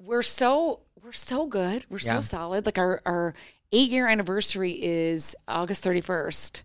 we're 0.00 0.22
so 0.22 0.80
we're 1.02 1.12
so 1.12 1.46
good, 1.46 1.84
we're 1.90 1.98
Yeah. 1.98 2.14
so 2.16 2.20
solid. 2.20 2.66
Like 2.66 2.78
our 2.78 3.00
our 3.06 3.34
eight 3.72 3.90
year 3.90 4.08
anniversary 4.08 4.72
is 4.82 5.36
August 5.46 5.82
thirty 5.82 6.00
first, 6.00 6.62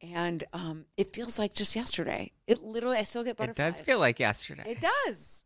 and 0.00 0.44
um, 0.52 0.84
it 0.96 1.12
feels 1.14 1.38
like 1.38 1.54
just 1.54 1.74
yesterday. 1.76 2.32
It 2.46 2.62
literally, 2.62 2.96
I 2.98 3.02
still 3.02 3.24
get 3.24 3.36
butterflies. 3.36 3.74
It 3.74 3.78
does 3.78 3.86
feel 3.86 3.98
like 3.98 4.18
yesterday. 4.20 4.64
it 4.66 4.80
does. 4.80 5.42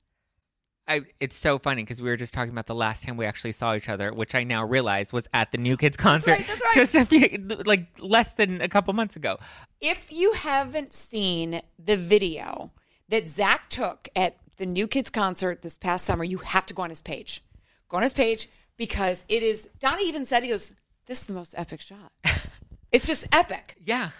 I, 0.88 1.02
it's 1.20 1.36
so 1.36 1.58
funny 1.60 1.84
because 1.84 2.02
we 2.02 2.08
were 2.10 2.16
just 2.16 2.34
talking 2.34 2.50
about 2.50 2.66
the 2.66 2.74
last 2.74 3.04
time 3.04 3.16
we 3.16 3.24
actually 3.24 3.52
saw 3.52 3.74
each 3.74 3.88
other, 3.88 4.12
which 4.12 4.34
I 4.34 4.42
now 4.42 4.64
realize 4.64 5.12
was 5.12 5.28
at 5.32 5.52
the 5.52 5.58
New 5.58 5.76
Kids 5.76 5.96
concert, 5.96 6.32
right, 6.32 6.46
that's 6.46 6.60
right. 6.60 6.74
just 6.74 6.94
a 6.96 7.04
few, 7.04 7.46
like 7.64 7.86
less 8.00 8.32
than 8.32 8.60
a 8.60 8.68
couple 8.68 8.92
months 8.92 9.14
ago. 9.14 9.38
If 9.80 10.10
you 10.10 10.32
haven't 10.32 10.92
seen 10.92 11.62
the 11.78 11.96
video 11.96 12.72
that 13.08 13.28
Zack 13.28 13.68
took 13.68 14.08
at 14.16 14.36
the 14.60 14.66
New 14.66 14.86
Kids 14.86 15.08
concert 15.08 15.62
this 15.62 15.78
past 15.78 16.04
summer, 16.04 16.22
you 16.22 16.36
have 16.36 16.66
to 16.66 16.74
go 16.74 16.82
on 16.82 16.90
his 16.90 17.00
page. 17.00 17.42
Go 17.88 17.96
on 17.96 18.02
his 18.02 18.12
page 18.12 18.46
because 18.76 19.24
it 19.26 19.42
is. 19.42 19.70
Donnie 19.80 20.06
even 20.06 20.26
said, 20.26 20.44
he 20.44 20.50
goes, 20.50 20.70
This 21.06 21.22
is 21.22 21.26
the 21.26 21.32
most 21.32 21.54
epic 21.56 21.80
shot. 21.80 22.12
it's 22.92 23.06
just 23.06 23.26
epic. 23.32 23.76
Yeah, 23.82 24.10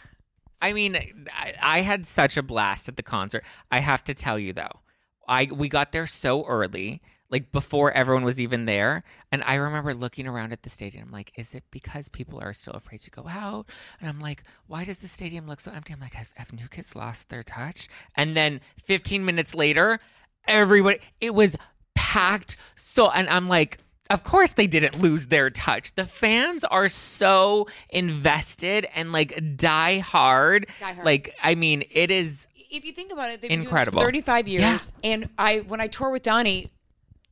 I 0.62 0.72
mean, 0.72 0.96
I, 1.31 1.55
I 1.61 1.81
had 1.83 2.07
such 2.07 2.38
a 2.38 2.42
blast 2.42 2.88
at 2.88 2.96
the 2.96 3.03
concert. 3.03 3.44
I 3.70 3.81
have 3.81 4.03
to 4.05 4.14
tell 4.14 4.38
you 4.38 4.55
though, 4.55 4.81
I 5.29 5.50
we 5.53 5.68
got 5.68 5.92
there 5.92 6.07
so 6.07 6.44
early. 6.46 7.03
like 7.31 7.53
before 7.53 7.92
everyone 7.92 8.24
was 8.24 8.40
even 8.40 8.64
there. 8.64 9.05
And 9.31 9.44
I 9.44 9.55
remember 9.55 9.94
looking 9.94 10.26
around 10.26 10.53
at 10.53 10.62
the 10.62 10.70
stadium. 10.70 11.05
I'm 11.09 11.12
like, 11.12 11.33
is 11.37 11.55
it 11.55 11.64
because 11.70 12.09
people 12.09 12.40
are 12.40 12.53
still 12.53 12.72
afraid 12.72 13.03
to 13.03 13.11
go 13.11 13.29
out? 13.29 13.66
And 14.00 14.09
I'm 14.09 14.20
like, 14.20 14.42
why 14.66 14.85
does 14.85 14.98
the 14.98 15.07
stadium 15.07 15.46
look 15.46 15.61
so 15.61 15.70
empty? 15.70 15.92
I'm 15.92 16.00
like, 16.00 16.14
have, 16.14 16.31
have 16.35 16.53
new 16.53 16.66
kids 16.66 16.96
lost 16.96 17.29
their 17.29 17.44
touch? 17.44 17.88
And 18.16 18.37
then 18.37 18.61
15 18.83 19.24
minutes 19.24 19.55
later, 19.55 20.00
everybody, 20.46 20.98
it 21.20 21.35
was 21.35 21.57
packed. 21.94 22.57
So, 22.76 23.11
and 23.11 23.29
I'm 23.29 23.48
like, 23.48 23.79
of 24.11 24.24
course 24.24 24.53
they 24.53 24.66
didn't 24.66 25.00
lose 25.00 25.26
their 25.26 25.50
touch. 25.50 25.94
The 25.94 26.07
fans 26.07 26.64
are 26.64 26.88
so 26.88 27.68
invested 27.90 28.87
and 28.94 29.12
like 29.12 29.57
die 29.57 29.98
hard. 29.98 30.66
Die 30.81 30.92
hard. 30.92 31.05
Like, 31.07 31.35
I 31.42 31.55
mean, 31.55 31.85
it 31.90 32.11
is 32.11 32.46
if 32.72 32.85
you 32.85 32.92
think 32.92 33.12
about 33.12 33.31
it, 33.31 33.40
they've 33.42 33.50
Incredible. 33.50 33.98
been 34.00 34.12
doing 34.12 34.22
this 34.22 34.26
for 34.26 34.33
35 34.40 34.48
years. 34.48 34.92
Yeah. 35.03 35.11
And 35.12 35.29
I, 35.38 35.59
when 35.59 35.81
I 35.81 35.88
tour 35.88 36.11
with 36.11 36.22
Donnie, 36.22 36.70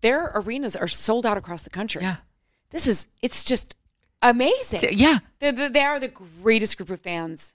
their 0.01 0.33
arenas 0.35 0.75
are 0.75 0.89
sold 0.89 1.25
out 1.27 1.37
across 1.37 1.63
the 1.63 1.71
country. 1.71 2.03
Yeah. 2.03 2.17
This 2.71 2.87
is, 2.89 3.07
it's 3.23 3.45
just 3.45 3.77
amazing. 4.21 4.81
yeah, 4.99 5.21
They're, 5.39 5.53
they're, 5.53 5.69
they 5.71 5.83
are 5.85 6.01
the 6.01 6.09
greatest 6.09 6.77
group 6.77 6.91
of 6.91 7.01
fans 7.01 7.55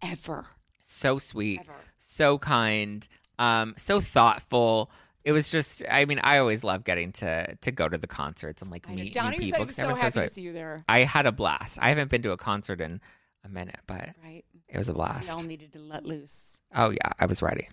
ever. 0.00 0.46
so 0.82 1.18
sweet, 1.18 1.60
Ever. 1.60 1.72
so 1.98 2.38
kind, 2.38 3.06
um, 3.38 3.74
so 3.76 4.00
thoughtful. 4.00 4.90
It 5.24 5.32
was 5.32 5.50
just, 5.50 5.82
I 5.90 6.04
mean, 6.04 6.20
I 6.22 6.38
always 6.38 6.62
love 6.62 6.84
getting 6.84 7.12
to 7.12 7.56
to 7.56 7.70
go 7.72 7.88
to 7.88 7.96
the 7.96 8.06
concerts 8.06 8.60
and 8.60 8.70
like 8.70 8.86
I 8.88 8.94
know. 8.94 9.02
meet, 9.04 9.12
Donnie 9.14 9.38
meet 9.38 9.46
said 9.50 9.58
people. 9.58 9.64
he 9.64 9.66
was 9.66 9.76
so 9.76 9.94
happy 9.94 10.20
to 10.20 10.28
see 10.28 10.42
you 10.42 10.52
there. 10.52 10.84
I 10.88 11.00
had 11.00 11.26
a 11.26 11.32
blast. 11.32 11.78
I 11.80 11.88
haven't 11.88 12.10
been 12.10 12.22
to 12.22 12.32
a 12.32 12.36
concert 12.36 12.80
in 12.80 13.00
a 13.44 13.48
minute, 13.48 13.80
but 13.86 14.10
Right. 14.22 14.44
it 14.68 14.76
was 14.78 14.88
a 14.88 14.92
blast. 14.94 15.28
We 15.28 15.34
all 15.34 15.42
needed 15.42 15.72
to 15.72 15.78
let 15.78 16.04
loose. 16.04 16.58
Oh 16.74 16.90
yeah, 16.90 17.12
I 17.18 17.26
was 17.26 17.40
ready. 17.40 17.68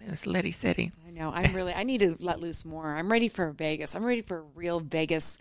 It 0.00 0.10
was 0.10 0.26
Liddy 0.26 0.50
City. 0.50 0.92
I 1.06 1.10
know. 1.10 1.30
I'm 1.30 1.54
really, 1.54 1.72
I 1.72 1.82
need 1.82 2.00
to 2.00 2.16
let 2.20 2.38
loose 2.40 2.66
more. 2.66 2.94
I'm 2.94 3.10
ready 3.10 3.30
for 3.30 3.50
Vegas. 3.52 3.94
I'm 3.94 4.04
ready 4.04 4.20
for 4.20 4.38
a 4.40 4.42
real 4.54 4.78
Vegas 4.80 5.38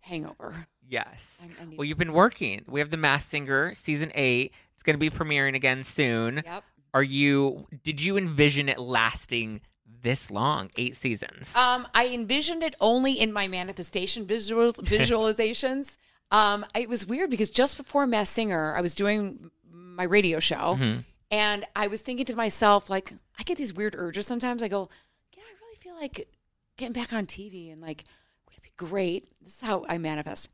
hangover. 0.00 0.68
Yes. 0.88 1.42
I- 1.42 1.62
I 1.64 1.74
well, 1.76 1.84
you've 1.84 1.98
been 1.98 2.12
working. 2.12 2.64
We 2.68 2.80
have 2.80 2.90
the 2.90 2.96
Masked 2.96 3.30
Singer 3.30 3.74
season 3.74 4.12
eight. 4.14 4.52
It's 4.74 4.82
going 4.84 4.94
to 4.94 4.98
be 5.00 5.10
premiering 5.10 5.54
again 5.54 5.82
soon. 5.84 6.42
Yep. 6.44 6.64
Are 6.94 7.02
you? 7.02 7.66
Did 7.82 8.00
you 8.00 8.16
envision 8.16 8.68
it 8.68 8.78
lasting 8.78 9.60
this 10.02 10.30
long? 10.30 10.70
Eight 10.76 10.96
seasons. 10.96 11.54
Um, 11.56 11.86
I 11.94 12.08
envisioned 12.08 12.62
it 12.62 12.74
only 12.80 13.12
in 13.12 13.32
my 13.32 13.48
manifestation 13.48 14.26
visual 14.26 14.72
visualizations. 15.22 15.96
um, 16.30 16.64
it 16.74 16.88
was 16.88 17.06
weird 17.06 17.30
because 17.30 17.50
just 17.50 17.76
before 17.76 18.06
Masked 18.06 18.34
Singer, 18.34 18.74
I 18.76 18.80
was 18.80 18.94
doing 18.94 19.50
my 19.72 20.04
radio 20.04 20.38
show, 20.40 20.76
Mm-hmm. 20.78 21.00
and 21.30 21.64
I 21.74 21.88
was 21.88 22.02
thinking 22.02 22.26
to 22.26 22.36
myself, 22.36 22.88
like, 22.88 23.12
I 23.38 23.42
get 23.42 23.58
these 23.58 23.74
weird 23.74 23.94
urges 23.96 24.26
sometimes. 24.26 24.62
I 24.62 24.68
go, 24.68 24.88
yeah, 25.36 25.42
I 25.42 25.52
really 25.64 25.76
feel 25.78 25.94
like 25.96 26.28
getting 26.76 26.92
back 26.92 27.12
on 27.12 27.26
TV, 27.26 27.72
and 27.72 27.80
like, 27.82 28.04
wouldn't 28.46 28.58
it 28.58 28.62
be 28.62 28.72
great? 28.76 29.28
This 29.42 29.56
is 29.56 29.60
how 29.60 29.84
I 29.88 29.98
manifest. 29.98 30.48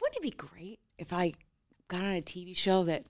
Wouldn't 0.00 0.16
it 0.18 0.22
be 0.22 0.30
great 0.30 0.78
if 0.98 1.12
I 1.12 1.32
got 1.88 2.02
on 2.02 2.14
a 2.16 2.22
TV 2.22 2.56
show 2.56 2.84
that 2.84 3.06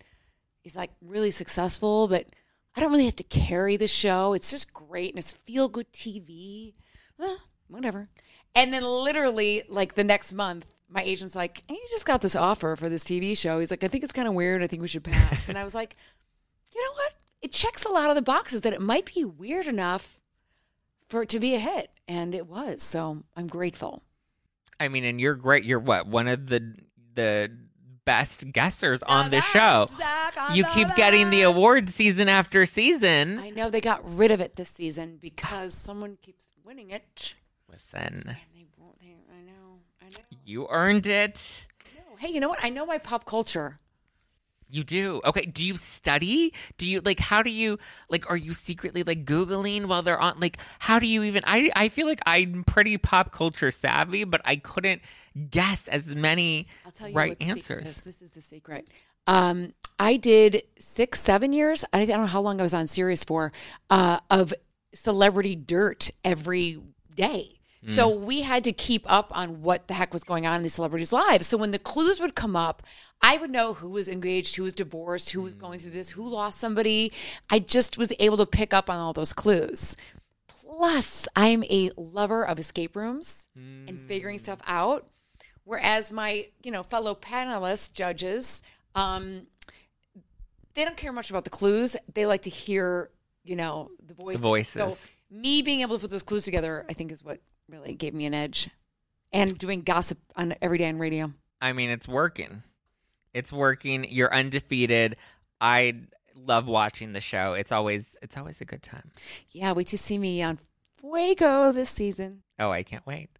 is 0.64 0.77
like 0.77 0.90
really 1.01 1.31
successful, 1.31 2.09
but 2.09 2.27
I 2.77 2.81
don't 2.81 2.92
really 2.92 3.07
have 3.07 3.16
to 3.16 3.25
carry 3.25 3.77
the 3.77 3.88
show. 3.88 4.33
It's 4.33 4.51
just 4.51 4.73
great 4.73 5.11
and 5.11 5.18
it's 5.18 5.33
feel 5.33 5.68
good 5.68 5.92
TV. 5.92 6.75
Whatever. 7.68 8.09
And 8.55 8.73
then 8.73 8.83
literally 8.85 9.62
like 9.68 9.94
the 9.94 10.05
next 10.05 10.33
month, 10.33 10.66
my 10.88 11.03
agent's 11.03 11.37
like, 11.37 11.62
hey, 11.68 11.75
you 11.75 11.87
just 11.88 12.05
got 12.07 12.20
this 12.20 12.35
offer 12.35 12.75
for 12.77 12.88
this 12.88 13.05
TV 13.05 13.37
show. 13.38 13.61
He's 13.61 13.70
like, 13.70 13.85
I 13.85 13.88
think 13.88 14.03
it's 14.03 14.12
kind 14.12 14.27
of 14.27 14.35
weird. 14.35 14.62
I 14.62 14.66
think 14.66 14.83
we 14.83 14.88
should 14.88 15.05
pass. 15.05 15.49
and 15.49 15.57
I 15.57 15.64
was 15.64 15.75
like, 15.75 15.96
you 16.75 16.85
know 16.85 16.92
what? 16.94 17.14
It 17.42 17.53
checks 17.53 17.85
a 17.85 17.90
lot 17.90 18.11
of 18.11 18.16
the 18.16 18.23
boxes 18.23 18.62
that 18.62 18.73
it 18.73 18.81
might 18.83 19.12
be 19.14 19.25
weird 19.25 19.66
enough 19.66 20.20
for 21.09 21.23
it 21.23 21.29
to 21.31 21.40
be 21.40 21.55
a 21.55 21.59
hit. 21.59 21.90
And 22.09 22.35
it 22.35 22.46
was. 22.46 22.83
So 22.83 23.23
I'm 23.37 23.46
grateful. 23.46 24.03
I 24.81 24.88
mean, 24.88 25.05
and 25.05 25.20
you're 25.20 25.35
great. 25.35 25.64
You're 25.64 25.79
what? 25.79 26.07
One 26.07 26.27
of 26.27 26.49
the 26.49 26.75
the 27.14 27.51
best 28.05 28.53
guessers 28.53 29.03
on 29.03 29.31
the 29.31 29.41
show. 29.41 29.89
Zack 29.97 30.37
on 30.39 30.55
You 30.55 30.63
the 30.63 30.69
keep 30.71 30.95
getting 30.97 31.31
the 31.31 31.43
award 31.43 31.91
season 31.91 32.29
after 32.29 32.65
season. 32.67 33.39
I 33.39 33.51
know 33.51 33.71
they 33.71 33.81
got 33.81 34.03
rid 34.17 34.31
of 34.31 34.41
it 34.41 34.57
this 34.57 34.71
season 34.71 35.19
because 35.21 35.75
someone 35.75 36.17
keeps 36.23 36.47
winning 36.65 36.91
it. 36.91 37.35
Listen, 37.69 38.37
they 38.55 38.67
won't. 38.77 38.99
They, 39.01 39.17
I 39.33 39.43
know. 39.43 39.79
I 40.01 40.05
know. 40.07 40.25
you 40.45 40.67
earned 40.71 41.07
it. 41.07 41.67
No. 41.97 42.17
Hey, 42.17 42.29
you 42.33 42.41
know 42.41 42.49
what? 42.49 42.63
I 42.63 42.69
know 42.69 42.87
my 42.87 42.99
pop 42.99 43.25
culture. 43.25 43.80
You 44.71 44.85
do. 44.85 45.21
Okay. 45.25 45.47
Do 45.47 45.65
you 45.65 45.77
study? 45.77 46.55
Do 46.79 46.87
you 46.89 47.01
like 47.01 47.19
how 47.19 47.43
do 47.43 47.51
you 47.51 47.79
like 48.09 48.31
are 48.31 48.37
you 48.37 48.55
secretly 48.55 49.03
like 49.03 49.25
googling 49.25 49.87
while 49.87 50.03
they're 50.03 50.21
on 50.21 50.39
like 50.39 50.59
how 50.79 50.99
do 50.99 51.07
you 51.07 51.23
even 51.25 51.43
I 51.47 51.71
I 51.75 51.89
feel 51.89 52.07
like 52.07 52.21
I'm 52.27 52.65
pretty 52.65 52.97
pop 52.99 53.33
culture 53.33 53.71
savvy, 53.71 54.25
but 54.25 54.41
I 54.45 54.57
couldn't 54.57 55.03
guess 55.51 55.89
as 55.89 56.15
many 56.15 56.69
I'll 56.87 56.93
tell 56.93 57.09
you 57.09 57.15
right 57.15 57.37
answers. 57.41 57.89
is. 57.89 58.01
This 58.03 58.23
is 58.23 58.31
the 58.31 58.41
secret. 58.41 58.89
Um, 59.27 59.75
I 59.99 60.17
did 60.17 60.63
six, 60.79 61.21
seven 61.21 61.53
years. 61.53 61.85
I 61.93 62.05
don't 62.05 62.21
know 62.21 62.27
how 62.27 62.41
long 62.41 62.59
I 62.59 62.63
was 62.63 62.75
on 62.75 62.87
Sirius 62.87 63.23
for 63.23 63.53
uh, 63.91 64.21
of 64.31 64.55
celebrity 64.93 65.55
dirt 65.55 66.11
every 66.25 66.81
day. 67.15 67.60
Mm. 67.87 67.95
So 67.95 68.09
we 68.09 68.43
had 68.43 68.64
to 68.64 68.73
keep 68.73 69.11
up 69.11 69.35
on 69.35 69.62
what 69.62 69.88
the 69.88 69.95
heck 69.95 70.12
was 70.12 70.25
going 70.25 70.47
on 70.47 70.57
in 70.57 70.62
these 70.62 70.75
celebrities' 70.75 71.12
lives. 71.12 71.47
So 71.47 71.57
when 71.57 71.71
the 71.71 71.79
clues 71.79 72.21
would 72.21 72.35
come 72.35 72.55
up, 72.55 72.83
I 73.23 73.37
would 73.37 73.51
know 73.51 73.75
who 73.75 73.90
was 73.90 74.09
engaged, 74.09 74.57
who 74.57 74.64
was 74.64 74.73
divorced, 74.73 75.31
who 75.31 75.43
was 75.43 75.55
mm. 75.55 75.61
going 75.61 75.79
through 75.79 75.93
this, 75.93 76.11
who 76.11 76.29
lost 76.29 76.59
somebody. 76.59 77.12
I 77.49 77.59
just 77.59 77.99
was 77.99 78.12
able 78.19 78.37
to 78.38 78.47
pick 78.47 78.75
up 78.75 78.90
on 78.90 78.99
all 78.99 79.12
those 79.12 79.33
clues. 79.33 79.97
Plus, 80.47 81.27
I'm 81.35 81.64
a 81.64 81.90
lover 81.97 82.47
of 82.47 82.59
escape 82.59 82.97
rooms 82.97 83.47
and 83.57 84.01
figuring 84.07 84.38
mm. 84.38 84.43
stuff 84.43 84.61
out. 84.66 85.09
Whereas 85.64 86.11
my, 86.11 86.49
you 86.62 86.71
know, 86.71 86.83
fellow 86.83 87.14
panelists, 87.14 87.93
judges, 87.93 88.62
um, 88.95 89.47
they 90.75 90.85
don't 90.85 90.97
care 90.97 91.12
much 91.12 91.31
about 91.31 91.45
the 91.45 91.51
clues. 91.51 91.97
They 92.12 92.27
like 92.27 92.43
to 92.43 92.51
hear, 92.51 93.11
you 93.45 93.57
know, 93.57 93.90
the 94.05 94.14
voices. 94.14 94.40
voices. 94.40 94.73
So 94.73 95.09
me 95.31 95.62
being 95.62 95.81
able 95.81 95.97
to 95.97 96.01
put 96.01 96.11
those 96.11 96.23
clues 96.23 96.45
together, 96.45 96.85
I 96.88 96.93
think, 96.93 97.12
is 97.12 97.25
what 97.25 97.40
really 97.71 97.95
gave 97.95 98.15
me 98.15 98.27
an 98.27 98.35
edge. 98.35 98.69
And 99.33 99.57
doing 99.57 99.83
gossip 99.83 100.19
on 100.35 100.55
every 100.61 100.79
day 100.79 100.89
on 100.89 100.99
radio. 100.99 101.33
I 101.61 101.73
mean, 101.73 101.91
it's 101.91 102.09
working. 102.09 102.65
It's 103.33 103.53
working. 103.53 104.05
You're 104.09 104.35
undefeated. 104.35 105.17
I 105.61 106.01
love 106.35 106.67
watching 106.67 107.13
the 107.13 107.21
show. 107.21 107.53
It's 107.53 107.71
always 107.71 108.17
it's 108.23 108.37
always 108.37 108.61
a 108.61 108.65
good 108.65 108.83
time. 108.83 109.13
Yeah, 109.51 109.73
wait 109.73 109.87
to 109.89 109.99
see 109.99 110.19
me 110.19 110.43
on 110.43 110.59
Fuego 110.99 111.73
this 111.73 111.91
season. 111.91 112.43
Oh, 112.59 112.71
I 112.71 112.83
can't 112.83 113.07
wait. 113.07 113.31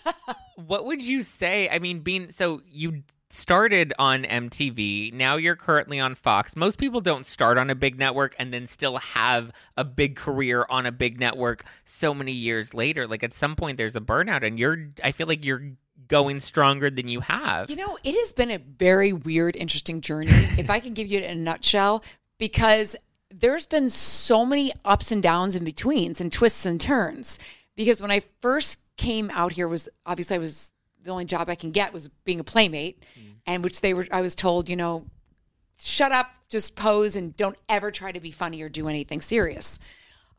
what 0.56 0.86
would 0.86 1.02
you 1.02 1.22
say? 1.22 1.68
I 1.68 1.78
mean, 1.78 2.00
being 2.00 2.30
so 2.30 2.60
you 2.64 3.02
started 3.30 3.92
on 3.98 4.24
MTV, 4.24 5.12
now 5.12 5.36
you're 5.36 5.56
currently 5.56 6.00
on 6.00 6.14
Fox. 6.14 6.56
Most 6.56 6.78
people 6.78 7.00
don't 7.00 7.26
start 7.26 7.58
on 7.58 7.70
a 7.70 7.74
big 7.74 7.98
network 7.98 8.34
and 8.38 8.52
then 8.52 8.66
still 8.66 8.98
have 8.98 9.52
a 9.76 9.84
big 9.84 10.16
career 10.16 10.66
on 10.70 10.86
a 10.86 10.92
big 10.92 11.20
network 11.20 11.64
so 11.84 12.14
many 12.14 12.32
years 12.32 12.72
later. 12.72 13.06
Like 13.06 13.22
at 13.22 13.34
some 13.34 13.56
point 13.56 13.76
there's 13.76 13.96
a 13.96 14.00
burnout 14.00 14.44
and 14.44 14.58
you're 14.58 14.88
I 15.04 15.12
feel 15.12 15.26
like 15.26 15.44
you're 15.44 15.72
going 16.06 16.40
stronger 16.40 16.90
than 16.90 17.08
you 17.08 17.20
have. 17.20 17.70
You 17.70 17.76
know, 17.76 17.98
it 18.02 18.14
has 18.14 18.32
been 18.32 18.50
a 18.50 18.58
very 18.58 19.12
weird, 19.12 19.56
interesting 19.56 20.00
journey, 20.00 20.30
if 20.58 20.70
I 20.70 20.80
can 20.80 20.94
give 20.94 21.06
you 21.06 21.18
it 21.18 21.24
in 21.24 21.38
a 21.38 21.40
nutshell, 21.40 22.02
because 22.38 22.96
there's 23.30 23.66
been 23.66 23.90
so 23.90 24.46
many 24.46 24.72
ups 24.84 25.12
and 25.12 25.22
downs 25.22 25.54
in 25.54 25.64
betweens 25.64 26.20
and 26.20 26.32
twists 26.32 26.64
and 26.64 26.80
turns. 26.80 27.38
Because 27.76 28.00
when 28.00 28.10
I 28.10 28.22
first 28.40 28.78
came 28.96 29.30
out 29.32 29.52
here 29.52 29.68
was 29.68 29.88
obviously 30.04 30.36
I 30.36 30.40
was 30.40 30.72
the 31.02 31.10
only 31.10 31.24
job 31.24 31.48
I 31.48 31.54
can 31.54 31.70
get 31.70 31.92
was 31.92 32.08
being 32.24 32.40
a 32.40 32.44
playmate, 32.44 33.02
and 33.46 33.64
which 33.64 33.80
they 33.80 33.94
were 33.94 34.06
I 34.10 34.20
was 34.20 34.34
told, 34.34 34.68
you 34.68 34.76
know, 34.76 35.06
shut 35.80 36.12
up, 36.12 36.34
just 36.48 36.76
pose 36.76 37.16
and 37.16 37.36
don't 37.36 37.56
ever 37.68 37.90
try 37.90 38.12
to 38.12 38.20
be 38.20 38.30
funny 38.30 38.62
or 38.62 38.68
do 38.68 38.88
anything 38.88 39.20
serious. 39.20 39.78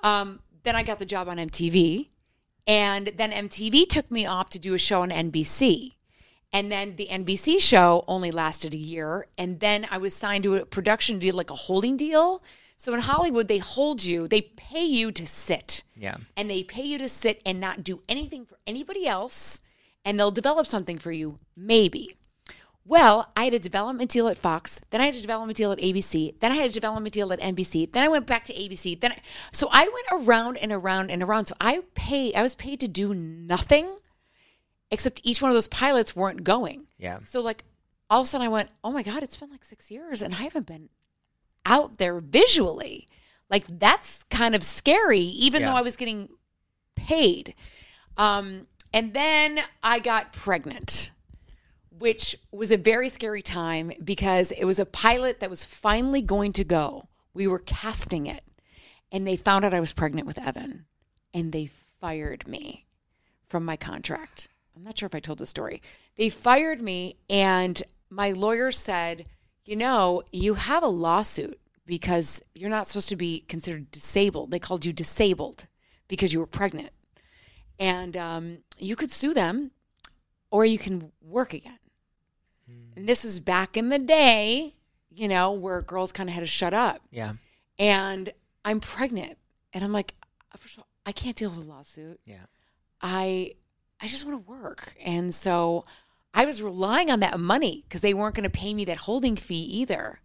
Um, 0.01 0.39
then 0.63 0.75
I 0.75 0.83
got 0.83 0.99
the 0.99 1.05
job 1.05 1.27
on 1.27 1.37
MTV, 1.37 2.09
and 2.67 3.11
then 3.15 3.31
MTV 3.31 3.87
took 3.87 4.11
me 4.11 4.25
off 4.25 4.49
to 4.51 4.59
do 4.59 4.73
a 4.73 4.77
show 4.77 5.01
on 5.01 5.09
NBC. 5.09 5.93
And 6.51 6.71
then 6.71 6.95
the 6.95 7.07
NBC 7.11 7.59
show 7.59 8.03
only 8.07 8.31
lasted 8.31 8.73
a 8.73 8.77
year. 8.77 9.27
And 9.37 9.59
then 9.59 9.87
I 9.91 9.97
was 9.99 10.15
signed 10.15 10.43
to 10.45 10.55
a 10.55 10.65
production 10.65 11.19
deal, 11.19 11.35
like 11.35 11.51
a 11.51 11.55
holding 11.55 11.95
deal. 11.95 12.43
So 12.75 12.93
in 12.93 13.01
Hollywood, 13.01 13.47
they 13.47 13.57
hold 13.57 14.03
you, 14.03 14.27
they 14.27 14.41
pay 14.41 14.85
you 14.85 15.11
to 15.11 15.27
sit. 15.27 15.83
Yeah. 15.95 16.17
And 16.35 16.49
they 16.49 16.63
pay 16.63 16.83
you 16.83 16.97
to 16.97 17.09
sit 17.09 17.41
and 17.45 17.59
not 17.59 17.83
do 17.83 18.01
anything 18.07 18.45
for 18.45 18.57
anybody 18.65 19.05
else. 19.05 19.59
And 20.05 20.17
they'll 20.19 20.31
develop 20.31 20.65
something 20.65 20.97
for 20.97 21.11
you, 21.11 21.37
maybe. 21.55 22.15
Well, 22.85 23.31
I 23.35 23.43
had 23.43 23.53
a 23.53 23.59
development 23.59 24.09
deal 24.09 24.27
at 24.27 24.37
Fox, 24.37 24.79
then 24.89 24.99
I 24.99 25.05
had 25.05 25.15
a 25.15 25.21
development 25.21 25.57
deal 25.57 25.71
at 25.71 25.77
ABC, 25.77 26.39
then 26.39 26.51
I 26.51 26.55
had 26.55 26.71
a 26.71 26.73
development 26.73 27.13
deal 27.13 27.31
at 27.31 27.39
NBC, 27.39 27.91
then 27.91 28.03
I 28.03 28.07
went 28.07 28.25
back 28.25 28.45
to 28.45 28.53
ABC. 28.53 28.99
Then 28.99 29.11
I, 29.11 29.17
so 29.51 29.67
I 29.71 29.83
went 29.83 30.25
around 30.25 30.57
and 30.57 30.71
around 30.71 31.11
and 31.11 31.21
around. 31.21 31.45
So 31.45 31.55
I 31.61 31.83
pay 31.93 32.33
I 32.33 32.41
was 32.41 32.55
paid 32.55 32.79
to 32.79 32.87
do 32.87 33.13
nothing 33.13 33.97
except 34.89 35.21
each 35.23 35.39
one 35.39 35.51
of 35.51 35.55
those 35.55 35.67
pilots 35.67 36.15
weren't 36.15 36.43
going. 36.43 36.87
Yeah. 36.97 37.19
So 37.25 37.41
like 37.41 37.63
all 38.09 38.21
of 38.21 38.25
a 38.25 38.27
sudden 38.27 38.45
I 38.45 38.49
went, 38.49 38.69
"Oh 38.83 38.91
my 38.91 39.03
god, 39.03 39.21
it's 39.21 39.35
been 39.35 39.51
like 39.51 39.65
6 39.65 39.91
years 39.91 40.23
and 40.23 40.33
I 40.33 40.41
haven't 40.43 40.65
been 40.65 40.89
out 41.67 41.97
there 41.99 42.19
visually." 42.19 43.07
Like 43.51 43.65
that's 43.67 44.23
kind 44.31 44.55
of 44.55 44.63
scary 44.63 45.19
even 45.19 45.61
Yeah. 45.61 45.69
though 45.69 45.75
I 45.77 45.81
was 45.83 45.95
getting 45.95 46.29
paid. 46.95 47.53
Um, 48.17 48.65
and 48.93 49.13
then 49.13 49.59
I 49.83 49.99
got 49.99 50.33
pregnant, 50.33 51.11
which 51.89 52.35
was 52.51 52.71
a 52.71 52.77
very 52.77 53.09
scary 53.09 53.41
time 53.41 53.91
because 54.03 54.51
it 54.51 54.65
was 54.65 54.79
a 54.79 54.85
pilot 54.85 55.39
that 55.39 55.49
was 55.49 55.63
finally 55.63 56.21
going 56.21 56.53
to 56.53 56.63
go. 56.63 57.07
We 57.33 57.47
were 57.47 57.59
casting 57.59 58.25
it, 58.27 58.43
and 59.11 59.27
they 59.27 59.35
found 59.35 59.65
out 59.65 59.73
I 59.73 59.79
was 59.79 59.93
pregnant 59.93 60.27
with 60.27 60.39
Evan, 60.39 60.85
and 61.33 61.51
they 61.51 61.67
fired 61.99 62.47
me 62.47 62.85
from 63.47 63.65
my 63.65 63.75
contract. 63.75 64.47
I'm 64.75 64.83
not 64.83 64.97
sure 64.97 65.07
if 65.07 65.15
I 65.15 65.19
told 65.19 65.39
the 65.39 65.45
story. 65.45 65.81
They 66.15 66.29
fired 66.29 66.81
me, 66.81 67.17
and 67.29 67.81
my 68.09 68.31
lawyer 68.31 68.71
said, 68.71 69.25
You 69.65 69.75
know, 69.75 70.23
you 70.31 70.55
have 70.55 70.83
a 70.83 70.87
lawsuit 70.87 71.59
because 71.85 72.41
you're 72.55 72.69
not 72.69 72.87
supposed 72.87 73.09
to 73.09 73.15
be 73.15 73.41
considered 73.41 73.91
disabled. 73.91 74.51
They 74.51 74.59
called 74.59 74.85
you 74.85 74.93
disabled 74.93 75.67
because 76.07 76.31
you 76.31 76.39
were 76.39 76.47
pregnant. 76.47 76.91
And 77.79 78.17
um, 78.17 78.57
you 78.77 78.95
could 78.95 79.11
sue 79.11 79.33
them 79.33 79.71
or 80.51 80.65
you 80.65 80.77
can 80.77 81.11
work 81.21 81.53
again. 81.53 81.79
And 82.99 83.07
this 83.07 83.23
is 83.23 83.39
back 83.39 83.77
in 83.77 83.87
the 83.87 83.97
day, 83.97 84.73
you 85.09 85.29
know, 85.29 85.53
where 85.53 85.81
girls 85.81 86.11
kind 86.11 86.27
of 86.27 86.35
had 86.35 86.41
to 86.41 86.47
shut 86.47 86.73
up. 86.73 87.01
Yeah. 87.11 87.33
And 87.77 88.31
I'm 88.65 88.81
pregnant. 88.81 89.37
And 89.71 89.85
I'm 89.85 89.93
like, 89.93 90.15
first 90.57 90.75
of 90.75 90.79
all, 90.79 90.87
I 91.05 91.13
can't 91.13 91.35
deal 91.35 91.49
with 91.49 91.59
a 91.59 91.69
lawsuit. 91.69 92.19
Yeah. 92.25 92.45
I 93.01 93.53
I 94.01 94.07
just 94.07 94.25
want 94.25 94.45
to 94.45 94.51
work. 94.51 94.95
And 95.01 95.33
so 95.33 95.85
I 96.33 96.45
was 96.45 96.61
relying 96.61 97.09
on 97.09 97.21
that 97.21 97.39
money 97.39 97.85
because 97.87 98.01
they 98.01 98.13
weren't 98.13 98.35
going 98.35 98.43
to 98.43 98.49
pay 98.49 98.73
me 98.73 98.83
that 98.85 98.97
holding 98.97 99.37
fee 99.37 99.55
either. 99.55 100.19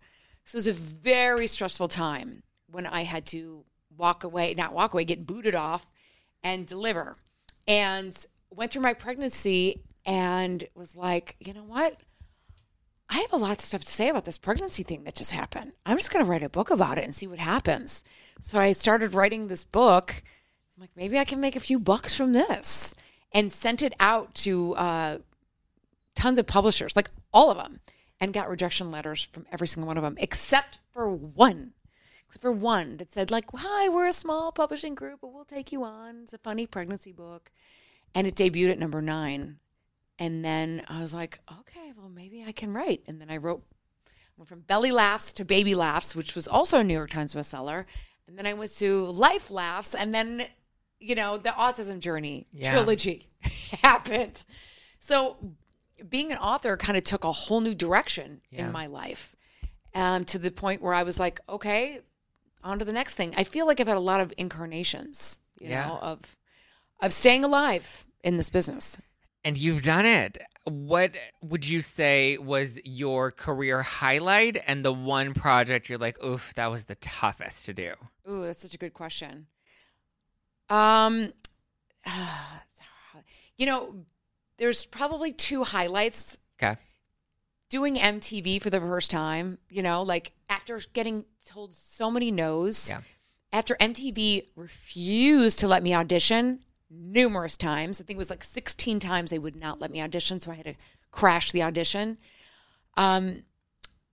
So 0.45 0.57
it 0.57 0.59
was 0.59 0.67
a 0.67 0.73
very 0.73 1.47
stressful 1.47 1.89
time 1.89 2.43
when 2.71 2.87
I 2.87 3.05
had 3.05 3.25
to 3.27 3.65
walk 3.97 4.25
away, 4.25 4.55
not 4.55 4.73
walk 4.73 4.95
away, 4.95 5.05
get 5.05 5.27
booted 5.27 5.55
off 5.55 5.89
and 6.43 6.67
deliver. 6.67 7.17
And 7.67 8.17
went 8.51 8.73
through 8.73 8.83
my 8.83 8.95
pregnancy 8.95 9.83
and 10.05 10.65
was 10.75 10.95
like, 10.95 11.37
you 11.41 11.53
know 11.55 11.65
what? 11.65 12.01
I 13.09 13.19
have 13.19 13.33
a 13.33 13.37
lot 13.37 13.53
of 13.53 13.61
stuff 13.61 13.83
to 13.83 13.91
say 13.91 14.09
about 14.09 14.25
this 14.25 14.39
pregnancy 14.39 14.83
thing 14.83 15.05
that 15.05 15.15
just 15.15 15.33
happened. 15.33 15.73
I'm 15.85 15.99
just 15.99 16.11
going 16.11 16.25
to 16.25 16.31
write 16.31 16.43
a 16.43 16.49
book 16.49 16.71
about 16.71 16.99
it 16.99 17.05
and 17.05 17.15
see 17.15 17.27
what 17.27 17.39
happens. 17.39 18.03
So 18.41 18.59
I 18.59 18.73
started 18.73 19.15
writing 19.15 19.49
this 19.49 19.65
book. 19.65 20.23
I'm 20.77 20.81
like, 20.81 20.91
maybe 20.97 21.19
I 21.19 21.25
can 21.25 21.41
make 21.41 21.55
a 21.55 21.61
few 21.61 21.79
bucks 21.79 22.15
from 22.15 22.33
this 22.33 22.95
and 23.33 23.53
sent 23.53 23.83
it 23.83 23.95
out 24.01 24.35
to 24.37 24.75
uh, 24.75 25.19
tons 26.15 26.39
of 26.39 26.47
publishers, 26.47 26.97
like 26.97 27.11
all 27.33 27.51
of 27.51 27.57
them, 27.57 27.81
and 28.21 28.33
got 28.33 28.49
rejection 28.49 28.91
letters 28.91 29.23
from 29.23 29.47
every 29.53 29.69
single 29.69 29.87
one 29.87 29.99
of 29.99 30.03
them, 30.03 30.17
except 30.19 30.79
for 30.93 31.09
one. 31.11 31.74
For 32.41 32.51
one 32.53 32.97
that 32.99 33.13
said, 33.13 33.31
like, 33.31 33.45
hi, 33.55 33.89
we're 33.89 34.09
a 34.09 34.13
small 34.13 34.51
publishing 34.53 34.95
group, 34.95 35.21
but 35.21 35.33
we'll 35.33 35.45
take 35.45 35.73
you 35.73 35.85
on. 35.85 36.23
It's 36.25 36.33
a 36.33 36.39
funny 36.39 36.67
pregnancy 36.67 37.13
book. 37.13 37.51
And 38.15 38.27
it 38.27 38.35
debuted 38.35 38.71
at 38.73 38.79
number 38.79 39.01
nine. 39.03 39.59
And 40.19 40.45
then 40.45 40.83
I 40.89 41.01
was 41.01 41.13
like, 41.15 41.41
okay, 41.61 41.93
well, 41.97 42.09
maybe 42.09 42.45
I 42.47 42.53
can 42.53 42.73
write. 42.73 43.03
And 43.07 43.21
then 43.21 43.31
I 43.31 43.37
wrote 43.37 43.63
went 44.37 44.49
from 44.49 44.61
Belly 44.61 44.91
Laughs 44.91 45.33
to 45.35 45.45
Baby 45.45 45.75
Laughs, 45.77 46.17
which 46.17 46.35
was 46.35 46.49
also 46.49 46.81
a 46.81 46.85
New 46.85 46.95
York 46.95 47.11
Times 47.11 47.35
bestseller. 47.35 47.85
And 48.27 48.37
then 48.39 48.47
I 48.47 48.53
went 48.55 48.73
to 48.79 49.07
Life 49.07 49.51
Laughs. 49.51 49.95
And 49.95 50.13
then, 50.15 50.45
you 51.01 51.15
know, 51.15 51.37
the 51.39 51.51
Autism 51.51 52.01
Journey 52.01 52.47
Yeah. 52.53 52.73
trilogy 52.73 53.29
happened. 53.83 54.45
So 54.99 55.37
being 56.09 56.33
an 56.33 56.39
author 56.39 56.77
kind 56.77 56.97
of 56.99 57.05
took 57.05 57.23
a 57.25 57.33
whole 57.33 57.61
new 57.61 57.75
direction 57.75 58.41
Yeah. 58.51 58.67
in 58.67 58.73
my 58.73 58.87
life 58.87 59.35
um, 59.95 60.25
to 60.27 60.39
the 60.39 60.51
point 60.51 60.83
where 60.83 60.95
I 60.95 61.05
was 61.05 61.21
like, 61.21 61.41
okay, 61.49 62.01
on 62.65 62.79
to 62.81 62.85
the 62.85 62.93
next 62.93 63.15
thing. 63.15 63.35
I 63.37 63.45
feel 63.45 63.67
like 63.67 63.79
I've 63.81 63.87
had 63.89 63.97
a 63.97 64.01
lot 64.01 64.21
of 64.21 64.33
incarnations, 64.37 65.39
you 65.61 65.69
Yeah. 65.69 65.87
know, 65.87 65.99
of 65.99 66.37
of 67.01 67.13
staying 67.13 67.45
alive 67.45 68.07
in 68.23 68.37
this 68.39 68.49
business. 68.51 68.97
And 69.45 69.59
you've 69.59 69.83
done 69.83 70.07
it. 70.07 70.39
What 70.65 71.13
would 71.43 71.67
you 71.69 71.83
say 71.83 72.39
was 72.39 72.81
your 72.85 73.31
career 73.31 73.83
highlight 73.83 74.63
and 74.67 74.83
the 74.85 74.93
one 74.93 75.35
project 75.35 75.89
you're 75.91 75.99
like, 75.99 76.23
oof, 76.25 76.55
that 76.55 76.69
was 76.69 76.85
the 76.87 76.95
toughest 76.95 77.67
to 77.67 77.75
do? 77.75 77.93
Ooh, 78.31 78.45
that's 78.45 78.63
such 78.63 78.73
a 78.73 78.79
good 78.79 78.95
question. 78.95 79.49
Um, 80.71 81.35
you 83.59 83.67
know, 83.67 84.07
there's 84.57 84.87
probably 84.87 85.33
two 85.33 85.65
highlights. 85.65 86.39
Okay. 86.63 86.77
Doing 87.75 87.97
MTV 87.97 88.63
for 88.63 88.71
the 88.71 88.79
first 88.79 89.11
time, 89.11 89.59
you 89.69 89.83
know, 89.83 90.01
like 90.05 90.31
after 90.49 90.81
getting 90.93 91.25
told 91.45 91.75
so 91.75 92.09
many 92.09 92.31
no's, 92.31 92.89
Yeah. 92.89 93.01
after 93.53 93.75
MTV 93.81 94.47
refused 94.55 95.59
to 95.59 95.67
let 95.67 95.83
me 95.83 95.93
audition 95.93 96.61
numerous 96.89 97.57
times, 97.57 98.01
I 98.01 98.05
think 98.05 98.17
it 98.17 98.19
was 98.19 98.31
like 98.31 98.45
16 98.45 99.01
times 99.01 99.31
they 99.31 99.41
would 99.41 99.57
not 99.57 99.81
let 99.81 99.91
me 99.91 100.01
audition, 100.01 100.41
so 100.41 100.53
I 100.53 100.55
had 100.55 100.67
to 100.67 100.75
crash 101.11 101.51
the 101.51 101.65
audition. 101.65 102.19
Um, 102.97 103.43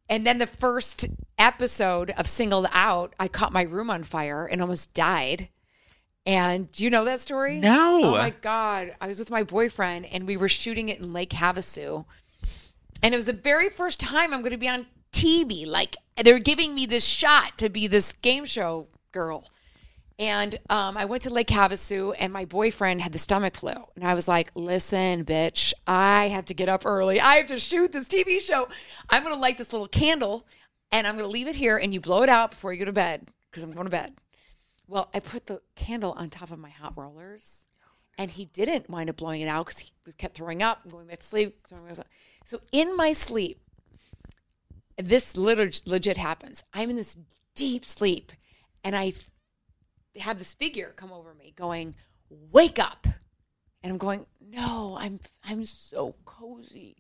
and 0.10 0.26
then 0.26 0.40
the 0.40 0.48
first 0.48 1.06
episode 1.38 2.10
of 2.18 2.26
Singled 2.26 2.66
Out, 2.74 3.14
I 3.20 3.28
caught 3.28 3.54
my 3.54 3.62
room 3.62 3.92
on 3.92 4.02
fire 4.02 4.48
and 4.48 4.60
almost 4.60 4.92
died. 4.96 5.50
And 6.26 6.72
do 6.72 6.84
you 6.84 6.90
know 6.90 7.06
that 7.06 7.20
story? 7.20 7.60
No. 7.60 8.06
Oh 8.06 8.12
my 8.14 8.32
God. 8.32 8.96
I 9.00 9.06
was 9.06 9.20
with 9.20 9.30
my 9.30 9.44
boyfriend 9.44 10.08
and 10.08 10.26
we 10.26 10.36
were 10.36 10.50
shooting 10.50 10.90
it 10.90 11.00
in 11.00 11.14
Lake 11.14 11.30
Havasu. 11.30 12.06
And 13.04 13.14
it 13.14 13.18
was 13.18 13.26
the 13.26 13.34
very 13.34 13.70
first 13.70 14.00
time 14.00 14.34
I'm 14.34 14.42
going 14.42 14.52
to 14.52 14.58
be 14.58 14.70
on 14.70 14.86
TV. 15.12 15.68
Like 15.68 15.98
they're 16.24 16.40
giving 16.40 16.76
me 16.76 16.86
this 16.86 17.06
shot 17.06 17.58
to 17.58 17.70
be 17.70 17.88
this 17.88 18.14
game 18.14 18.46
show 18.46 18.88
girl. 19.12 19.46
And 20.20 20.56
um, 20.70 20.98
I 20.98 21.06
went 21.06 21.24
to 21.24 21.32
Lake 21.32 21.48
Havasu, 21.48 22.14
and 22.20 22.32
my 22.32 22.46
boyfriend 22.46 23.02
had 23.02 23.12
the 23.12 23.18
stomach 23.18 23.56
flu. 23.56 23.74
And 23.96 24.06
I 24.06 24.14
was 24.14 24.28
like, 24.28 24.52
listen, 24.54 25.26
bitch, 25.26 25.74
I 25.88 26.28
have 26.28 26.46
to 26.46 26.54
get 26.54 26.70
up 26.70 26.86
early. 26.86 27.20
I 27.20 27.38
have 27.38 27.48
to 27.48 27.58
shoot 27.58 27.92
this 27.92 28.08
TV 28.08 28.40
show. 28.40 28.68
I'm 29.10 29.24
going 29.24 29.34
to 29.34 29.42
light 29.42 29.58
this 29.58 29.74
little 29.74 29.88
candle, 29.88 30.46
and 30.92 31.08
I'm 31.08 31.16
going 31.16 31.26
to 31.26 31.32
leave 31.32 31.48
it 31.48 31.56
here, 31.56 31.76
and 31.76 31.92
you 31.92 32.00
blow 32.00 32.22
it 32.22 32.30
out 32.30 32.52
before 32.52 32.72
you 32.72 32.78
go 32.78 32.86
to 32.86 32.94
bed 32.94 33.30
because 33.50 33.64
I'm 33.64 33.72
going 33.72 33.86
to 33.86 33.90
bed. 33.90 34.14
Well, 34.88 35.10
I 35.12 35.22
put 35.22 35.48
the 35.48 35.62
candle 35.76 36.12
on 36.12 36.30
top 36.30 36.52
of 36.52 36.60
my 36.60 36.70
hot 36.70 36.94
rollers, 36.96 37.66
and 38.16 38.30
he 38.30 38.46
didn't 38.46 38.92
wind 38.92 39.10
up 39.10 39.18
blowing 39.18 39.42
it 39.42 39.48
out 39.48 39.66
because 39.66 39.80
he 39.80 39.92
kept 40.20 40.36
throwing 40.36 40.62
up 40.62 40.84
and 40.84 40.92
going 40.92 41.08
back 41.08 41.18
to 41.18 41.26
sleep. 41.26 41.66
So 42.44 42.62
in 42.72 42.96
my 42.96 43.14
sleep, 43.14 43.60
this 44.98 45.38
legit 45.38 46.18
happens. 46.18 46.64
I'm 46.74 46.90
in 46.90 46.96
this 46.96 47.18
deep 47.56 47.86
sleep, 47.86 48.32
and 48.84 48.96
I 48.96 49.14
have 50.20 50.38
this 50.38 50.54
figure 50.54 50.94
come 50.96 51.12
over 51.12 51.34
me, 51.34 51.54
going, 51.56 51.96
"Wake 52.30 52.80
up!" 52.80 53.08
And 53.84 53.92
I'm 53.92 53.98
going, 53.98 54.26
"No, 54.40 54.98
I'm 55.00 55.20
I'm 55.44 55.66
so 55.66 56.16
cozy." 56.26 56.98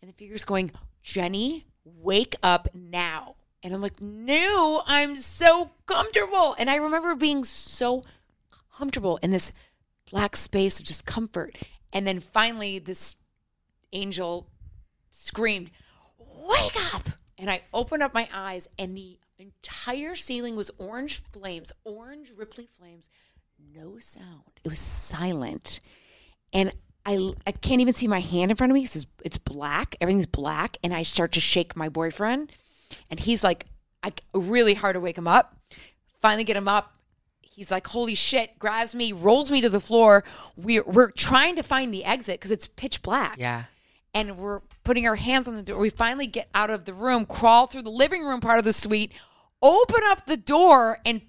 And 0.00 0.08
the 0.08 0.14
figure's 0.14 0.44
going, 0.44 0.72
"Jenny, 1.02 1.66
wake 1.84 2.36
up 2.42 2.68
now!" 2.74 3.36
And 3.62 3.74
I'm 3.74 3.80
like, 3.82 4.00
"No, 4.00 4.82
I'm 4.86 5.16
so 5.16 5.72
comfortable." 5.86 6.54
And 6.58 6.70
I 6.70 6.76
remember 6.76 7.14
being 7.14 7.44
so 7.44 8.04
comfortable 8.72 9.18
in 9.22 9.30
this 9.30 9.52
black 10.10 10.36
space 10.36 10.78
of 10.78 10.86
just 10.86 11.04
comfort. 11.04 11.56
And 11.92 12.06
then 12.06 12.20
finally, 12.20 12.78
this 12.78 13.16
angel 13.92 14.48
screamed, 15.12 15.70
Wake 16.18 16.76
oh. 16.76 16.90
up! 16.94 17.08
And 17.38 17.50
I 17.50 17.62
opened 17.72 18.02
up 18.02 18.14
my 18.14 18.28
eyes, 18.32 18.68
and 18.78 18.96
the 18.96 19.18
entire 19.38 20.14
ceiling 20.14 20.56
was 20.56 20.70
orange 20.78 21.22
flames, 21.22 21.72
orange 21.84 22.32
rippling 22.36 22.68
flames, 22.68 23.08
no 23.74 23.98
sound. 23.98 24.60
It 24.64 24.68
was 24.68 24.80
silent. 24.80 25.80
And 26.52 26.72
I, 27.04 27.32
I 27.46 27.52
can't 27.52 27.80
even 27.80 27.94
see 27.94 28.06
my 28.06 28.20
hand 28.20 28.50
in 28.50 28.56
front 28.56 28.70
of 28.70 28.74
me 28.74 28.82
because 28.82 29.06
it's 29.24 29.38
black. 29.38 29.96
Everything's 30.00 30.26
black. 30.26 30.76
And 30.84 30.94
I 30.94 31.02
start 31.02 31.32
to 31.32 31.40
shake 31.40 31.74
my 31.74 31.88
boyfriend. 31.88 32.52
And 33.10 33.18
he's 33.18 33.42
like, 33.42 33.66
I 34.02 34.12
really 34.34 34.74
hard 34.74 34.94
to 34.94 35.00
wake 35.00 35.18
him 35.18 35.28
up. 35.28 35.56
Finally 36.20 36.44
get 36.44 36.56
him 36.56 36.68
up. 36.68 36.94
He's 37.40 37.70
like, 37.70 37.86
holy 37.88 38.14
shit, 38.14 38.58
grabs 38.58 38.94
me, 38.94 39.12
rolls 39.12 39.50
me 39.50 39.60
to 39.60 39.68
the 39.68 39.80
floor. 39.80 40.24
We're, 40.56 40.84
we're 40.84 41.10
trying 41.10 41.56
to 41.56 41.62
find 41.62 41.92
the 41.92 42.04
exit 42.04 42.40
because 42.40 42.50
it's 42.50 42.66
pitch 42.66 43.02
black 43.02 43.36
Yeah. 43.38 43.64
And 44.14 44.36
we're 44.38 44.60
putting 44.84 45.06
our 45.06 45.16
hands 45.16 45.48
on 45.48 45.54
the 45.56 45.62
door. 45.62 45.78
We 45.78 45.90
finally 45.90 46.26
get 46.26 46.48
out 46.54 46.70
of 46.70 46.84
the 46.84 46.94
room, 46.94 47.24
crawl 47.26 47.66
through 47.66 47.82
the 47.82 47.90
living 47.90 48.22
room 48.24 48.40
part 48.40 48.58
of 48.58 48.64
the 48.64 48.72
suite, 48.72 49.12
open 49.62 50.00
up 50.06 50.26
the 50.26 50.36
door, 50.36 50.98
and 51.04 51.22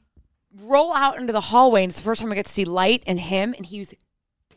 roll 0.61 0.93
out 0.93 1.17
into 1.19 1.33
the 1.33 1.41
hallway. 1.41 1.83
And 1.83 1.89
it's 1.91 1.99
the 1.99 2.03
first 2.05 2.21
time 2.21 2.31
I 2.31 2.35
get 2.35 2.45
to 2.45 2.51
see 2.51 2.65
light 2.65 3.03
and 3.07 3.19
him, 3.19 3.53
and 3.55 3.65
he 3.65 3.79
was 3.79 3.93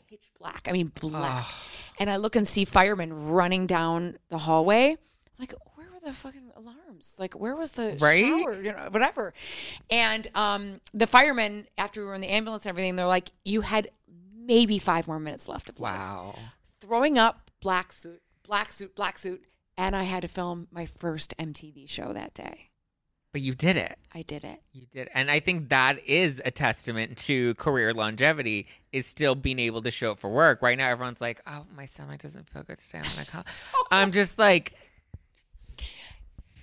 pitch 0.08 0.30
black. 0.38 0.66
I 0.68 0.72
mean, 0.72 0.92
black. 1.00 1.46
And 1.98 2.10
I 2.10 2.16
look 2.16 2.36
and 2.36 2.46
see 2.46 2.64
firemen 2.64 3.12
running 3.30 3.66
down 3.66 4.18
the 4.28 4.38
hallway. 4.38 4.90
I'm 4.90 4.98
like, 5.38 5.54
where 5.74 5.86
were 5.92 6.00
the 6.00 6.12
fucking 6.12 6.50
alarms? 6.56 7.16
Like, 7.18 7.34
where 7.34 7.56
was 7.56 7.72
the 7.72 7.96
Right? 8.00 8.24
shower? 8.26 8.60
You 8.60 8.72
know, 8.72 8.88
whatever. 8.90 9.32
And 9.90 10.26
um, 10.34 10.80
the 10.92 11.06
firemen, 11.06 11.66
after 11.78 12.00
we 12.02 12.06
were 12.06 12.14
in 12.14 12.20
the 12.20 12.28
ambulance 12.28 12.64
and 12.64 12.70
everything, 12.70 12.96
they're 12.96 13.06
like, 13.06 13.30
you 13.44 13.62
had 13.62 13.88
maybe 14.38 14.78
five 14.78 15.08
more 15.08 15.18
minutes 15.18 15.48
left 15.48 15.70
Wow. 15.78 16.36
throwing 16.80 17.18
up 17.18 17.45
black 17.60 17.92
suit, 17.92 18.22
black 18.46 18.72
suit, 18.72 18.94
black 18.94 19.18
suit, 19.18 19.44
and 19.76 19.94
I 19.94 20.04
had 20.04 20.22
to 20.22 20.28
film 20.28 20.68
my 20.70 20.86
first 20.86 21.34
MTV 21.38 21.88
show 21.88 22.12
that 22.12 22.34
day. 22.34 22.70
But 23.32 23.42
you 23.42 23.54
did 23.54 23.76
it. 23.76 23.98
I 24.14 24.22
did 24.22 24.44
it. 24.44 24.62
You 24.72 24.86
did. 24.90 25.10
And 25.12 25.30
I 25.30 25.40
think 25.40 25.68
that 25.68 26.02
is 26.06 26.40
a 26.44 26.50
testament 26.50 27.18
to 27.18 27.54
career 27.56 27.92
longevity 27.92 28.66
is 28.92 29.06
still 29.06 29.34
being 29.34 29.58
able 29.58 29.82
to 29.82 29.90
show 29.90 30.12
up 30.12 30.18
for 30.18 30.30
work. 30.30 30.62
Right 30.62 30.78
now 30.78 30.88
everyone's 30.88 31.20
like, 31.20 31.42
"Oh, 31.46 31.66
my 31.76 31.84
stomach 31.84 32.22
doesn't 32.22 32.48
feel 32.48 32.62
good 32.62 32.78
today. 32.78 32.98
I'm 32.98 33.14
going 33.14 33.26
to 33.26 33.30
call." 33.30 33.44
I'm 33.90 34.10
just 34.10 34.38
like, 34.38 34.72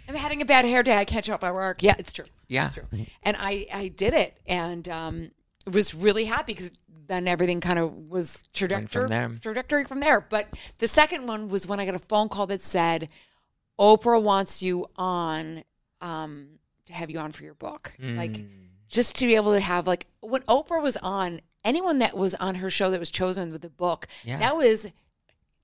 I'm 0.08 0.16
having 0.16 0.42
a 0.42 0.46
bad 0.46 0.66
hair 0.66 0.84
day. 0.84 0.98
I 0.98 1.06
can't 1.06 1.24
show 1.24 1.34
up 1.34 1.44
at 1.44 1.54
work. 1.54 1.82
Yeah, 1.84 1.96
it's 1.98 2.12
true. 2.12 2.26
yeah. 2.48 2.66
It's 2.66 2.74
true. 2.74 3.06
And 3.24 3.38
I, 3.40 3.68
I 3.72 3.88
did 3.90 4.14
it 4.14 4.38
and 4.46 4.88
um, 4.90 5.32
was 5.72 5.94
really 5.94 6.26
happy 6.26 6.54
because 6.54 6.72
then 7.14 7.28
everything 7.28 7.62
kind 7.62 7.80
of 7.80 7.94
was 8.10 8.44
trajectory, 8.54 9.08
there. 9.08 9.30
trajectory 9.42 9.86
from 9.86 10.00
there. 10.00 10.20
But 10.22 10.48
the 10.80 10.88
second 10.88 11.28
one 11.28 11.48
was 11.50 11.66
when 11.68 11.80
I 11.80 11.86
got 11.86 11.96
a 11.96 12.00
phone 12.00 12.28
call 12.30 12.48
that 12.48 12.62
said, 12.62 13.10
Oprah 13.80 14.22
wants 14.22 14.62
you 14.62 14.88
on 14.96 15.64
um, 16.02 16.60
to 16.86 16.94
have 16.94 17.10
you 17.10 17.18
on 17.20 17.32
for 17.32 17.44
your 17.44 17.54
book. 17.54 17.94
Like, 18.00 18.32
Mm. 18.34 18.50
just 18.90 19.16
to 19.18 19.26
be 19.26 19.36
able 19.36 19.54
to 19.54 19.60
have, 19.62 19.88
like, 19.88 20.06
when 20.20 20.42
Oprah 20.44 20.82
was 20.84 20.98
on, 20.98 21.40
anyone 21.64 22.00
that 22.00 22.18
was 22.18 22.36
on 22.36 22.56
her 22.56 22.70
show 22.70 22.92
that 22.92 23.00
was 23.00 23.10
chosen 23.10 23.52
with 23.54 23.62
the 23.62 23.70
book, 23.70 24.08
Yeah. 24.26 24.38
that 24.40 24.58
was 24.58 24.88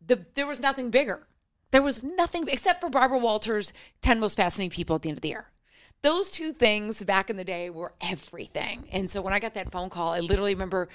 the 0.05 0.25
there 0.35 0.47
was 0.47 0.59
nothing 0.61 0.89
bigger. 0.91 1.27
There 1.71 1.81
was 1.81 2.03
nothing 2.03 2.47
except 2.47 2.79
for 2.81 2.89
Barbara 2.89 3.19
Walters' 3.19 3.73
10 4.01 4.19
most 4.19 4.35
fascinating 4.37 4.71
people 4.71 4.95
at 4.95 5.01
the 5.03 5.09
end 5.09 5.17
of 5.17 5.21
the 5.21 5.27
year. 5.29 5.47
Those 6.01 6.31
two 6.31 6.53
things 6.53 7.03
back 7.03 7.29
in 7.29 7.35
the 7.35 7.43
day 7.43 7.69
were 7.69 7.93
everything. 7.99 8.87
And 8.91 9.09
so 9.09 9.21
when 9.21 9.33
I 9.33 9.39
got 9.39 9.53
that 9.55 9.69
phone 9.71 9.89
call, 9.89 10.13
I 10.13 10.21
literally 10.21 10.53
remember 10.55 10.87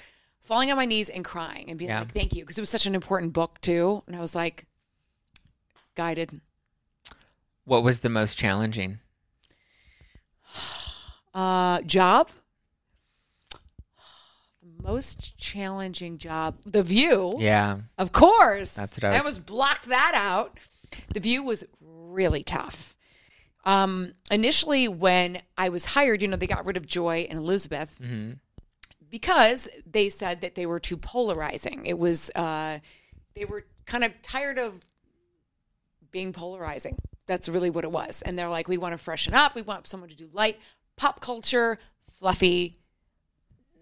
falling 0.45 0.71
on 0.71 0.77
my 0.77 0.85
knees 0.85 1.09
and 1.09 1.25
crying 1.25 1.69
and 1.69 1.79
being 1.79 1.91
Yeah. 1.91 2.01
like, 2.01 2.13
thank 2.13 2.35
you. 2.35 2.43
Because 2.45 2.57
it 2.59 2.63
was 2.63 2.71
such 2.71 2.87
an 2.87 2.95
important 2.95 3.33
book, 3.33 3.61
too. 3.61 4.03
And 4.07 4.15
I 4.15 4.21
was 4.21 4.35
like, 4.35 4.67
guided. 5.95 6.41
What 7.65 7.83
was 7.83 8.01
the 8.01 8.11
most 8.11 8.37
challenging? 8.39 8.99
Uh, 11.35 11.81
job? 11.83 12.31
The 14.63 14.83
most 14.83 15.37
challenging 15.39 16.19
job. 16.19 16.57
The 16.65 16.83
View. 16.83 17.37
Yeah. 17.39 17.79
Of 17.99 18.13
course. 18.13 18.71
That's 18.73 18.97
what 18.97 19.05
I 19.05 19.11
was- 19.11 19.19
almost 19.19 19.47
blocked 19.47 19.89
that 19.89 20.13
out. 20.15 20.59
The 21.13 21.19
view 21.21 21.43
was 21.43 21.65
really 21.81 22.45
tough. 22.45 22.97
Um, 23.65 24.13
initially, 24.31 24.87
when 24.89 25.43
I 25.59 25.71
was 25.71 25.87
hired, 25.87 26.23
you 26.23 26.29
know, 26.29 26.37
they 26.37 26.47
got 26.47 26.65
rid 26.67 26.77
of 26.77 26.87
Joy 26.87 27.27
and 27.29 27.39
Elizabeth 27.39 27.99
because 29.15 29.69
they 29.87 30.09
said 30.09 30.41
that 30.41 30.57
they 30.57 30.67
were 30.67 30.81
too 30.81 30.97
polarizing. 30.97 31.87
It 31.87 31.97
was, 31.97 32.31
uh, 32.35 32.81
they 33.37 33.45
were 33.45 33.65
kind 33.87 34.03
of 34.03 34.11
tired 34.23 34.59
of 34.59 34.81
being 36.11 36.33
polarizing. 36.33 36.97
That's 37.29 37.49
really 37.49 37.71
what 37.71 37.85
it 37.85 37.93
was. 37.93 38.23
And 38.23 38.37
they're 38.37 38.49
like, 38.49 38.67
we 38.67 38.77
want 38.77 38.93
to 38.93 38.99
freshen 38.99 39.33
up. 39.33 39.55
We 39.55 39.63
want 39.63 39.87
someone 39.87 40.11
to 40.11 40.17
do 40.17 40.29
light 40.33 40.59
pop 40.97 41.21
culture, 41.21 41.79
fluffy. 42.19 42.75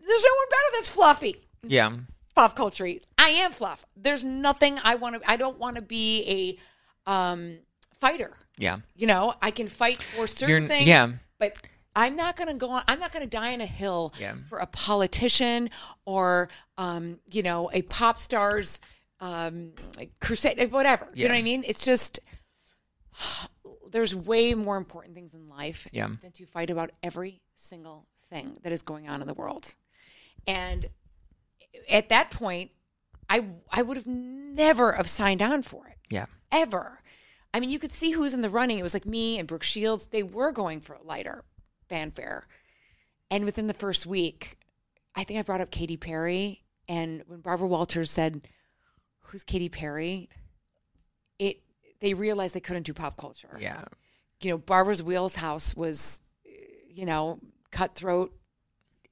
There's 0.07 0.23
no 0.23 0.35
one 0.37 0.47
better 0.51 0.71
that's 0.75 0.89
fluffy 0.91 1.37
Yeah. 1.67 1.97
pop 2.35 2.55
culture. 2.55 2.87
I 3.17 3.29
am 3.31 3.53
fluff. 3.53 3.87
There's 3.97 4.25
nothing 4.25 4.79
I 4.85 4.97
want 4.97 5.23
to. 5.23 5.31
I 5.31 5.37
don't 5.39 5.59
want 5.59 5.77
to 5.77 5.83
be 5.83 6.59
a 7.07 7.11
um, 7.11 7.57
fighter. 8.01 8.33
Yeah. 8.59 8.81
You 8.97 9.07
know, 9.07 9.33
I 9.41 9.51
can 9.51 9.69
fight 9.69 10.03
for 10.03 10.27
certain 10.27 10.65
You're- 10.65 10.69
things. 10.69 10.87
yeah. 10.89 11.13
but 11.39 11.57
I'm 11.95 12.17
not 12.17 12.37
going 12.37 12.49
to 12.49 12.55
go 12.55 12.71
on. 12.71 12.83
I'm 12.89 12.99
not 12.99 13.13
going 13.13 13.23
to 13.29 13.37
die 13.37 13.53
on 13.53 13.61
a 13.61 13.67
hill 13.67 14.15
Yeah. 14.19 14.35
for 14.49 14.59
a 14.59 14.67
politician 14.67 15.71
or 16.05 16.49
um, 16.79 17.19
you 17.31 17.43
know 17.43 17.71
a 17.73 17.83
pop 17.83 18.19
star's 18.19 18.81
um, 19.21 19.73
crusade, 20.21 20.73
whatever. 20.73 21.09
You 21.15 21.29
know 21.29 21.35
what 21.35 21.39
I 21.39 21.43
mean? 21.43 21.65
It's 21.67 21.85
just 21.85 22.19
there's 23.91 24.15
way 24.15 24.55
more 24.55 24.77
important 24.77 25.15
things 25.15 25.35
in 25.35 25.49
life 25.49 25.87
Yeah. 25.93 26.09
than 26.23 26.33
to 26.33 26.47
fight 26.47 26.71
about 26.71 26.91
every 27.03 27.43
single 27.57 28.07
thing 28.31 28.59
that 28.63 28.73
is 28.73 28.83
going 28.83 29.09
on 29.09 29.21
in 29.21 29.27
the 29.29 29.35
world. 29.35 29.75
And 30.47 30.87
at 31.91 32.09
that 32.09 32.31
point, 32.31 32.71
I 33.29 33.45
I 33.71 33.83
would 33.83 33.97
have 33.97 34.07
never 34.07 34.93
have 34.93 35.09
signed 35.09 35.43
on 35.43 35.63
for 35.63 35.87
it 35.89 35.99
Yeah. 36.11 36.27
ever. 36.51 37.01
I 37.55 37.61
mean, 37.61 37.69
you 37.71 37.79
could 37.79 37.93
see 37.93 38.13
who 38.13 38.23
was 38.23 38.33
in 38.33 38.41
the 38.41 38.49
running. 38.51 38.79
It 38.79 38.83
was 38.83 38.95
like 38.95 39.05
me 39.05 39.39
and 39.39 39.47
Brooke 39.47 39.63
Shields. 39.63 40.07
They 40.07 40.23
were 40.23 40.53
going 40.53 40.81
for 40.81 40.97
lighter 41.05 41.45
fanfare, 41.97 42.47
and 43.31 43.45
within 43.45 43.67
the 43.67 43.75
first 43.75 44.07
week, 44.07 44.57
I 45.15 45.25
think 45.25 45.39
I 45.39 45.43
brought 45.43 45.61
up 45.61 45.71
Katy 45.71 45.99
Perry. 45.99 46.63
And 46.89 47.23
when 47.27 47.41
Barbara 47.41 47.69
Walters 47.69 48.11
said, 48.11 48.41
"Who's 49.27 49.45
Katy 49.45 49.69
Perry?" 49.69 50.31
it 51.39 51.63
they 52.01 52.15
realized 52.15 52.55
they 52.55 52.61
couldn't 52.61 52.85
do 52.85 52.95
pop 52.95 53.17
culture 53.17 53.57
Yeah. 53.61 53.85
you 54.41 54.51
know, 54.51 54.59
Barbara's 54.59 55.03
Wheels 55.03 55.37
House 55.37 55.77
was, 55.77 56.21
you 56.89 57.05
know, 57.07 57.39
cutthroat 57.71 58.33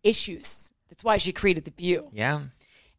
issues. 0.03 0.73
That's 0.89 1.05
why 1.05 1.19
she 1.19 1.33
created 1.33 1.65
The 1.67 1.71
View. 1.71 2.09
Yeah. 2.13 2.47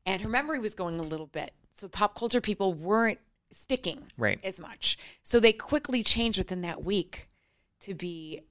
And 0.05 0.21
her 0.21 0.29
memory 0.29 0.59
was 0.59 0.75
going 0.75 0.97
a 0.99 1.03
little 1.03 1.27
bit. 1.27 1.53
So 1.73 1.87
pop 1.89 2.15
culture 2.15 2.39
people 2.41 2.73
weren't 2.73 3.19
sticking 3.51 4.07
Right. 4.17 4.39
as 4.43 4.59
much. 4.59 4.97
So 5.23 5.39
they 5.39 5.51
quickly 5.53 6.03
changed 6.03 6.37
within 6.37 6.61
that 6.61 6.83
week 6.85 7.29
to 7.81 7.93
be 7.93 8.41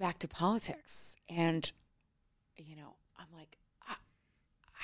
back 0.00 0.18
to 0.20 0.26
politics. 0.28 1.14
And, 1.28 1.70
you 2.56 2.74
know, 2.74 2.96
I'm 3.18 3.26
like, 3.36 3.56
I, 3.86 3.94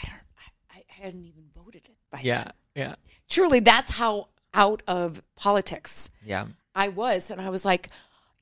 I 0.02 0.06
don't, 0.08 0.22
I, 0.70 0.78
I 0.78 1.02
hadn't 1.02 1.24
even 1.24 1.44
voted 1.54 1.82
it 1.86 1.96
by 2.12 2.20
Yeah. 2.22 2.44
then. 2.44 2.52
Yeah. 2.74 2.94
Truly, 3.28 3.58
that's 3.60 3.92
how 3.96 4.28
out 4.54 4.82
of 4.86 5.22
politics 5.34 6.10
Yeah. 6.24 6.46
I 6.74 6.88
was, 6.88 7.30
and 7.30 7.40
I 7.40 7.48
was 7.50 7.64
like, 7.64 7.88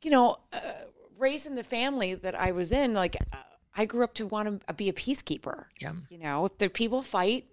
you 0.03 0.11
know, 0.11 0.39
uh, 0.53 0.59
raised 1.17 1.47
in 1.47 1.55
the 1.55 1.65
family 1.65 2.15
that 2.15 2.35
I 2.35 2.51
was 2.53 2.73
in, 2.73 2.93
like 2.93 3.17
uh, 3.33 3.37
I 3.77 3.85
grew 3.87 4.05
up 4.05 4.15
to 4.15 4.27
want 4.27 4.67
to 4.67 4.75
be 4.75 4.89
a 4.89 4.93
peacekeeper. 4.93 5.67
Yeah. 5.81 5.93
You 6.11 6.19
know, 6.19 6.45
if 6.47 6.59
the 6.59 6.69
people 6.69 7.03
fight, 7.03 7.47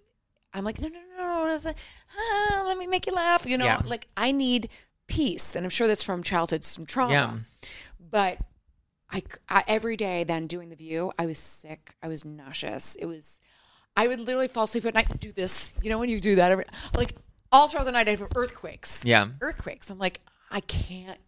I'm 0.53 0.63
like, 0.65 0.81
no, 0.81 0.87
no, 0.89 0.99
no, 1.17 1.57
no, 1.57 1.73
ah, 2.19 2.63
let 2.67 2.77
me 2.77 2.87
make 2.87 3.05
you 3.07 3.13
laugh. 3.13 3.45
You 3.45 3.57
know, 3.57 3.65
Yeah. 3.65 3.81
like 3.85 4.07
I 4.17 4.31
need 4.31 4.69
peace, 5.07 5.55
and 5.55 5.65
I'm 5.65 5.69
sure 5.69 5.87
that's 5.87 6.03
from 6.03 6.23
childhood, 6.23 6.63
some 6.65 6.85
trauma. 6.85 7.13
Yeah. 7.13 7.33
But 8.11 8.39
I, 9.11 9.23
I 9.49 9.63
every 9.67 9.97
day 9.97 10.23
then 10.23 10.47
doing 10.47 10.69
the 10.69 10.75
view, 10.75 11.11
I 11.19 11.25
was 11.25 11.37
sick. 11.37 11.95
I 12.01 12.07
was 12.07 12.23
nauseous. 12.23 12.95
It 12.95 13.05
was, 13.05 13.39
I 13.95 14.07
would 14.07 14.19
literally 14.19 14.47
fall 14.47 14.63
asleep 14.63 14.85
at 14.85 14.93
night 14.93 15.09
and 15.09 15.19
do 15.19 15.31
this. 15.31 15.73
You 15.81 15.89
know, 15.89 15.99
when 15.99 16.09
you 16.09 16.19
do 16.21 16.35
that, 16.35 16.51
every, 16.51 16.65
like 16.95 17.15
all 17.51 17.67
throughout 17.67 17.83
the 17.85 17.91
night, 17.91 18.07
I'd 18.07 18.19
have 18.19 18.29
earthquakes 18.35 19.03
Yeah. 19.05 19.27
earthquakes. 19.41 19.89
I'm 19.89 19.99
like, 19.99 20.19
I 20.49 20.61
can't 20.61 21.19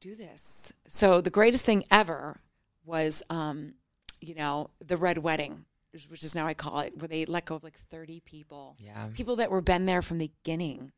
do 0.00 0.14
this. 0.14 0.72
So 0.86 1.20
the 1.20 1.30
greatest 1.30 1.64
thing 1.64 1.84
ever 1.90 2.36
was, 2.84 3.22
um, 3.30 3.74
you 4.20 4.34
know, 4.34 4.70
the 4.84 4.96
Red 4.96 5.18
Wedding, 5.18 5.64
which 6.08 6.22
is 6.24 6.34
now 6.34 6.46
I 6.46 6.54
call 6.54 6.80
it, 6.80 6.96
where 6.98 7.08
they 7.08 7.24
let 7.24 7.46
go 7.46 7.54
of 7.56 7.64
like 7.64 7.78
30 7.78 8.20
people. 8.20 8.76
Yeah. 8.78 9.08
People 9.14 9.36
that 9.36 9.50
were 9.50 9.60
been 9.60 9.86
there 9.86 10.02
from 10.02 10.18
the 10.18 10.30
beginning, 10.42 10.92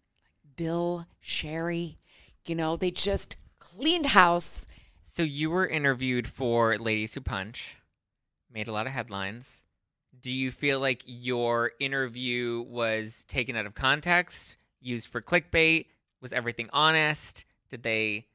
like 0.44 0.56
Bill, 0.56 1.06
Sherri, 1.20 1.98
you 2.46 2.54
know, 2.54 2.76
they 2.76 2.90
just 2.90 3.36
cleaned 3.60 4.06
house. 4.06 4.66
So 5.12 5.24
you 5.24 5.50
were 5.50 5.66
interviewed 5.66 6.28
for 6.28 6.78
Ladies 6.78 7.14
Who 7.14 7.20
Punch, 7.20 7.76
made 8.50 8.68
a 8.68 8.72
lot 8.72 8.86
of 8.86 8.92
headlines. 8.92 9.64
Do 10.22 10.30
you 10.30 10.52
feel 10.52 10.78
like 10.78 11.02
your 11.04 11.72
interview 11.80 12.64
was 12.68 13.24
taken 13.26 13.56
out 13.56 13.66
of 13.66 13.74
context, 13.74 14.56
used 14.80 15.08
for 15.08 15.20
clickbait? 15.20 15.86
Was 16.20 16.32
everything 16.32 16.70
honest? 16.72 17.44
Did 17.70 17.82
they 17.82 18.28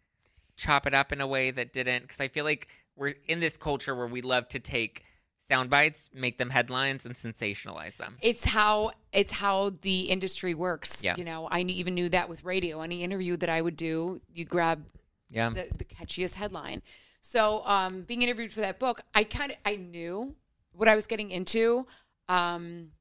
chop 0.58 0.86
it 0.86 0.94
up 0.94 1.14
in 1.14 1.22
a 1.22 1.28
way 1.28 1.50
that 1.50 1.72
didn't? 1.72 2.02
Because 2.02 2.20
I 2.20 2.28
feel 2.28 2.44
like 2.44 2.68
we're 2.98 3.16
in 3.26 3.40
this 3.40 3.56
culture 3.56 3.96
where 3.96 4.08
we 4.08 4.22
love 4.22 4.50
to 4.50 4.60
take 4.60 5.06
sound 5.48 5.70
bites, 5.70 6.10
make 6.14 6.38
them 6.38 6.50
headlines, 6.50 7.06
and 7.06 7.16
sensationalize 7.16 7.96
them. 7.96 8.18
It's 8.22 8.44
how 8.44 8.92
it's 9.14 9.32
how 9.32 9.72
the 9.82 10.02
industry 10.02 10.54
works. 10.54 11.04
Yeah. 11.04 11.16
You 11.18 11.24
know, 11.24 11.48
I 11.50 11.62
even 11.62 11.96
knew 11.96 12.10
that 12.10 12.28
with 12.28 12.44
radio. 12.44 12.82
Any 12.82 13.02
interview 13.02 13.38
that 13.38 13.50
I 13.50 13.62
would 13.62 13.78
do, 13.78 14.20
you 14.34 14.44
grab 14.44 14.86
Yeah. 15.30 15.50
the, 15.50 15.68
the 15.78 15.86
catchiest 15.86 16.36
headline. 16.36 16.82
So, 17.22 17.66
um, 17.66 18.04
being 18.04 18.22
interviewed 18.22 18.54
for 18.54 18.62
that 18.62 18.80
book, 18.80 19.02
I 19.14 19.24
kind 19.24 19.52
of 19.52 19.58
I 19.66 19.78
knew 19.78 20.36
what 20.74 20.88
I 20.88 20.96
was 20.96 21.08
getting 21.08 21.32
into. 21.32 21.88
Um, 22.30 22.92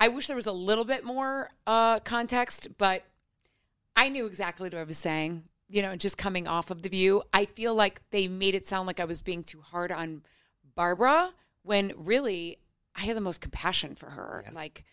I 0.00 0.08
wish 0.08 0.26
there 0.26 0.36
was 0.36 0.46
a 0.46 0.52
little 0.52 0.84
bit 0.84 1.04
more 1.04 1.50
uh, 1.66 2.00
context, 2.00 2.68
but 2.78 3.04
I 3.94 4.08
knew 4.08 4.26
exactly 4.26 4.68
what 4.68 4.78
I 4.78 4.84
was 4.84 4.98
saying. 4.98 5.44
You 5.68 5.82
know, 5.82 5.94
just 5.94 6.18
coming 6.18 6.48
off 6.48 6.70
of 6.70 6.82
the 6.82 6.88
view, 6.88 7.22
I 7.32 7.44
feel 7.44 7.74
like 7.74 8.00
they 8.10 8.26
made 8.26 8.54
it 8.54 8.66
sound 8.66 8.86
like 8.86 8.98
I 8.98 9.04
was 9.04 9.22
being 9.22 9.44
too 9.44 9.60
hard 9.60 9.92
on 9.92 10.22
Barbara 10.74 11.32
when 11.62 11.92
really 11.96 12.58
I 12.96 13.02
had 13.02 13.16
the 13.16 13.20
most 13.20 13.40
compassion 13.40 13.94
for 13.94 14.10
her. 14.10 14.42
Yeah. 14.46 14.52
Like, 14.52 14.84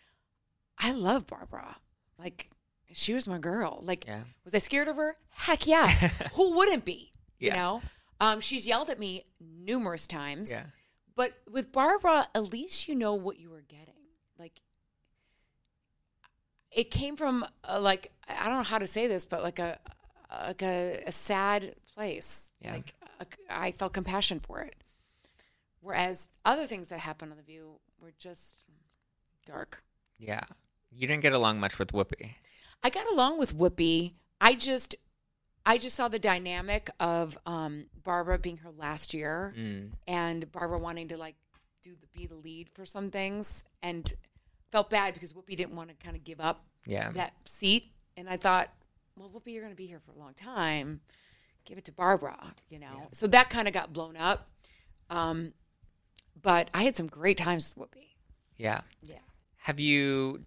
I 0.77 0.91
love 0.91 1.25
Barbara. 1.25 1.77
Like, 2.19 2.49
she 2.93 3.13
was 3.13 3.27
my 3.27 3.37
girl. 3.37 3.79
Like, 3.83 4.05
Yeah. 4.05 4.23
was 4.45 4.53
I 4.55 4.59
scared 4.59 4.87
of 4.87 4.95
her? 4.97 5.15
Heck 5.31 5.67
yeah. 5.67 5.87
Who 6.35 6.55
wouldn't 6.55 6.85
be? 6.85 7.11
You 7.39 7.51
know? 7.51 7.81
Um, 8.19 8.39
she's 8.41 8.65
yelled 8.65 8.89
at 8.89 8.99
me 8.99 9.25
numerous 9.39 10.07
times. 10.07 10.49
Yeah. 10.49 10.63
But 11.15 11.33
with 11.49 11.71
Barbara, 11.71 12.27
at 12.33 12.51
least 12.51 12.87
you 12.87 12.95
know 12.95 13.13
what 13.13 13.39
you 13.39 13.49
were 13.49 13.61
getting. 13.67 13.93
Like, 14.39 14.61
it 16.71 16.91
came 16.91 17.15
from 17.15 17.45
like 17.79 18.11
I 18.27 18.45
don't 18.45 18.57
know 18.57 18.63
how 18.63 18.77
to 18.77 18.87
say 18.87 19.07
this, 19.07 19.25
but 19.25 19.41
like 19.43 19.59
a 19.59 19.79
like 20.31 20.61
a, 20.61 21.03
a 21.07 21.11
sad 21.11 21.75
place. 21.93 22.51
Yeah. 22.61 22.73
Like 22.73 22.93
I 23.49 23.71
felt 23.71 23.93
compassion 23.93 24.39
for 24.39 24.61
it. 24.61 24.75
Whereas 25.81 26.29
other 26.45 26.65
things 26.65 26.89
that 26.89 26.99
happened 26.99 27.31
on 27.31 27.37
The 27.37 27.43
View 27.43 27.79
were 28.01 28.11
just 28.19 28.57
dark. 29.45 29.83
Yeah. 30.19 30.43
You 30.91 31.07
didn't 31.07 31.21
get 31.23 31.33
along 31.33 31.59
much 31.59 31.79
with 31.79 31.91
Whoopi. 31.93 32.31
I 32.83 32.89
got 32.89 33.07
along 33.11 33.39
with 33.39 33.55
Whoopi. 33.57 34.13
I 34.39 34.53
just 34.55 34.95
I 35.65 35.77
just 35.77 35.95
saw 35.95 36.07
the 36.07 36.19
dynamic 36.19 36.89
of 36.99 37.37
um, 37.45 37.87
Barbara 38.03 38.39
being 38.39 38.57
her 38.57 38.71
last 38.71 39.13
year 39.13 39.53
Mm. 39.57 39.91
and 40.07 40.49
Barbara 40.51 40.79
wanting 40.79 41.09
to 41.09 41.17
like 41.17 41.35
do 41.81 41.91
the 41.99 42.07
be 42.17 42.25
the 42.27 42.35
lead 42.35 42.69
for 42.69 42.85
some 42.85 43.11
things 43.11 43.63
and 43.83 44.13
felt 44.71 44.89
bad 44.89 45.13
because 45.13 45.33
Whoopi 45.33 45.55
didn't 45.57 45.75
want 45.75 45.89
to 45.89 45.95
kind 45.95 46.15
of 46.15 46.23
give 46.23 46.39
up 46.39 46.65
Yeah. 46.85 47.11
that 47.11 47.33
seat. 47.45 47.91
And 48.15 48.29
I 48.29 48.37
thought, 48.37 48.69
well, 49.17 49.29
Whoopi, 49.29 49.53
you're 49.53 49.61
going 49.61 49.73
to 49.73 49.77
be 49.77 49.87
here 49.87 49.99
for 49.99 50.11
a 50.11 50.17
long 50.17 50.33
time. 50.33 51.01
Give 51.65 51.77
it 51.77 51.85
to 51.85 51.91
Barbara, 51.91 52.53
you 52.69 52.79
know. 52.79 52.87
Yeah. 52.97 53.05
So 53.11 53.27
that 53.27 53.49
kind 53.49 53.67
of 53.67 53.73
got 53.73 53.91
blown 53.93 54.15
up. 54.17 54.47
Um, 55.09 55.53
but 56.41 56.69
I 56.73 56.83
had 56.83 56.95
some 56.95 57.07
great 57.07 57.37
times 57.37 57.75
with 57.77 57.91
Whoopi. 57.91 58.07
Yeah. 58.57 58.81
Yeah. 59.01 59.17
Have 59.57 59.79
you 59.79 60.45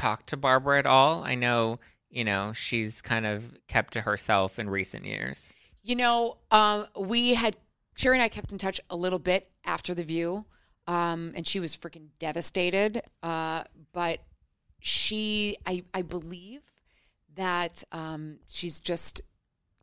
talked 0.00 0.28
to 0.28 0.36
Barbara 0.36 0.78
at 0.78 0.86
all? 0.86 1.22
I 1.24 1.34
know, 1.34 1.78
you 2.10 2.24
know, 2.24 2.52
she's 2.52 3.00
kind 3.02 3.26
of 3.26 3.44
kept 3.68 3.92
to 3.94 4.00
herself 4.02 4.58
in 4.58 4.68
recent 4.70 5.04
years. 5.04 5.52
You 5.82 5.96
know, 5.96 6.36
um, 6.50 6.86
we 6.98 7.34
had 7.34 7.56
Sherri 7.96 8.16
and 8.16 8.22
I 8.22 8.28
kept 8.28 8.52
in 8.52 8.58
touch 8.58 8.80
a 8.90 8.96
little 8.96 9.18
bit 9.18 9.50
after 9.64 9.94
the 9.94 10.02
view, 10.04 10.44
um, 10.86 11.32
and 11.34 11.46
she 11.46 11.60
was 11.60 11.76
freaking 11.76 12.08
devastated. 12.18 13.02
Uh, 13.22 13.64
but 13.92 14.20
she, 14.80 15.56
I, 15.66 15.84
I 15.92 16.02
believe 16.02 16.62
that 17.34 17.84
um, 17.92 18.38
she's 18.48 18.80
just 18.80 19.20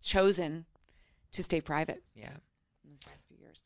chosen 0.01 0.65
to 1.31 1.43
stay 1.43 1.61
private 1.61 2.01
Yeah. 2.15 2.29
in 2.83 2.91
the 2.99 3.07
last 3.09 3.21
few 3.27 3.37
years. 3.39 3.63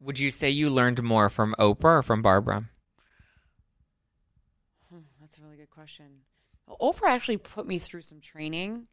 Would 0.00 0.18
you 0.18 0.30
say 0.30 0.50
you 0.50 0.68
learned 0.70 1.02
more 1.02 1.28
from 1.30 1.54
Oprah 1.58 1.98
or 1.98 2.02
from 2.02 2.20
Barbara? 2.22 2.68
Hmm, 4.90 4.98
That's 5.20 5.38
a 5.38 5.42
really 5.42 5.56
good 5.56 5.63
question. 5.74 6.22
Oprah 6.80 7.08
actually 7.08 7.36
put 7.36 7.66
me 7.66 7.78
through 7.78 8.02
some 8.02 8.20
training. 8.20 8.86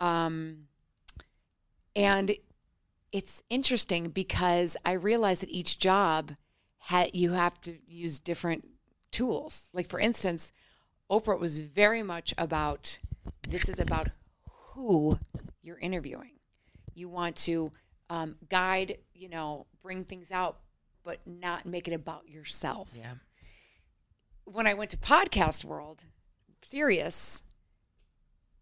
Um, 0.00 0.64
and 1.94 2.32
it's 3.12 3.42
interesting 3.48 4.08
because 4.10 4.76
I 4.84 4.92
realized 4.92 5.42
that 5.42 5.50
each 5.50 5.78
job 5.78 6.32
had 6.78 7.14
you 7.14 7.32
have 7.32 7.60
to 7.62 7.78
use 7.86 8.18
different 8.18 8.66
tools. 9.10 9.70
Like 9.72 9.88
for 9.88 9.98
instance, 9.98 10.52
Oprah 11.10 11.38
was 11.38 11.60
very 11.60 12.02
much 12.02 12.34
about 12.36 12.98
this 13.48 13.68
is 13.68 13.78
about 13.78 14.08
who 14.74 15.18
you're 15.62 15.78
interviewing. 15.78 16.32
You 16.94 17.08
want 17.08 17.36
to 17.36 17.72
um, 18.10 18.36
guide, 18.50 18.98
you 19.14 19.28
know, 19.28 19.66
bring 19.82 20.04
things 20.04 20.30
out, 20.30 20.58
but 21.02 21.20
not 21.26 21.64
make 21.66 21.88
it 21.88 21.94
about 21.94 22.28
yourself 22.28 22.90
Yeah. 22.96 23.14
when 24.44 24.66
I 24.66 24.74
went 24.74 24.90
to 24.90 24.96
podcast 24.96 25.64
world, 25.64 26.04
serious, 26.70 27.42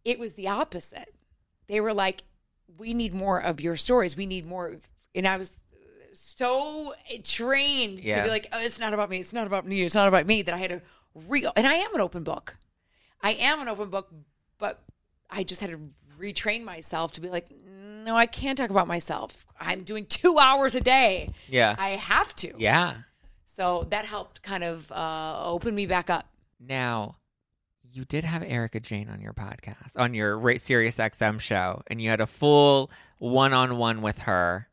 it 0.04 0.18
was 0.18 0.34
the 0.34 0.48
opposite. 0.48 1.14
They 1.66 1.80
were 1.80 1.94
like, 1.94 2.22
"We 2.76 2.94
need 2.94 3.14
more 3.14 3.38
of 3.40 3.60
your 3.60 3.76
stories. 3.76 4.16
We 4.16 4.26
need 4.26 4.46
more." 4.46 4.76
And 5.14 5.26
I 5.26 5.36
was 5.36 5.58
so 6.12 6.92
trained 7.22 7.98
to 7.98 8.22
be 8.22 8.28
like, 8.28 8.46
"Oh, 8.52 8.60
it's 8.60 8.78
not 8.78 8.92
about 8.92 9.10
me. 9.10 9.18
It's 9.18 9.32
not 9.32 9.46
about 9.46 9.66
me. 9.66 9.82
It's 9.82 9.94
not 9.94 10.08
about 10.08 10.26
me." 10.26 10.42
That 10.42 10.54
I 10.54 10.58
had 10.58 10.70
to 10.70 10.82
real, 11.14 11.52
and 11.56 11.66
I 11.66 11.74
am 11.74 11.94
an 11.94 12.00
open 12.00 12.22
book. 12.22 12.56
I 13.22 13.32
am 13.32 13.60
an 13.60 13.68
open 13.68 13.88
book, 13.88 14.12
but 14.58 14.82
I 15.30 15.42
just 15.44 15.60
had 15.60 15.70
to 15.70 15.80
retrain 16.18 16.62
myself 16.64 17.12
to 17.12 17.20
be 17.20 17.30
like, 17.30 17.48
"No, 17.50 18.16
I 18.16 18.26
can't 18.26 18.58
talk 18.58 18.70
about 18.70 18.86
myself. 18.86 19.46
I'm 19.58 19.82
doing 19.82 20.06
two 20.06 20.38
hours 20.46 20.74
a 20.74 20.80
day. 20.80 21.30
Yeah. 21.48 21.74
I 21.78 21.90
have 21.90 22.34
to." 22.36 22.52
yeah. 22.58 22.96
So 23.46 23.86
that 23.90 24.04
helped 24.04 24.42
kind 24.42 24.64
of 24.64 24.90
uh, 24.90 25.40
open 25.44 25.76
me 25.76 25.86
back 25.86 26.10
up. 26.10 26.28
Now, 26.58 27.18
you 27.94 28.04
did 28.04 28.24
have 28.24 28.42
Erika 28.42 28.80
Jayne 28.80 29.08
on 29.08 29.20
your 29.20 29.32
podcast, 29.32 29.92
on 29.96 30.14
your 30.14 30.58
Sirius 30.58 30.96
XM 30.98 31.38
show, 31.40 31.82
and 31.86 32.00
you 32.02 32.10
had 32.10 32.20
a 32.20 32.26
full 32.26 32.90
one 33.18 33.52
on 33.52 33.78
one 33.78 34.02
with 34.02 34.18
her. 34.20 34.68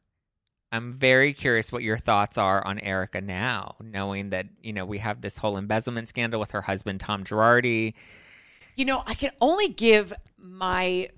I'm 0.72 0.94
very 0.94 1.34
curious 1.34 1.72
what 1.72 1.84
your 1.84 1.98
thoughts 1.98 2.38
are 2.38 2.66
on 2.66 2.80
Erika 2.80 3.20
now, 3.22 3.76
knowing 3.82 4.30
that, 4.30 4.48
you 4.62 4.72
know, 4.74 4.86
we 4.86 5.00
have 5.00 5.22
this 5.22 5.38
whole 5.38 5.58
embezzlement 5.58 6.08
scandal 6.08 6.40
with 6.40 6.52
her 6.52 6.62
husband, 6.62 7.02
Tom 7.02 7.24
Girardi. 7.26 7.94
You 8.76 8.86
know, 8.86 9.04
I 9.06 9.14
can 9.14 9.32
only 9.42 9.68
give 9.68 10.14
my, 10.38 11.10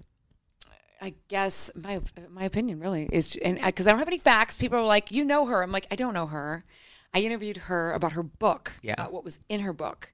I 0.99 1.13
guess 1.27 1.69
my 1.75 2.01
my 2.31 2.43
opinion 2.45 2.79
really 2.79 3.07
is, 3.11 3.35
and 3.43 3.59
because 3.63 3.85
I 3.85 3.91
don't 3.91 3.99
have 3.99 4.07
any 4.07 4.17
facts. 4.17 4.57
People 4.57 4.79
are 4.79 4.85
like, 4.85 5.11
you 5.11 5.23
know 5.23 5.45
her. 5.45 5.61
I'm 5.61 5.71
like, 5.71 5.85
I 5.91 5.95
don't 5.95 6.15
know 6.15 6.27
her. 6.27 6.65
I 7.13 7.19
interviewed 7.19 7.57
her 7.57 7.91
about 7.91 8.13
her 8.13 8.23
book, 8.23 8.73
Yeah. 8.81 8.93
about 8.93 9.13
what 9.13 9.23
was 9.23 9.37
in 9.49 9.59
her 9.61 9.71
book. 9.73 10.11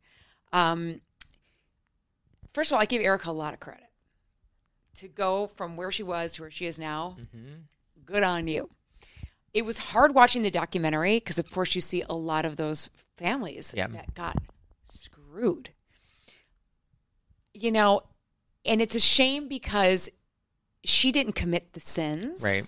Um, 0.52 1.00
first 2.54 2.72
of 2.72 2.76
all, 2.76 2.82
I 2.82 2.86
give 2.86 3.02
Erika 3.02 3.30
a 3.30 3.34
lot 3.34 3.54
of 3.54 3.60
credit 3.60 3.86
to 4.96 5.08
go 5.08 5.48
from 5.48 5.76
where 5.78 5.92
she 5.92 6.04
was 6.04 6.34
to 6.34 6.42
where 6.44 6.52
she 6.52 6.66
is 6.66 6.78
now. 6.80 7.18
Mm-hmm. 7.20 7.54
Good 8.06 8.24
on 8.24 8.48
you. 8.48 8.70
It 9.54 9.64
was 9.66 9.78
hard 9.78 10.14
watching 10.14 10.42
the 10.44 10.52
documentary 10.52 11.18
because, 11.18 11.40
of 11.40 11.52
course, 11.52 11.74
you 11.76 11.82
see 11.82 12.04
a 12.10 12.16
lot 12.16 12.46
of 12.46 12.56
those 12.58 12.90
families 13.18 13.74
Yeah. 13.76 13.88
that 13.88 14.14
got 14.14 14.38
screwed. 14.86 15.70
You 17.54 17.72
know, 17.72 18.02
and 18.66 18.82
it's 18.82 18.96
a 18.96 19.00
shame 19.00 19.48
because 19.48 20.10
she 20.84 21.12
didn't 21.12 21.34
commit 21.34 21.74
the 21.74 21.80
sins. 21.80 22.44
Right. 22.44 22.64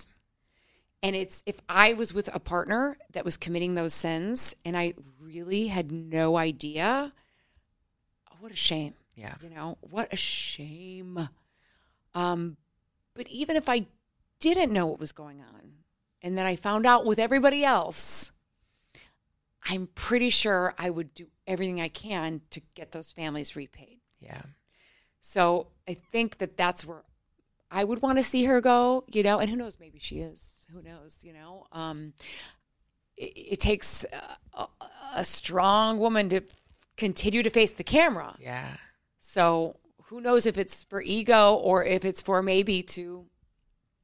And 1.04 1.16
it's 1.16 1.44
if 1.46 1.60
I 1.70 1.94
was 1.94 2.14
with 2.14 2.30
a 2.34 2.40
partner 2.40 2.98
that 3.12 3.26
was 3.26 3.38
committing 3.38 3.74
those 3.76 3.94
sins 3.94 4.56
and 4.66 4.78
I 4.78 4.94
really 5.20 5.68
had 5.68 5.92
no 5.92 6.38
idea, 6.38 7.12
oh, 8.32 8.36
what 8.40 8.52
a 8.52 8.56
shame. 8.56 8.94
Yeah. 9.16 9.36
You 9.42 9.50
know, 9.50 9.78
what 9.82 10.12
a 10.12 10.16
shame. 10.16 11.30
Um, 12.14 12.58
but 13.14 13.28
even 13.28 13.56
if 13.56 13.70
I 13.70 13.88
didn't 14.40 14.72
know 14.72 14.88
what 14.88 15.00
was 15.00 15.12
going 15.12 15.42
on 15.42 15.74
and 16.22 16.38
then 16.38 16.46
I 16.46 16.56
found 16.56 16.86
out 16.86 17.06
with 17.06 17.20
everybody 17.20 17.64
else, 17.64 18.32
I'm 19.64 19.88
pretty 19.96 20.30
sure 20.30 20.74
I 20.78 20.90
would 20.90 21.14
do 21.14 21.28
everything 21.46 21.80
I 21.80 21.88
can 21.88 22.42
to 22.52 22.62
get 22.74 22.92
those 22.92 23.12
families 23.12 23.56
repaid. 23.56 24.00
Yeah. 24.20 24.42
So 25.20 25.68
I 25.88 25.94
think 25.94 26.40
that 26.40 26.58
that's 26.58 26.86
where 26.86 27.04
I 27.70 27.84
would 27.84 28.02
want 28.02 28.18
to 28.18 28.24
see 28.24 28.46
her 28.46 28.60
go, 28.60 29.06
you 29.08 29.24
know, 29.24 29.40
and 29.40 29.50
who 29.50 29.56
knows, 29.56 29.78
maybe 29.80 30.00
she 30.00 30.20
is. 30.20 30.66
Who 30.74 30.82
knows, 30.82 31.24
you 31.24 31.34
know? 31.34 31.68
Um, 31.72 32.14
it, 33.16 33.34
it 33.36 33.60
takes 33.60 34.04
a, 34.06 34.68
a, 34.82 34.88
a 35.18 35.26
strong 35.26 36.00
woman 36.00 36.30
to 36.30 36.42
continue 36.98 37.44
to 37.44 37.50
face 37.50 37.72
the 37.72 37.84
camera. 37.84 38.36
Yeah. 38.40 38.76
So 39.22 39.78
who 40.06 40.20
knows 40.20 40.46
if 40.46 40.58
it's 40.58 40.84
for 40.84 41.02
ego 41.02 41.54
or 41.54 41.86
if 41.86 42.04
it's 42.04 42.22
for 42.22 42.42
maybe 42.42 42.84
to 42.84 43.26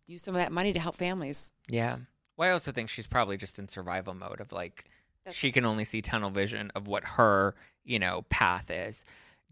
use 0.05 0.24
some 0.24 0.36
of 0.36 0.39
that 0.39 0.51
money 0.53 0.72
to 0.72 0.80
help 0.80 0.95
families. 0.95 1.51
Yeah. 1.68 1.97
Well, 2.38 2.49
I 2.49 2.53
also 2.53 2.72
think 2.72 2.89
she's 2.89 3.07
probably 3.07 3.36
just 3.36 3.59
in 3.59 3.68
survival 3.68 4.13
mode 4.13 4.39
of 4.39 4.53
like 4.53 4.86
That's 5.26 5.36
she 5.36 5.51
can 5.51 5.65
only 5.65 5.84
see 5.84 6.01
tunnel 6.01 6.30
vision 6.30 6.72
of 6.76 6.88
what 6.88 7.03
her, 7.03 7.55
you 7.84 7.99
know, 7.99 8.26
path 8.30 8.70
is. 8.70 9.03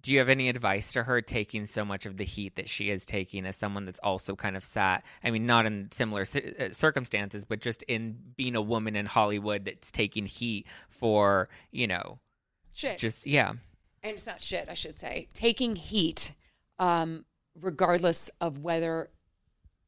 Do 0.02 0.12
you 0.12 0.20
have 0.20 0.30
any 0.30 0.50
advice 0.50 0.94
to 0.94 1.04
her 1.04 1.20
taking 1.20 1.66
so 1.66 1.84
much 1.84 2.06
of 2.06 2.18
the 2.18 2.24
heat 2.24 2.58
that 2.58 2.70
she 2.70 2.92
is 2.92 3.08
taking 3.08 3.44
as 3.48 3.56
someone 3.56 3.86
that's 3.86 4.00
also 4.04 4.36
kind 4.36 4.56
of 4.56 4.64
sat? 4.64 5.04
I 5.24 5.32
mean, 5.32 5.48
not 5.48 5.66
in 5.66 5.90
similar 5.92 6.22
uh, 6.22 6.68
circumstances, 6.74 7.44
but 7.44 7.60
just 7.60 7.82
in 7.84 8.18
being 8.38 8.56
a 8.56 8.62
woman 8.62 8.96
in 8.96 9.08
Hollywood 9.08 9.66
that's 9.66 9.90
taking 9.90 10.28
heat 10.28 10.68
for, 10.90 11.50
you 11.72 11.88
know, 11.88 12.20
Shit. 12.72 13.00
just 13.00 13.26
yeah, 13.26 13.54
and 14.06 14.14
it's 14.16 14.26
not 14.28 14.40
shit, 14.42 14.68
I 14.70 14.74
should 14.76 14.98
say, 15.00 15.28
taking 15.34 15.76
heat, 15.76 16.34
um, 16.80 17.26
regardless 17.60 18.30
of 18.40 18.60
whether 18.60 19.10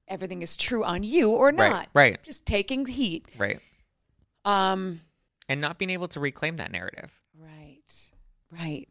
everything 0.07 0.41
is 0.41 0.55
true 0.55 0.84
on 0.84 1.03
you 1.03 1.32
or 1.32 1.51
not. 1.51 1.72
right, 1.72 1.88
right, 1.93 2.24
Just 2.24 2.45
taking 2.45 2.86
heat. 2.86 3.28
right, 3.38 3.59
Um, 4.45 5.01
and 5.49 5.61
not 5.61 5.78
being 5.78 5.91
able 5.91 6.07
to 6.09 6.20
reclaim 6.20 6.57
that 6.57 6.72
narrative. 6.72 7.11
right, 7.38 8.09
right. 8.51 8.88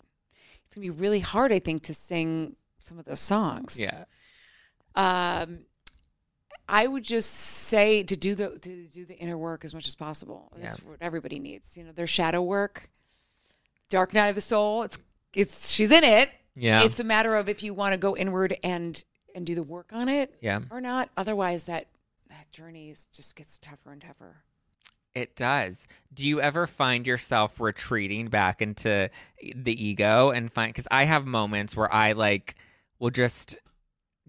It's 0.66 0.74
gonna 0.74 0.82
be 0.84 0.90
really 0.90 1.20
hard, 1.20 1.52
I 1.52 1.58
think, 1.58 1.82
to 1.84 1.94
sing 1.94 2.56
some 2.78 2.98
of 2.98 3.04
those 3.04 3.20
songs. 3.20 3.78
Yeah, 3.78 4.04
Um, 4.94 5.66
I 6.68 6.86
would 6.86 7.04
just 7.04 7.30
say 7.32 8.02
to 8.02 8.16
do 8.16 8.34
the 8.34 8.58
to 8.58 8.86
do 8.88 9.04
the 9.04 9.16
inner 9.18 9.38
work 9.38 9.64
as 9.64 9.72
much 9.74 9.86
as 9.86 9.94
possible. 9.94 10.52
That's 10.56 10.78
Yeah. 10.80 10.88
what 10.88 10.98
everybody 11.00 11.38
needs. 11.38 11.76
You 11.76 11.84
know, 11.84 11.92
their 11.92 12.06
shadow 12.08 12.42
work, 12.42 12.90
dark 13.88 14.12
night 14.12 14.28
of 14.30 14.34
the 14.34 14.40
soul. 14.40 14.82
It's 14.82 14.98
it's 15.36 15.70
she's 15.70 15.92
in 15.92 16.02
it. 16.02 16.30
yeah, 16.56 16.82
It's 16.82 16.98
a 16.98 17.04
matter 17.04 17.36
of 17.36 17.48
if 17.48 17.62
you 17.62 17.74
want 17.74 17.92
to 17.92 17.98
go 17.98 18.16
inward 18.16 18.56
and 18.64 19.02
and 19.34 19.46
do 19.46 19.54
the 19.54 19.62
work 19.62 19.92
on 19.92 20.08
it 20.08 20.34
yeah. 20.40 20.60
or 20.70 20.80
not. 20.80 21.10
Otherwise, 21.16 21.64
that 21.64 21.88
that 22.28 22.50
journey 22.50 22.90
is, 22.90 23.06
just 23.12 23.36
gets 23.36 23.58
tougher 23.58 23.92
and 23.92 24.00
tougher. 24.00 24.42
It 25.14 25.36
does. 25.36 25.86
Do 26.12 26.26
you 26.26 26.40
ever 26.40 26.66
find 26.66 27.06
yourself 27.06 27.60
retreating 27.60 28.28
back 28.28 28.60
into 28.60 29.10
the 29.54 29.84
ego 29.84 30.30
and 30.30 30.52
find 30.52 30.70
because 30.70 30.88
I 30.90 31.04
have 31.04 31.26
moments 31.26 31.76
where 31.76 31.92
I 31.92 32.12
like 32.12 32.56
will 32.98 33.10
just 33.10 33.56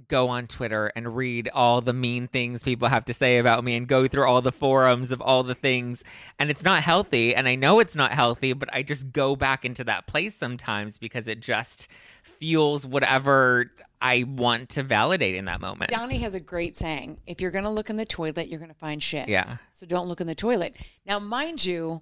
go 0.07 0.29
on 0.29 0.47
Twitter 0.47 0.91
and 0.95 1.15
read 1.15 1.49
all 1.53 1.81
the 1.81 1.93
mean 1.93 2.27
things 2.27 2.61
people 2.61 2.87
have 2.87 3.05
to 3.05 3.13
say 3.13 3.39
about 3.39 3.63
me 3.63 3.75
and 3.75 3.87
go 3.87 4.07
through 4.07 4.27
all 4.27 4.41
the 4.41 4.51
forums 4.51 5.11
of 5.11 5.21
all 5.21 5.43
the 5.43 5.55
things. 5.55 6.03
And 6.37 6.49
it's 6.49 6.63
not 6.63 6.83
healthy. 6.83 7.33
And 7.33 7.47
I 7.47 7.55
know 7.55 7.79
it's 7.79 7.95
not 7.95 8.11
healthy, 8.13 8.53
but 8.53 8.69
I 8.73 8.83
just 8.83 9.11
go 9.11 9.35
back 9.35 9.65
into 9.65 9.83
that 9.85 10.07
place 10.07 10.35
sometimes 10.35 10.97
because 10.97 11.27
it 11.27 11.39
just 11.39 11.87
fuels 12.23 12.85
whatever 12.85 13.71
I 13.99 14.23
want 14.27 14.69
to 14.69 14.83
validate 14.83 15.35
in 15.35 15.45
that 15.45 15.59
moment. 15.59 15.89
Donnie 15.89 16.19
has 16.19 16.35
a 16.35 16.39
great 16.39 16.77
saying 16.77 17.17
if 17.25 17.41
you're 17.41 17.51
going 17.51 17.63
to 17.63 17.69
look 17.69 17.89
in 17.89 17.97
the 17.97 18.05
toilet, 18.05 18.47
you're 18.47 18.59
going 18.59 18.71
to 18.71 18.77
find 18.77 19.01
shit. 19.01 19.27
Yeah. 19.27 19.57
So 19.71 19.85
don't 19.87 20.07
look 20.07 20.21
in 20.21 20.27
the 20.27 20.35
toilet. 20.35 20.77
Now, 21.05 21.17
mind 21.17 21.65
you, 21.65 22.01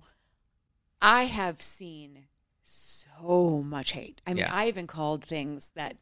I 1.01 1.23
have 1.23 1.61
seen 1.61 2.25
so 2.61 3.63
much 3.65 3.93
hate. 3.93 4.19
I 4.27 4.31
mean, 4.31 4.39
Yeah. 4.39 4.53
I 4.53 4.67
even 4.67 4.87
called 4.87 5.23
things 5.23 5.71
that 5.75 5.95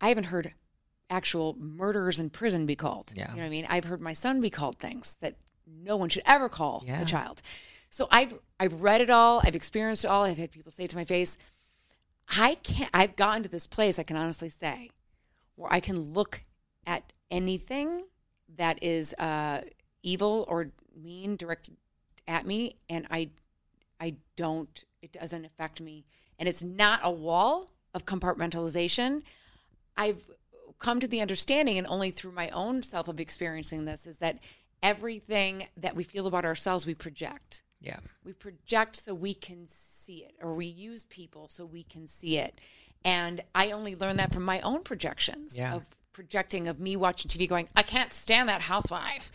I 0.00 0.08
haven't 0.08 0.24
heard 0.24 0.52
actual 1.10 1.56
murderers 1.58 2.18
in 2.20 2.30
prison 2.30 2.64
be 2.66 2.76
called. 2.76 3.12
Yeah. 3.14 3.30
You 3.30 3.36
know 3.36 3.42
what 3.42 3.46
I 3.46 3.50
mean? 3.50 3.66
I've 3.68 3.84
heard 3.84 4.00
my 4.00 4.12
son 4.12 4.40
be 4.40 4.48
called 4.50 4.78
things 4.78 5.16
that 5.20 5.34
no 5.66 5.96
one 5.96 6.08
should 6.08 6.22
ever 6.24 6.48
call 6.48 6.82
Yeah. 6.86 7.02
a 7.02 7.04
child. 7.04 7.42
So 7.90 8.06
I've 8.10 8.38
I've 8.60 8.80
read 8.82 9.00
it 9.00 9.10
all, 9.10 9.40
I've 9.44 9.56
experienced 9.56 10.04
it 10.04 10.08
all, 10.08 10.22
I've 10.24 10.38
had 10.38 10.52
people 10.52 10.70
say 10.72 10.84
it 10.84 10.90
to 10.90 10.96
my 10.96 11.04
face. 11.04 11.36
I 12.38 12.54
can't 12.62 12.90
I've 12.94 13.16
gotten 13.16 13.42
to 13.42 13.48
this 13.48 13.66
place, 13.66 13.98
I 13.98 14.04
can 14.04 14.16
honestly 14.16 14.48
say, 14.48 14.90
where 15.56 15.72
I 15.72 15.80
can 15.80 16.12
look 16.12 16.42
at 16.86 17.12
anything 17.30 18.04
that 18.56 18.82
is 18.82 19.14
uh, 19.14 19.62
evil 20.02 20.44
or 20.48 20.70
mean 20.96 21.36
directed 21.36 21.76
at 22.28 22.46
me, 22.46 22.76
and 22.88 23.06
I, 23.10 23.30
I 24.00 24.16
don't. 24.36 24.84
It 25.02 25.12
doesn't 25.12 25.44
affect 25.44 25.80
me, 25.80 26.04
and 26.38 26.48
it's 26.48 26.62
not 26.62 27.00
a 27.02 27.10
wall 27.10 27.70
of 27.94 28.04
compartmentalization. 28.04 29.22
I've 29.96 30.30
come 30.80 30.98
to 30.98 31.06
the 31.06 31.20
understanding, 31.20 31.78
and 31.78 31.86
only 31.86 32.10
through 32.10 32.32
my 32.32 32.48
own 32.50 32.82
self 32.82 33.06
of 33.06 33.20
experiencing 33.20 33.84
this, 33.84 34.06
is 34.06 34.18
that 34.18 34.38
everything 34.82 35.68
that 35.76 35.94
we 35.94 36.02
feel 36.02 36.26
about 36.26 36.44
ourselves, 36.44 36.86
we 36.86 36.94
project. 36.94 37.62
Yeah. 37.80 38.00
We 38.24 38.32
project 38.32 38.96
so 38.96 39.14
we 39.14 39.34
can 39.34 39.66
see 39.68 40.24
it, 40.24 40.34
or 40.42 40.54
we 40.54 40.66
use 40.66 41.04
people 41.06 41.48
so 41.48 41.64
we 41.64 41.84
can 41.84 42.06
see 42.06 42.38
it. 42.38 42.58
And 43.04 43.42
I 43.54 43.70
only 43.70 43.94
learned 43.94 44.18
that 44.18 44.32
from 44.32 44.42
my 44.44 44.60
own 44.60 44.82
projections 44.82 45.56
Yeah. 45.56 45.74
of 45.74 45.86
projecting 46.12 46.66
of 46.66 46.80
me 46.80 46.96
watching 46.96 47.28
TV 47.28 47.46
going, 47.48 47.68
I 47.76 47.82
can't 47.82 48.10
stand 48.10 48.48
that 48.48 48.62
housewife, 48.62 49.30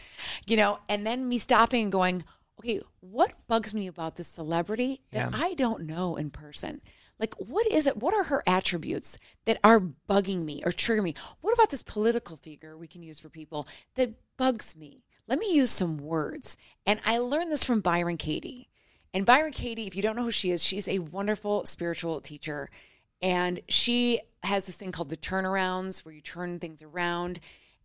you 0.45 0.57
know, 0.57 0.79
and 0.89 1.05
then 1.07 1.27
me 1.29 1.37
stopping 1.37 1.83
and 1.83 1.91
going, 1.91 2.23
okay, 2.59 2.79
what 2.99 3.33
bugs 3.47 3.73
me 3.73 3.87
about 3.87 4.17
this 4.17 4.27
celebrity 4.27 5.01
that 5.11 5.31
Yeah. 5.31 5.37
I 5.39 5.53
don't 5.53 5.83
know 5.83 6.15
in 6.15 6.29
person? 6.31 6.81
Like, 7.19 7.33
what 7.35 7.65
is 7.67 7.87
it? 7.87 7.97
What 7.97 8.13
are 8.13 8.25
her 8.25 8.43
attributes 8.45 9.17
that 9.45 9.59
are 9.63 9.79
bugging 9.79 10.43
me 10.43 10.61
or 10.65 10.71
triggering 10.71 11.03
me? 11.03 11.15
What 11.41 11.53
about 11.53 11.69
this 11.69 11.83
political 11.83 12.37
figure 12.37 12.77
we 12.77 12.87
can 12.87 13.03
use 13.03 13.19
for 13.19 13.29
people 13.29 13.67
that 13.95 14.13
bugs 14.37 14.75
me? 14.75 15.03
Let 15.27 15.39
me 15.39 15.53
use 15.53 15.71
some 15.71 15.97
words. 15.97 16.57
And 16.85 16.99
I 17.05 17.17
learned 17.17 17.51
this 17.51 17.63
from 17.63 17.79
Byron 17.81 18.17
Katie. 18.17 18.69
And 19.13 19.25
Byron 19.25 19.53
Katie, 19.53 19.87
if 19.87 19.95
you 19.95 20.01
don't 20.01 20.17
know 20.17 20.23
who 20.23 20.31
she 20.31 20.51
is, 20.51 20.63
she's 20.63 20.87
a 20.87 20.99
wonderful 20.99 21.65
spiritual 21.65 22.19
teacher. 22.19 22.69
And 23.21 23.61
she 23.69 24.19
has 24.43 24.65
this 24.65 24.75
thing 24.75 24.91
called 24.91 25.09
the 25.09 25.17
turnarounds 25.17 25.99
where 25.99 26.13
you 26.13 26.21
turn 26.21 26.59
things 26.59 26.81
around. 26.81 27.39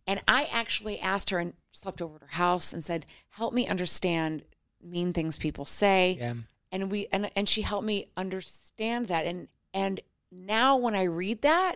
And 0.05 0.21
I 0.27 0.49
actually 0.51 0.99
asked 0.99 1.29
her 1.29 1.39
and 1.39 1.53
slept 1.71 2.01
over 2.01 2.15
at 2.15 2.21
her 2.21 2.27
house 2.27 2.73
and 2.73 2.83
said, 2.83 3.05
Help 3.29 3.53
me 3.53 3.65
understand 3.65 4.43
mean 4.83 5.13
things 5.13 5.37
people 5.37 5.63
say 5.63 6.17
Yeah. 6.19 6.33
And 6.71 6.91
we 6.91 7.07
and 7.11 7.29
and 7.35 7.47
she 7.47 7.61
helped 7.61 7.85
me 7.85 8.07
understand 8.15 9.07
that. 9.07 9.25
And 9.25 9.47
and 9.73 10.01
now 10.31 10.77
when 10.77 10.95
i 10.95 11.03
read 11.03 11.41
that 11.41 11.75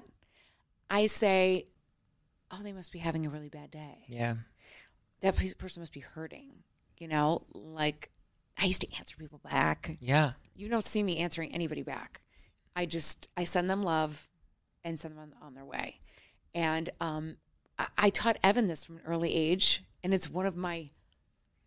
i 0.89 1.07
say 1.07 1.67
oh 2.51 2.59
they 2.63 2.71
must 2.71 2.91
be 2.91 2.99
having 2.99 3.25
a 3.25 3.29
really 3.29 3.49
bad 3.49 3.69
day. 3.71 4.05
Yeah. 4.07 4.35
that 5.21 5.35
person 5.57 5.81
must 5.81 5.93
be 5.93 5.99
hurting 5.99 6.63
you 6.97 7.07
know? 7.09 7.43
Like 7.53 8.09
i 8.57 8.65
used 8.65 8.81
to 8.81 8.97
answer 8.97 9.17
people 9.17 9.41
back. 9.43 9.97
Yeah. 9.99 10.33
you 10.55 10.69
don't 10.69 10.85
see 10.85 11.03
me 11.03 11.17
answering 11.17 11.53
anybody 11.53 11.83
back. 11.83 12.21
I 12.75 12.85
just 12.85 13.27
i 13.35 13.43
send 13.43 13.69
them 13.69 13.83
love 13.83 14.29
and 14.83 14.99
send 14.99 15.15
them 15.15 15.33
on, 15.41 15.47
on 15.47 15.53
their 15.53 15.65
way. 15.65 15.99
And 16.53 16.89
um 17.01 17.35
I, 17.77 17.87
I 17.97 18.09
taught 18.09 18.37
evan 18.43 18.67
this 18.67 18.85
from 18.85 18.97
an 18.97 19.03
early 19.05 19.33
age 19.33 19.83
and 20.03 20.13
it's 20.13 20.29
one 20.29 20.45
of 20.45 20.55
my 20.55 20.87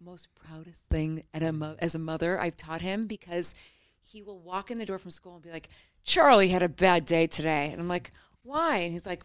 most 0.00 0.28
proudest 0.34 0.84
thing 0.86 1.22
at 1.34 1.42
a 1.42 1.52
mo- 1.52 1.76
as 1.78 1.94
a 1.94 1.98
mother 1.98 2.40
I've 2.40 2.56
taught 2.56 2.80
him 2.82 3.06
because 3.06 3.54
he 4.00 4.22
will 4.22 4.38
walk 4.38 4.70
in 4.70 4.78
the 4.78 4.86
door 4.86 4.98
from 4.98 5.10
school 5.10 5.34
and 5.34 5.42
be 5.42 5.50
like, 5.50 5.68
Charlie 6.04 6.48
had 6.48 6.62
a 6.62 6.68
bad 6.68 7.04
day 7.04 7.26
today. 7.26 7.68
And 7.70 7.80
I'm 7.80 7.88
like, 7.88 8.10
why? 8.42 8.78
And 8.78 8.92
he's 8.92 9.06
like, 9.06 9.22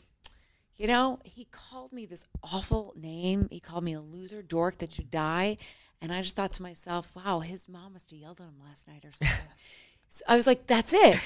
you 0.76 0.88
know, 0.88 1.20
he 1.24 1.46
called 1.52 1.94
me 1.94 2.06
this 2.06 2.26
awful 2.44 2.94
name. 2.96 3.48
He 3.52 3.60
called 3.60 3.84
me 3.84 3.94
a 3.94 4.02
loser 4.02 4.42
dork 4.42 4.80
that 4.80 4.92
should 4.92 5.12
die. 5.12 5.58
And 6.02 6.12
I 6.12 6.22
just 6.22 6.36
thought 6.36 6.52
to 6.54 6.62
myself, 6.64 7.16
wow, 7.16 7.40
his 7.40 7.70
mom 7.70 7.94
must 7.94 8.12
have 8.12 8.20
yelled 8.20 8.42
at 8.42 8.48
him 8.48 8.56
last 8.68 8.88
night 8.88 9.06
or 9.06 9.12
something. 9.12 9.38
so 10.10 10.24
I 10.28 10.36
was 10.36 10.46
like, 10.48 10.68
that's 10.68 10.92
it. 10.92 11.20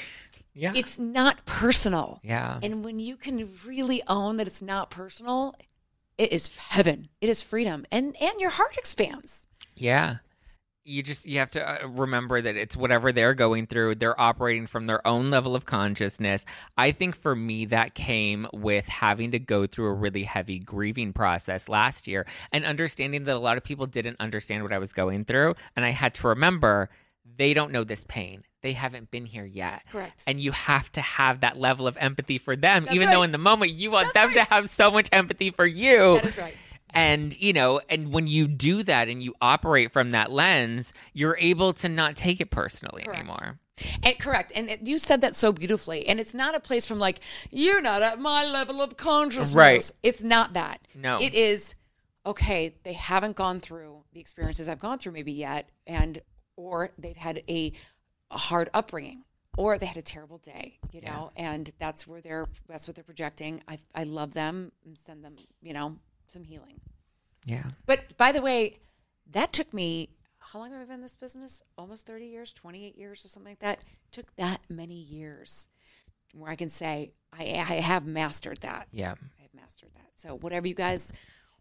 Yeah. 0.54 0.74
It's 0.76 1.00
not 1.00 1.46
personal. 1.46 2.20
yeah. 2.24 2.60
And 2.62 2.84
when 2.84 3.00
you 3.00 3.16
can 3.16 3.50
really 3.66 4.04
own 4.08 4.38
that 4.38 4.46
it's 4.48 4.62
not 4.62 4.92
personal, 4.92 5.56
it 6.18 6.32
is 6.32 6.50
heaven. 6.58 7.10
It 7.22 7.30
is 7.30 7.42
freedom. 7.42 7.86
And 7.92 8.16
and 8.22 8.40
your 8.40 8.50
heart 8.50 8.76
expands. 8.78 9.48
Yeah. 9.76 10.18
You 10.84 11.04
just 11.04 11.26
you 11.26 11.40
have 11.40 11.50
to 11.52 11.84
uh, 11.84 11.88
remember 11.88 12.40
that 12.40 12.56
it's 12.56 12.78
whatever 12.78 13.12
they're 13.12 13.34
going 13.34 13.68
through. 13.68 13.96
They're 13.96 14.20
operating 14.20 14.68
from 14.68 14.88
their 14.88 15.06
own 15.06 15.30
level 15.30 15.54
of 15.54 15.66
consciousness. 15.66 16.46
I 16.78 16.92
think 16.92 17.16
for 17.16 17.36
me 17.36 17.66
that 17.66 17.94
came 17.94 18.48
with 18.54 18.88
having 18.88 19.32
to 19.32 19.40
go 19.40 19.68
through 19.68 19.88
a 19.88 19.94
really 19.94 20.24
heavy 20.24 20.60
grieving 20.60 21.12
process 21.12 21.68
last 21.68 22.08
year 22.08 22.26
and 22.54 22.64
understanding 22.64 23.26
that 23.26 23.36
a 23.36 23.40
lot 23.40 23.58
of 23.58 23.64
people 23.64 23.86
didn't 23.86 24.16
understand 24.22 24.64
what 24.64 24.72
I 24.72 24.78
was 24.78 24.94
going 24.94 25.26
through 25.26 25.56
and 25.76 25.84
I 25.84 25.92
had 25.92 26.14
to 26.16 26.28
remember 26.30 26.90
they 27.36 27.54
don't 27.54 27.72
know 27.72 27.84
this 27.84 28.04
pain. 28.08 28.44
They 28.64 28.74
haven't 28.74 29.12
been 29.12 29.26
here 29.26 29.46
yet. 29.46 29.84
Correct. 29.92 30.24
And 30.26 30.40
you 30.42 30.52
have 30.52 30.92
to 30.94 31.02
have 31.02 31.42
that 31.42 31.58
level 31.58 31.88
of 31.88 31.96
empathy 31.98 32.38
for 32.38 32.56
them 32.56 32.86
That's 32.86 32.96
even 32.96 33.10
though 33.12 33.24
in 33.24 33.32
the 33.32 33.38
moment 33.38 33.72
you 33.72 33.92
want 33.92 34.14
That's 34.14 34.32
them 34.34 34.38
right. 34.38 34.48
to 34.48 34.54
have 34.56 34.70
so 34.70 34.92
much 34.92 35.10
empathy 35.12 35.52
for 35.52 35.66
you 35.66 36.16
That 36.16 36.26
is 36.26 36.38
right. 36.38 36.56
and 36.90 37.40
you 37.40 37.54
know 37.54 37.80
and 37.90 38.12
when 38.12 38.28
you 38.28 38.48
do 38.48 38.82
that 38.84 39.08
and 39.10 39.22
you 39.22 39.36
operate 39.42 39.94
from 39.94 40.12
that 40.12 40.32
lens 40.32 40.92
you're 41.14 41.38
able 41.40 41.74
to 41.74 41.88
not 41.90 42.16
take 42.16 42.42
it 42.42 42.50
personally 42.50 43.04
Correct. 43.04 43.20
anymore 43.20 43.60
And 44.04 44.18
correct. 44.20 44.52
And 44.56 44.70
it, 44.72 44.82
you 44.82 44.98
said 44.98 45.22
that 45.22 45.36
so 45.36 45.52
beautifully. 45.54 46.08
And 46.08 46.20
it's 46.20 46.34
not 46.34 46.56
a 46.56 46.60
place 46.60 46.88
from 46.88 46.98
like, 46.98 47.20
you're 47.52 47.82
not 47.82 48.02
at 48.02 48.20
my 48.20 48.44
level 48.44 48.82
of 48.82 48.98
consciousness. 48.98 49.54
Right. 49.54 49.92
It's 50.02 50.24
not 50.24 50.54
that. 50.54 50.82
No. 50.96 51.20
It 51.22 51.36
is, 51.36 51.76
okay, 52.26 52.74
they 52.84 52.94
haven't 52.94 53.36
gone 53.36 53.60
through 53.60 54.04
the 54.14 54.20
experiences 54.20 54.68
I've 54.68 54.80
gone 54.80 54.98
through 54.98 55.12
maybe 55.12 55.32
yet. 55.34 55.70
And, 55.86 56.22
or 56.58 56.92
they've 56.98 57.16
had 57.16 57.42
a, 57.48 57.72
a 58.30 58.38
hard 58.38 58.70
upbringing 58.74 59.24
or 59.58 59.78
they 59.78 59.86
had 59.86 59.98
a 59.98 60.02
terrible 60.02 60.38
day, 60.40 60.78
you 60.92 61.00
Yeah. 61.02 61.14
know, 61.16 61.32
and 61.38 61.72
that's 61.80 62.06
where 62.06 62.20
they're, 62.22 62.48
that's 62.68 62.88
what 62.88 62.96
they're 62.96 63.04
projecting. 63.04 63.64
I, 63.68 63.80
I 63.96 64.04
love 64.04 64.34
them 64.34 64.74
and 64.86 64.98
send 64.98 65.24
them, 65.24 65.38
you 65.62 65.72
know, 65.74 65.98
some 66.26 66.44
healing. 66.44 66.82
yeah 67.46 67.64
But 67.86 68.18
by 68.18 68.32
the 68.34 68.42
way, 68.42 68.76
that 69.32 69.54
took 69.54 69.74
me 69.74 70.10
how 70.40 70.60
long 70.60 70.72
have 70.72 70.82
I 70.82 70.86
been 70.86 70.96
in 70.96 71.02
this 71.02 71.16
business? 71.18 71.62
Almost 71.78 72.06
30 72.06 72.26
years, 72.28 72.54
28 72.54 72.98
years 72.98 73.26
or 73.26 73.28
something 73.30 73.52
like 73.52 73.60
that. 73.60 73.80
took 74.12 74.34
that 74.38 74.62
many 74.70 74.94
years 74.96 75.68
where 76.34 76.50
I 76.52 76.56
can 76.56 76.70
say 76.70 77.12
I, 77.34 77.44
I 77.68 77.74
have 77.82 78.06
mastered 78.06 78.60
that. 78.62 78.88
yeah 78.92 79.16
I 79.38 79.42
have 79.42 79.54
mastered 79.54 79.90
that. 79.96 80.12
So 80.16 80.38
whatever 80.38 80.68
you 80.68 80.74
guys 80.76 81.12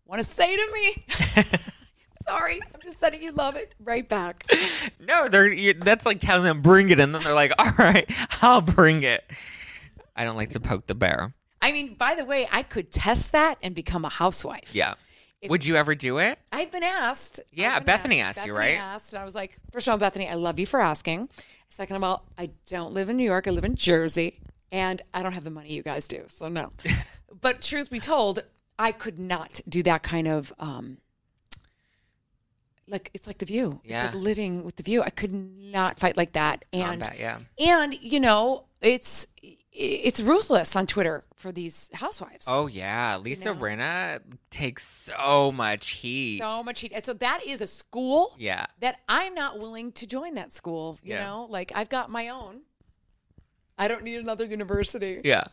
want 0.05 0.23
to 0.23 0.29
say 0.29 0.55
to 0.55 0.73
me, 0.75 1.05
sorry, 2.29 2.61
I'm 2.75 2.81
just 2.83 3.01
sending 3.01 3.23
you 3.23 3.33
love 3.33 3.57
it 3.57 3.73
right 3.81 4.09
back. 4.09 4.45
no 5.01 5.29
they're 5.29 5.75
that's 5.75 6.05
like 6.07 6.21
telling 6.21 6.45
them 6.45 6.63
bring 6.63 6.91
it 6.91 6.99
and 7.01 7.15
then 7.15 7.23
they're 7.23 7.35
like 7.35 7.53
all 7.59 7.71
right 7.79 8.11
i'll 8.43 8.61
bring 8.61 9.03
it 9.03 9.25
i 10.17 10.25
don't 10.25 10.37
like 10.37 10.51
to 10.51 10.61
poke 10.61 10.87
the 10.87 10.95
bear 10.95 11.33
I 11.63 11.73
mean, 11.73 11.95
by 11.95 12.15
the 12.15 12.25
way, 12.25 12.47
I 12.53 12.63
could 12.63 12.93
test 12.93 13.33
that 13.33 13.59
and 13.63 13.75
become 13.75 14.05
a 14.05 14.09
housewife. 14.09 14.73
yeah 14.75 14.95
If- 15.41 15.51
would 15.51 15.65
you 15.65 15.75
ever 15.77 15.95
do 15.97 16.19
it 16.19 16.39
I've 16.53 16.71
been 16.71 16.83
asked. 16.85 17.41
Yeah, 17.51 17.81
been 17.81 17.99
Bethenny 17.99 18.23
asked 18.23 18.47
you, 18.47 18.53
Bethenny 18.53 18.57
right? 18.59 18.79
Asked, 18.79 19.15
and 19.15 19.23
I 19.23 19.25
was 19.25 19.35
like, 19.35 19.57
first 19.73 19.89
of 19.89 19.93
all, 20.01 20.11
Bethenny, 20.11 20.31
I 20.31 20.35
love 20.35 20.59
you 20.61 20.67
for 20.67 20.81
asking. 20.81 21.29
Second 21.71 21.97
of 21.97 22.05
all, 22.05 22.25
I 22.39 22.51
don't 22.67 22.93
live 22.93 23.09
in 23.09 23.17
New 23.17 23.25
York. 23.25 23.49
I 23.49 23.51
live 23.51 23.65
in 23.65 23.75
Jersey, 23.75 24.39
and 24.71 25.03
I 25.13 25.23
don't 25.23 25.33
have 25.33 25.43
the 25.45 25.51
money 25.51 25.73
you 25.73 25.83
guys 25.83 26.07
do, 26.07 26.25
so 26.29 26.47
no. 26.49 26.71
but 27.41 27.63
truth 27.63 27.91
be 27.91 27.99
told, 28.01 28.41
I 28.79 28.93
could 28.93 29.19
not 29.19 29.61
do 29.69 29.83
that 29.85 30.03
kind 30.05 30.29
of. 30.29 30.53
Um, 30.61 30.99
like 32.89 33.11
it's 33.15 33.27
like 33.27 33.39
the 33.39 33.47
view. 33.47 33.81
Yeah. 33.85 34.07
It's 34.07 34.15
like 34.15 34.23
living 34.25 34.65
with 34.65 34.77
the 34.77 34.83
view. 34.83 35.03
I 35.03 35.11
could 35.11 35.33
not 35.33 35.99
fight 35.99 36.17
like 36.17 36.33
that. 36.33 36.65
Oh, 36.73 36.79
and 36.79 37.03
Combat, 37.03 37.19
yeah 37.19 37.39
and 37.59 37.95
you 38.01 38.21
know, 38.21 38.65
it's 38.81 39.27
it's 39.73 40.21
ruthless 40.21 40.75
on 40.77 40.87
Twitter 40.87 41.25
for 41.35 41.53
these 41.53 41.91
housewives. 41.93 42.47
oh 42.49 42.67
yeah 42.67 43.19
lisa 43.19 43.53
know? 43.53 43.61
rinna 43.61 44.21
takes 44.51 44.87
so 44.89 45.53
much 45.53 45.91
heat 45.91 46.39
so 46.39 46.63
much 46.63 46.81
heat. 46.81 46.93
And 46.95 47.05
so 47.05 47.13
that 47.15 47.41
is 47.47 47.61
a 47.61 47.67
school 47.67 48.35
yeah 48.39 48.65
that 48.81 49.01
I'm 49.09 49.35
not 49.35 49.59
willing 49.59 49.93
to 49.93 50.07
join 50.07 50.35
that 50.35 50.53
school. 50.53 50.99
You 51.03 51.15
Yeah. 51.15 51.27
know, 51.27 51.47
like 51.51 51.73
I've 51.75 51.91
got 51.91 52.11
my 52.11 52.29
own. 52.29 52.63
I 53.79 53.89
don't 53.89 54.03
need 54.05 54.17
another 54.17 54.47
university. 54.47 55.21
Yeah. 55.25 55.45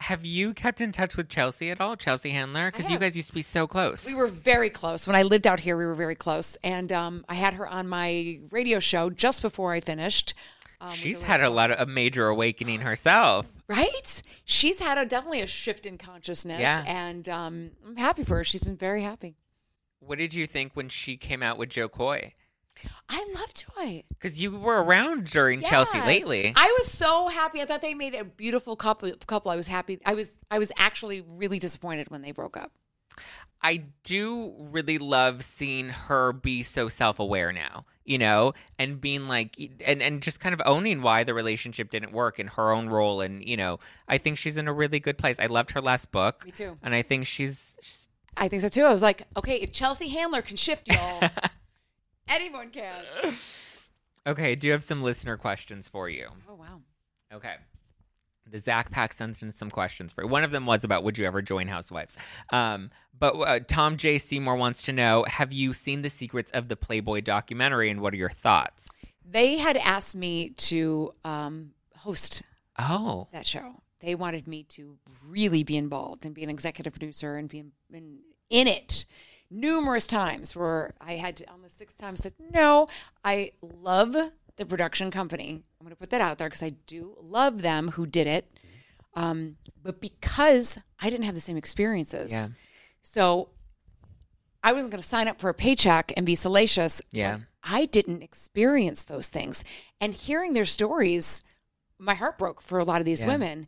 Have 0.00 0.24
you 0.24 0.54
kept 0.54 0.80
in 0.80 0.92
touch 0.92 1.16
with 1.16 1.28
Chelsea 1.28 1.70
at 1.70 1.80
all, 1.80 1.96
Chelsea 1.96 2.30
Handler? 2.30 2.70
Because 2.70 2.90
you 2.90 2.98
guys 2.98 3.16
used 3.16 3.28
to 3.28 3.34
be 3.34 3.42
so 3.42 3.66
close. 3.66 4.06
We 4.06 4.14
were 4.14 4.28
very 4.28 4.70
close. 4.70 5.06
When 5.06 5.16
I 5.16 5.22
lived 5.22 5.46
out 5.46 5.60
here, 5.60 5.76
we 5.76 5.84
were 5.84 5.94
very 5.94 6.14
close. 6.14 6.56
And 6.62 6.92
um, 6.92 7.24
I 7.28 7.34
had 7.34 7.54
her 7.54 7.66
on 7.66 7.88
my 7.88 8.38
radio 8.50 8.78
show 8.78 9.10
just 9.10 9.42
before 9.42 9.72
I 9.72 9.80
finished. 9.80 10.34
Um, 10.80 10.90
She's 10.90 11.22
had 11.22 11.42
a 11.42 11.50
lot 11.50 11.72
of 11.72 11.80
a 11.80 11.90
major 11.90 12.28
awakening 12.28 12.80
herself. 12.82 13.46
Right? 13.66 14.22
She's 14.44 14.78
had 14.78 14.98
a 14.98 15.04
definitely 15.04 15.40
a 15.40 15.48
shift 15.48 15.84
in 15.84 15.98
consciousness. 15.98 16.60
Yeah. 16.60 16.84
And 16.86 17.28
um, 17.28 17.70
I'm 17.84 17.96
happy 17.96 18.22
for 18.22 18.36
her. 18.36 18.44
She's 18.44 18.64
been 18.64 18.76
very 18.76 19.02
happy. 19.02 19.34
What 19.98 20.18
did 20.18 20.32
you 20.32 20.46
think 20.46 20.72
when 20.74 20.88
she 20.88 21.16
came 21.16 21.42
out 21.42 21.58
with 21.58 21.70
Jo 21.70 21.88
Koy? 21.88 22.34
I 23.08 23.26
love 23.34 23.52
Joy. 23.54 24.04
Because 24.08 24.40
you 24.40 24.56
were 24.56 24.82
around 24.82 25.26
during 25.26 25.62
Chelsea 25.62 26.00
lately. 26.00 26.52
I 26.54 26.74
was 26.78 26.90
so 26.90 27.28
happy. 27.28 27.60
I 27.60 27.64
thought 27.64 27.80
they 27.80 27.94
made 27.94 28.14
a 28.14 28.24
beautiful 28.24 28.76
couple. 28.76 29.12
Couple. 29.26 29.50
I 29.50 29.56
was 29.56 29.66
happy. 29.66 30.00
I 30.04 30.14
was. 30.14 30.38
I 30.50 30.58
was 30.58 30.72
actually 30.76 31.22
really 31.26 31.58
disappointed 31.58 32.10
when 32.10 32.22
they 32.22 32.32
broke 32.32 32.56
up. 32.56 32.72
I 33.62 33.84
do 34.04 34.54
really 34.58 34.98
love 34.98 35.42
seeing 35.42 35.88
her 35.88 36.32
be 36.32 36.62
so 36.62 36.88
self-aware 36.88 37.52
now, 37.52 37.86
you 38.04 38.16
know, 38.16 38.52
and 38.78 39.00
being 39.00 39.26
like 39.26 39.58
and 39.84 40.00
and 40.00 40.22
just 40.22 40.38
kind 40.38 40.52
of 40.52 40.62
owning 40.64 41.02
why 41.02 41.24
the 41.24 41.34
relationship 41.34 41.90
didn't 41.90 42.12
work 42.12 42.38
in 42.38 42.46
her 42.48 42.70
own 42.70 42.88
role 42.88 43.20
and, 43.20 43.44
you 43.44 43.56
know, 43.56 43.80
I 44.06 44.18
think 44.18 44.38
she's 44.38 44.56
in 44.56 44.68
a 44.68 44.72
really 44.72 45.00
good 45.00 45.18
place. 45.18 45.40
I 45.40 45.46
loved 45.46 45.72
her 45.72 45.80
last 45.80 46.12
book. 46.12 46.44
Me 46.44 46.52
too. 46.52 46.78
And 46.82 46.94
I 46.94 47.02
think 47.02 47.26
she's, 47.26 47.74
she's 47.82 48.08
I 48.36 48.48
think 48.48 48.62
so 48.62 48.68
too. 48.68 48.84
I 48.84 48.90
was 48.90 49.02
like, 49.02 49.24
okay, 49.36 49.56
if 49.56 49.72
Chelsea 49.72 50.08
Handler 50.08 50.42
can 50.42 50.56
shift 50.56 50.86
y'all, 50.86 51.28
anyone 52.28 52.70
can. 52.70 53.04
Okay, 54.26 54.54
do 54.56 54.66
you 54.66 54.74
have 54.74 54.84
some 54.84 55.02
listener 55.02 55.38
questions 55.38 55.88
for 55.88 56.06
you. 56.06 56.28
Oh 56.50 56.54
wow. 56.54 56.82
Okay. 57.32 57.54
The 58.46 58.58
Zack 58.58 58.90
Pack 58.90 59.14
sent 59.14 59.42
in 59.42 59.52
some 59.52 59.70
questions 59.70 60.12
for 60.12 60.22
you. 60.22 60.28
One 60.28 60.44
of 60.44 60.50
them 60.50 60.66
was 60.66 60.84
about 60.84 61.02
would 61.02 61.16
you 61.16 61.24
ever 61.24 61.40
join 61.40 61.66
Housewives? 61.66 62.14
Um, 62.52 62.90
but 63.18 63.34
uh, 63.34 63.60
Tom 63.66 63.96
J. 63.96 64.18
Seymour 64.18 64.56
wants 64.56 64.82
to 64.82 64.92
know 64.92 65.24
Have 65.28 65.54
you 65.54 65.72
seen 65.72 66.02
the 66.02 66.10
secrets 66.10 66.50
of 66.50 66.68
the 66.68 66.76
Playboy 66.76 67.22
documentary 67.22 67.90
and 67.90 68.02
what 68.02 68.12
are 68.12 68.18
your 68.18 68.28
thoughts? 68.28 68.88
They 69.24 69.56
had 69.56 69.78
asked 69.78 70.14
me 70.14 70.50
to 70.50 71.14
um, 71.24 71.70
host 71.96 72.42
Oh, 72.78 73.28
that 73.32 73.46
show. 73.46 73.80
They 74.00 74.14
wanted 74.14 74.46
me 74.46 74.62
to 74.64 74.98
really 75.26 75.62
be 75.62 75.76
involved 75.76 76.26
and 76.26 76.34
be 76.34 76.44
an 76.44 76.50
executive 76.50 76.92
producer 76.92 77.36
and 77.36 77.48
be 77.48 77.60
in, 77.60 77.72
in, 77.92 78.18
in 78.50 78.66
it 78.68 79.06
numerous 79.50 80.06
times. 80.06 80.54
Where 80.56 80.94
I 81.00 81.12
had 81.14 81.36
to 81.38 81.50
on 81.50 81.62
the 81.62 81.70
sixth 81.70 81.96
time 81.98 82.16
said 82.16 82.34
no. 82.52 82.88
I 83.24 83.52
love 83.62 84.14
the 84.56 84.66
production 84.66 85.10
company. 85.10 85.62
I'm 85.80 85.84
going 85.84 85.90
to 85.90 85.96
put 85.96 86.10
that 86.10 86.20
out 86.20 86.38
there 86.38 86.48
because 86.48 86.62
I 86.62 86.70
do 86.86 87.16
love 87.20 87.62
them 87.62 87.90
who 87.92 88.06
did 88.06 88.26
it. 88.26 88.50
Um, 89.14 89.56
but 89.82 90.00
because 90.00 90.78
I 91.00 91.10
didn't 91.10 91.24
have 91.24 91.34
the 91.34 91.40
same 91.40 91.56
experiences, 91.56 92.32
Yeah. 92.32 92.48
so 93.02 93.50
I 94.62 94.72
wasn't 94.72 94.92
going 94.92 95.02
to 95.02 95.08
sign 95.08 95.28
up 95.28 95.40
for 95.40 95.48
a 95.48 95.54
paycheck 95.54 96.12
and 96.16 96.26
be 96.26 96.34
salacious. 96.34 97.00
Yeah. 97.10 97.40
I 97.62 97.86
didn't 97.86 98.22
experience 98.22 99.04
those 99.04 99.28
things. 99.28 99.64
And 100.00 100.14
hearing 100.14 100.52
their 100.52 100.64
stories, 100.64 101.42
my 101.98 102.14
heart 102.14 102.38
broke 102.38 102.60
for 102.62 102.78
a 102.78 102.84
lot 102.84 103.00
of 103.00 103.04
these 103.04 103.22
Yeah. 103.22 103.28
women. 103.28 103.66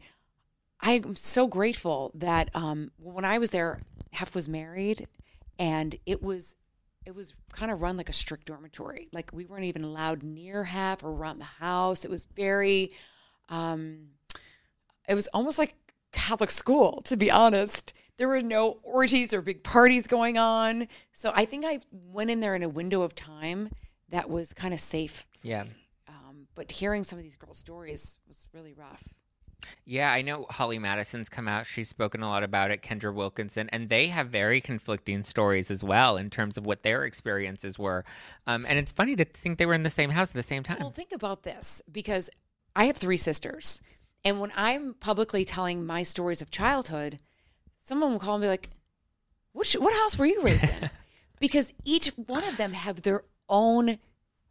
I'm 0.80 1.14
so 1.16 1.46
grateful 1.46 2.10
that 2.14 2.50
um, 2.54 2.90
when 2.98 3.24
I 3.24 3.38
was 3.38 3.50
there, 3.50 3.80
Hef 4.12 4.34
was 4.34 4.48
married, 4.48 5.06
and 5.60 5.94
it 6.06 6.22
was 6.22 6.56
it 7.06 7.14
was 7.14 7.34
kind 7.52 7.70
of 7.70 7.80
run 7.80 7.96
like 7.96 8.08
a 8.08 8.12
strict 8.12 8.46
dormitory. 8.46 9.08
Like 9.12 9.30
we 9.32 9.44
weren't 9.46 9.64
even 9.64 9.82
allowed 9.82 10.22
near 10.22 10.64
Hef 10.64 11.02
or 11.02 11.10
around 11.10 11.38
the 11.38 11.44
house. 11.44 12.04
It 12.04 12.10
was 12.10 12.26
very, 12.26 12.92
um, 13.48 14.08
it 15.08 15.14
was 15.14 15.26
almost 15.28 15.58
like 15.58 15.74
Catholic 16.12 16.50
school, 16.50 17.00
to 17.06 17.16
be 17.16 17.30
honest. 17.30 17.94
There 18.18 18.28
were 18.28 18.42
no 18.42 18.80
orgies 18.82 19.32
or 19.32 19.40
big 19.40 19.62
parties 19.62 20.06
going 20.06 20.36
on. 20.36 20.88
So 21.12 21.32
I 21.34 21.46
think 21.46 21.64
I 21.64 21.80
went 21.90 22.30
in 22.30 22.40
there 22.40 22.54
in 22.54 22.62
a 22.62 22.68
window 22.68 23.00
of 23.00 23.14
time 23.14 23.70
that 24.10 24.28
was 24.28 24.52
kind 24.52 24.74
of 24.74 24.80
safe. 24.80 25.26
yeah. 25.42 25.64
Um, 26.06 26.48
but 26.54 26.70
hearing 26.70 27.02
some 27.02 27.18
of 27.18 27.22
these 27.22 27.36
girls' 27.36 27.58
stories 27.58 28.18
was 28.28 28.46
really 28.52 28.74
rough. 28.74 29.02
Yeah, 29.84 30.12
I 30.12 30.22
know 30.22 30.46
Holly 30.50 30.78
Madison's 30.78 31.28
come 31.28 31.48
out. 31.48 31.66
She's 31.66 31.88
spoken 31.88 32.22
a 32.22 32.28
lot 32.28 32.42
about 32.42 32.70
it, 32.70 32.82
Kendra 32.82 33.12
Wilkinson, 33.12 33.68
and 33.70 33.88
they 33.88 34.08
have 34.08 34.28
very 34.28 34.60
conflicting 34.60 35.24
stories 35.24 35.70
as 35.70 35.82
well 35.82 36.16
in 36.16 36.30
terms 36.30 36.56
of 36.56 36.66
what 36.66 36.82
their 36.82 37.04
experiences 37.04 37.78
were. 37.78 38.04
Um, 38.46 38.66
and 38.68 38.78
it's 38.78 38.92
funny 38.92 39.16
to 39.16 39.24
think 39.24 39.58
they 39.58 39.66
were 39.66 39.74
in 39.74 39.82
the 39.82 39.90
same 39.90 40.10
house 40.10 40.28
at 40.30 40.34
the 40.34 40.42
same 40.42 40.62
time. 40.62 40.78
Well, 40.80 40.90
think 40.90 41.12
about 41.12 41.42
this 41.42 41.82
because 41.90 42.30
I 42.74 42.84
have 42.84 42.96
three 42.96 43.16
sisters. 43.16 43.80
And 44.24 44.40
when 44.40 44.52
I'm 44.54 44.94
publicly 44.94 45.44
telling 45.44 45.86
my 45.86 46.02
stories 46.02 46.42
of 46.42 46.50
childhood, 46.50 47.18
someone 47.82 48.12
will 48.12 48.18
call 48.18 48.36
and 48.36 48.42
be 48.42 48.48
like, 48.48 48.70
what, 49.52 49.66
sh- 49.66 49.76
what 49.76 49.94
house 49.94 50.18
were 50.18 50.26
you 50.26 50.42
raised 50.42 50.64
in? 50.64 50.90
because 51.40 51.72
each 51.84 52.08
one 52.16 52.44
of 52.44 52.56
them 52.56 52.72
have 52.72 53.02
their 53.02 53.24
own 53.48 53.98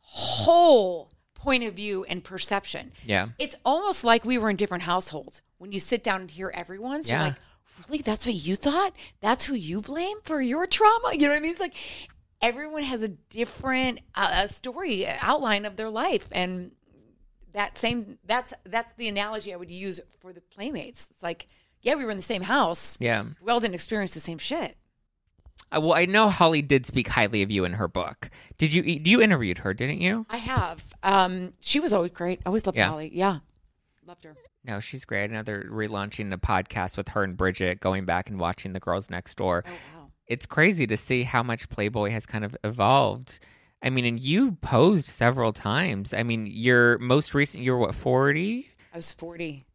whole 0.02 1.12
point 1.40 1.64
of 1.64 1.74
view 1.74 2.04
and 2.06 2.24
perception. 2.24 2.92
Yeah. 3.06 3.30
It's 3.40 3.56
almost 3.64 4.04
like 4.04 4.26
we 4.26 4.38
were 4.38 4.50
in 4.50 4.56
different 4.58 4.84
households. 4.84 5.42
When 5.58 5.72
you 5.72 5.80
sit 5.80 6.04
down 6.04 6.22
and 6.22 6.32
hear 6.32 6.52
everyone's, 6.54 7.10
Yeah. 7.10 7.16
you're 7.18 7.28
like, 7.30 7.40
really? 7.88 8.02
That's 8.02 8.26
what 8.26 8.36
you 8.36 8.56
thought? 8.56 8.94
That's 9.22 9.46
who 9.46 9.56
you 9.56 9.82
blame 9.82 10.18
for 10.24 10.42
your 10.42 10.68
trauma? 10.68 11.12
You 11.14 11.20
know 11.22 11.30
what 11.30 11.38
I 11.38 11.40
mean? 11.40 11.52
It's 11.52 11.60
like 11.60 11.76
everyone 12.42 12.84
has 12.84 13.02
a 13.04 13.08
different 13.08 14.00
uh, 14.16 14.48
story 14.48 15.08
outline 15.08 15.66
of 15.66 15.76
their 15.78 15.90
life. 15.90 16.28
And 16.32 16.72
that 17.54 17.78
same, 17.78 18.20
that's, 18.26 18.54
that's 18.66 18.92
the 18.98 19.08
analogy 19.08 19.54
I 19.54 19.58
would 19.58 19.72
use 19.72 20.00
for 20.20 20.34
the 20.34 20.42
playmates. 20.42 21.10
It's 21.12 21.24
like, 21.24 21.48
yeah, 21.82 21.96
we 21.96 22.04
were 22.06 22.12
in 22.12 22.18
the 22.18 22.22
same 22.24 22.44
house. 22.44 22.98
Yeah. 23.00 23.24
We 23.42 23.52
all 23.52 23.60
didn't 23.62 23.76
experience 23.76 24.14
the 24.14 24.20
same 24.20 24.38
shit. 24.38 24.76
Uh, 25.72 25.80
well, 25.82 25.94
I 25.94 26.06
know 26.06 26.30
Holly 26.30 26.62
did 26.62 26.86
speak 26.86 27.10
highly 27.10 27.42
of 27.44 27.52
you 27.52 27.64
in 27.66 27.74
her 27.74 27.88
book. 27.88 28.30
Did 28.58 28.74
you? 28.74 28.82
You 28.84 29.22
interviewed 29.22 29.60
her, 29.60 29.74
didn't 29.74 30.02
you? 30.02 30.26
I 30.30 30.38
have. 30.38 30.94
Um, 31.04 31.52
she 31.60 31.80
was 31.80 31.94
always 31.94 32.12
great. 32.12 32.40
I 32.46 32.50
always 32.50 32.66
loved 32.66 32.78
Yeah. 32.78 32.90
Holly. 32.90 33.12
Yeah. 33.14 33.40
Loved 34.06 34.24
her. 34.24 34.36
No, 34.66 34.80
she's 34.80 35.06
great. 35.06 35.26
I 35.26 35.28
know 35.28 35.42
they're 35.44 35.64
relaunching 35.72 36.32
the 36.32 36.38
podcast 36.38 36.98
with 36.98 37.10
her 37.10 37.24
and 37.24 37.38
Bridget, 37.38 37.80
going 37.80 38.06
back 38.06 38.30
and 38.30 38.40
watching 38.40 38.74
The 38.74 38.80
Girls 38.80 39.10
Next 39.10 39.38
Door. 39.38 39.64
Oh, 39.68 39.70
wow. 39.70 40.08
It's 40.28 40.46
crazy 40.46 40.86
to 40.88 40.98
see 40.98 41.24
how 41.24 41.44
much 41.44 41.70
Playboy 41.70 42.10
has 42.12 42.26
kind 42.26 42.44
of 42.44 42.56
evolved. 42.64 43.40
I 43.82 43.90
mean, 43.90 44.06
and 44.06 44.20
you 44.20 44.54
posed 44.54 45.06
several 45.08 45.54
times. 45.54 46.14
I 46.14 46.24
mean, 46.24 46.46
your 46.48 46.98
most 46.98 47.34
recent, 47.34 47.64
you 47.64 47.72
were 47.72 47.78
what, 47.80 47.96
40? 47.96 48.68
I 48.94 48.98
was 48.98 49.12
40 49.14 49.66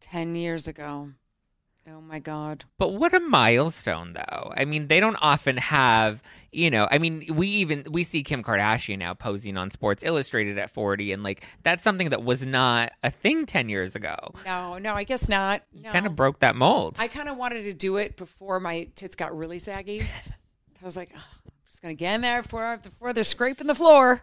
10 0.00 0.34
years 0.34 0.66
ago. 0.66 1.10
Oh 1.86 2.00
my 2.00 2.18
God. 2.18 2.64
But 2.78 2.94
what 2.94 3.12
a 3.12 3.20
milestone, 3.20 4.14
though. 4.14 4.52
I 4.56 4.64
mean, 4.64 4.88
they 4.88 5.00
don't 5.00 5.18
often 5.20 5.58
have, 5.58 6.22
you 6.50 6.70
know, 6.70 6.88
I 6.90 6.96
mean, 6.96 7.26
we 7.34 7.46
even, 7.48 7.84
we 7.90 8.04
see 8.04 8.22
Kim 8.22 8.42
Kardashian 8.42 8.98
now 8.98 9.12
posing 9.12 9.58
on 9.58 9.70
Sports 9.70 10.02
Illustrated 10.02 10.56
at 10.56 10.70
40, 10.70 11.12
and 11.12 11.22
like, 11.22 11.44
that's 11.62 11.84
something 11.84 12.08
that 12.08 12.22
was 12.24 12.46
not 12.46 12.92
a 13.02 13.10
thing 13.10 13.44
10 13.44 13.68
years 13.68 13.94
ago. 13.94 14.16
No, 14.46 14.78
no, 14.78 14.94
I 14.94 15.04
guess 15.04 15.28
not. 15.28 15.62
No. 15.74 15.92
Kind 15.92 16.06
of 16.06 16.16
broke 16.16 16.40
that 16.40 16.56
mold. 16.56 16.96
I 16.98 17.06
kind 17.06 17.28
of 17.28 17.36
wanted 17.36 17.64
to 17.64 17.74
do 17.74 17.98
it 17.98 18.16
before 18.16 18.60
my 18.60 18.88
tits 18.94 19.14
got 19.14 19.36
really 19.36 19.58
saggy. 19.58 20.00
I 20.82 20.84
was 20.84 20.96
like, 20.96 21.10
"Ugh, 21.14 21.22
I'm 21.46 21.52
just 21.66 21.82
going 21.82 21.94
to 21.94 21.98
get 21.98 22.14
in 22.14 22.20
there 22.22 22.42
before, 22.42 22.78
before 22.78 23.12
they're 23.12 23.24
scraping 23.24 23.66
the 23.66 23.74
floor. 23.74 24.22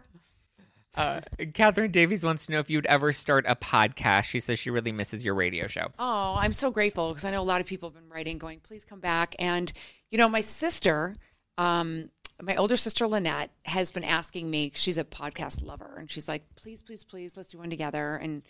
Uh, 0.94 1.22
Catherine 1.54 1.92
Davies 1.92 2.24
wants 2.24 2.46
to 2.46 2.52
know 2.52 2.60
if 2.60 2.70
you'd 2.70 2.86
ever 2.86 3.14
start 3.14 3.46
a 3.48 3.56
podcast. 3.56 4.26
She 4.26 4.40
says 4.40 4.60
she 4.60 4.70
really 4.70 4.92
misses 4.92 5.24
your 5.24 5.36
radio 5.36 5.68
show. 5.68 5.88
Oh, 5.98 6.36
I'm 6.38 6.52
so 6.52 6.70
grateful 6.70 7.10
because 7.10 7.24
I 7.24 7.32
know 7.32 7.42
a 7.42 7.44
lot 7.44 7.62
of 7.62 7.68
people 7.68 7.90
have 7.90 7.96
been 7.96 8.10
writing, 8.10 8.38
going, 8.38 8.60
please 8.60 8.84
come 8.84 9.00
back. 9.00 9.36
And, 9.40 9.72
you 10.10 10.18
know, 10.18 10.28
my 10.28 10.42
sister, 10.42 11.16
um, 11.58 12.10
my 12.42 12.56
older 12.58 12.76
sister 12.76 13.08
Lynette, 13.08 13.52
has 13.64 13.92
been 13.92 14.04
asking 14.04 14.50
me, 14.50 14.72
she's 14.76 14.98
a 14.98 15.06
podcast 15.06 15.64
lover, 15.64 15.96
and 15.98 16.12
she's 16.12 16.28
like, 16.28 16.44
please, 16.56 16.84
please, 16.84 17.04
please, 17.04 17.38
let's 17.38 17.50
do 17.50 17.60
one 17.60 17.70
together 17.70 18.16
and 18.16 18.42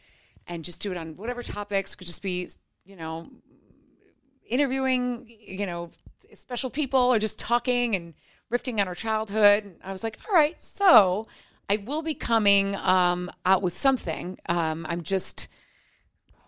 and 0.47 0.65
just 0.65 0.81
do 0.81 0.91
it 0.91 0.97
on 0.97 1.15
whatever 1.17 1.43
topics. 1.43 1.93
Could 1.93 2.07
just 2.07 2.23
be, 2.23 2.49
you 2.83 2.95
know, 2.95 3.27
interviewing, 4.49 5.27
you 5.27 5.67
know, 5.67 5.91
special 6.33 6.71
people 6.71 6.99
or 6.99 7.19
just 7.19 7.37
talking 7.37 7.95
and 7.95 8.15
riffing 8.51 8.79
on 8.79 8.87
our 8.87 8.95
childhood. 8.95 9.63
And 9.63 9.75
I 9.83 9.91
was 9.91 10.03
like, 10.03 10.17
all 10.27 10.33
right, 10.33 10.59
so 10.59 11.27
I 11.71 11.77
will 11.77 12.01
be 12.01 12.15
coming 12.15 12.75
um, 12.75 13.31
out 13.45 13.61
with 13.61 13.71
something. 13.71 14.37
Um, 14.49 14.85
I'm 14.89 15.03
just 15.03 15.47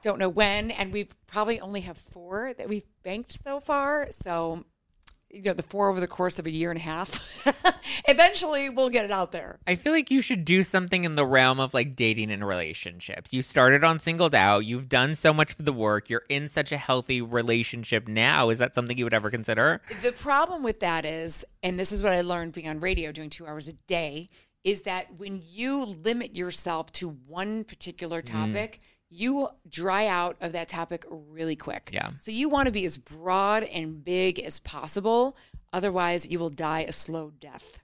don't 0.01 0.19
know 0.19 0.27
when, 0.27 0.69
and 0.69 0.91
we 0.91 1.07
probably 1.27 1.61
only 1.61 1.79
have 1.79 1.97
four 1.97 2.53
that 2.57 2.67
we've 2.67 2.83
banked 3.03 3.31
so 3.31 3.61
far. 3.61 4.09
So, 4.11 4.65
you 5.29 5.41
know, 5.43 5.53
the 5.53 5.63
four 5.63 5.89
over 5.89 6.01
the 6.01 6.09
course 6.09 6.39
of 6.39 6.45
a 6.45 6.51
year 6.51 6.71
and 6.71 6.77
a 6.77 6.83
half. 6.83 7.47
Eventually, 8.09 8.69
we'll 8.69 8.89
get 8.89 9.05
it 9.05 9.11
out 9.11 9.31
there. 9.31 9.59
I 9.65 9.77
feel 9.77 9.93
like 9.93 10.11
you 10.11 10.19
should 10.19 10.43
do 10.43 10.61
something 10.61 11.05
in 11.05 11.15
the 11.15 11.25
realm 11.25 11.61
of 11.61 11.73
like 11.73 11.95
dating 11.95 12.29
and 12.29 12.45
relationships. 12.45 13.31
You 13.31 13.41
started 13.41 13.81
on 13.85 13.99
Singled 13.99 14.35
Out. 14.35 14.65
You've 14.65 14.89
done 14.89 15.15
so 15.15 15.31
much 15.31 15.53
for 15.53 15.63
the 15.63 15.71
work. 15.71 16.09
You're 16.09 16.25
in 16.27 16.49
such 16.49 16.73
a 16.73 16.77
healthy 16.77 17.21
relationship 17.21 18.09
now. 18.09 18.49
Is 18.49 18.59
that 18.59 18.75
something 18.75 18.97
you 18.97 19.05
would 19.05 19.13
ever 19.13 19.29
consider? 19.29 19.81
The 20.01 20.11
problem 20.11 20.63
with 20.63 20.81
that 20.81 21.05
is, 21.05 21.45
and 21.63 21.79
this 21.79 21.93
is 21.93 22.03
what 22.03 22.11
I 22.11 22.19
learned 22.19 22.51
being 22.51 22.67
on 22.67 22.81
radio 22.81 23.13
doing 23.13 23.29
two 23.29 23.47
hours 23.47 23.69
a 23.69 23.73
day, 23.87 24.27
is 24.63 24.83
that 24.83 25.15
when 25.17 25.41
you 25.45 25.83
limit 25.85 26.35
yourself 26.35 26.91
to 26.93 27.09
one 27.27 27.63
particular 27.63 28.21
topic, 28.21 28.81
you 29.09 29.47
dry 29.69 30.07
out 30.07 30.37
of 30.41 30.53
that 30.53 30.67
topic 30.67 31.05
really 31.09 31.55
quick. 31.55 31.89
Yeah. 31.93 32.11
So 32.17 32.31
you 32.31 32.49
want 32.49 32.67
to 32.67 32.71
be 32.71 32.85
as 32.85 32.97
broad 32.97 33.63
and 33.63 34.03
big 34.03 34.39
as 34.39 34.59
possible. 34.59 35.37
Otherwise, 35.71 36.27
you 36.27 36.39
will 36.39 36.49
die 36.49 36.81
a 36.81 36.93
slow 36.93 37.31
death. 37.39 37.77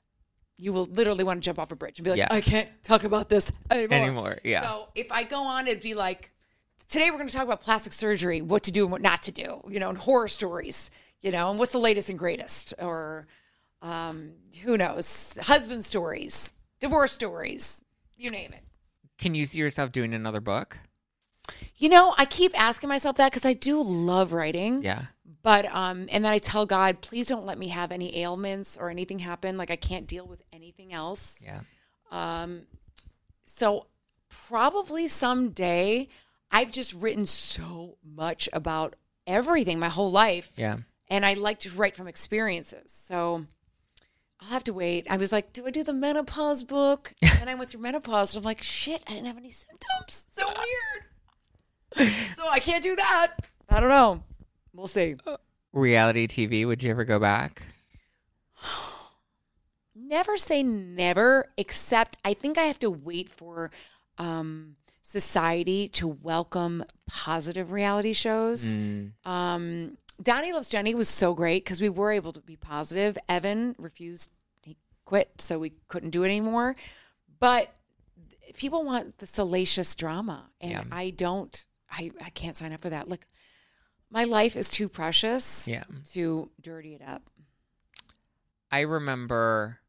You 0.58 0.74
will 0.74 0.86
literally 0.86 1.24
want 1.24 1.42
to 1.42 1.46
jump 1.46 1.60
off 1.60 1.72
a 1.72 1.76
bridge 1.76 2.00
and 2.00 2.04
be 2.04 2.12
like, 2.12 2.18
Yeah. 2.18 2.28
I 2.32 2.42
can't 2.42 2.70
talk 2.84 3.04
about 3.04 3.30
this 3.30 3.52
anymore. 3.70 3.98
Anymore, 3.98 4.40
yeah. 4.44 4.64
So 4.64 4.88
if 4.96 5.12
I 5.12 5.24
go 5.24 5.44
on, 5.44 5.68
it'd 5.68 5.84
be 5.84 5.94
like, 5.94 6.32
today 6.88 7.12
we're 7.12 7.18
going 7.18 7.30
to 7.30 7.36
talk 7.36 7.46
about 7.46 7.62
plastic 7.62 7.94
surgery, 7.94 8.42
what 8.42 8.64
to 8.64 8.72
do 8.72 8.84
and 8.84 8.92
what 8.92 9.02
not 9.02 9.22
to 9.24 9.32
do, 9.32 9.62
you 9.70 9.80
know, 9.80 9.90
and 9.90 9.98
horror 9.98 10.28
stories, 10.28 10.90
you 11.22 11.32
know, 11.32 11.50
and 11.50 11.60
what's 11.60 11.72
the 11.72 11.78
latest 11.78 12.10
and 12.10 12.18
greatest, 12.18 12.74
or 12.80 13.28
um, 13.82 14.32
who 14.64 14.78
knows, 14.78 15.38
husband 15.44 15.86
stories, 15.86 16.54
divorce 16.80 17.12
stories, 17.12 17.84
you 18.18 18.30
name 18.32 18.54
it. 18.54 18.64
Can 19.18 19.36
you 19.36 19.46
see 19.46 19.60
yourself 19.60 19.92
doing 19.92 20.14
another 20.14 20.40
book? 20.40 20.78
You 21.76 21.90
know, 21.90 22.14
I 22.18 22.26
keep 22.26 22.58
asking 22.60 22.90
myself 22.90 23.16
that 23.18 23.32
because 23.32 23.46
I 23.46 23.54
do 23.54 23.82
love 23.82 24.34
writing. 24.34 24.84
Yeah. 24.84 25.06
But 25.42 25.66
um, 25.74 26.08
and 26.12 26.24
then 26.26 26.32
I 26.34 26.38
tell 26.38 26.66
God, 26.66 27.02
please 27.02 27.28
don't 27.28 27.46
let 27.46 27.58
me 27.58 27.70
have 27.70 27.92
any 27.92 28.18
ailments 28.18 28.78
or 28.78 28.90
anything 28.90 29.20
happen. 29.20 29.58
Like 29.58 29.72
I 29.72 29.76
can't 29.78 30.06
deal 30.08 30.26
with 30.26 30.42
anything 30.52 30.94
else. 30.94 31.44
Yeah. 31.44 31.62
Um, 32.12 32.64
so 33.46 33.88
probably 34.30 35.08
someday, 35.08 36.08
I've 36.52 36.72
just 36.72 36.94
written 36.94 37.26
so 37.26 37.98
much 38.04 38.50
about 38.54 38.96
everything 39.26 39.80
my 39.80 39.90
whole 39.90 40.12
life, 40.12 40.52
Yeah. 40.56 40.78
and 41.08 41.26
I 41.26 41.34
like 41.34 41.60
to 41.60 41.70
write 41.72 41.96
from 41.96 42.08
experiences. 42.08 42.92
So 42.92 43.46
I'll 44.42 44.48
have 44.50 44.64
to 44.66 44.74
wait. 44.74 45.06
I 45.10 45.18
was 45.18 45.32
like, 45.32 45.52
do 45.54 45.66
I 45.68 45.72
do 45.72 45.84
the 45.84 45.94
menopause 45.94 46.64
book? 46.64 47.14
and 47.22 47.50
I 47.50 47.56
went 47.56 47.70
through 47.70 47.82
menopause, 47.82 48.34
and 48.36 48.42
I'm 48.42 48.46
like, 48.46 48.62
shit, 48.62 49.04
I 49.08 49.12
didn't 49.14 49.28
have 49.28 49.38
any 49.38 49.52
symptoms. 49.52 50.28
So 50.32 50.46
weird. 51.98 52.14
so 52.36 52.48
I 52.48 52.60
can't 52.60 52.84
do 52.84 52.96
that. 52.96 53.34
I 53.68 53.80
don't 53.80 53.90
know. 53.90 54.24
We'll 54.74 54.88
see. 54.88 55.16
Reality 55.74 56.28
TV, 56.28 56.66
would 56.66 56.82
you 56.84 56.92
ever 56.92 57.04
go 57.04 57.20
back? 57.20 57.64
never 59.96 60.38
say 60.38 60.64
never 60.64 61.46
except 61.58 62.18
i 62.24 62.34
think 62.34 62.58
i 62.58 62.64
have 62.64 62.80
to 62.80 62.90
wait 62.90 63.30
for 63.30 63.70
um, 64.18 64.76
society 65.02 65.88
to 65.88 66.08
welcome 66.08 66.84
positive 67.08 67.72
reality 67.72 68.14
shows 68.14 68.76
Mm. 68.76 69.12
um, 69.26 69.98
donnie 70.22 70.52
loves 70.54 70.70
jenny 70.70 70.94
was 70.96 71.08
so 71.10 71.34
great 71.34 71.64
because 71.64 71.80
we 71.82 71.90
were 71.90 72.12
able 72.12 72.34
to 72.34 72.42
be 72.42 72.56
positive 72.56 73.18
evan 73.28 73.76
refused 73.78 74.30
he 74.62 74.76
quit 75.06 75.30
so 75.40 75.58
we 75.60 75.72
couldn't 75.88 76.10
do 76.12 76.24
it 76.24 76.28
anymore 76.28 76.76
but 77.40 77.74
people 78.56 78.84
want 78.84 79.18
the 79.20 79.28
salacious 79.28 79.96
drama 79.96 80.50
and 80.60 80.72
Yeah. 80.72 80.84
i 80.92 81.10
don't 81.10 81.66
I, 81.92 82.12
I 82.24 82.30
can't 82.32 82.56
sign 82.56 82.74
up 82.74 82.82
for 82.82 82.90
that 82.90 83.08
like 83.10 83.26
my 84.12 84.24
life 84.26 84.56
is 84.56 84.70
too 84.70 84.90
precious 84.90 85.68
Yeah. 85.68 85.84
to 86.12 86.50
dirty 86.62 86.94
it 86.96 87.02
up 87.02 87.24
I 88.72 88.82
remember 88.82 89.80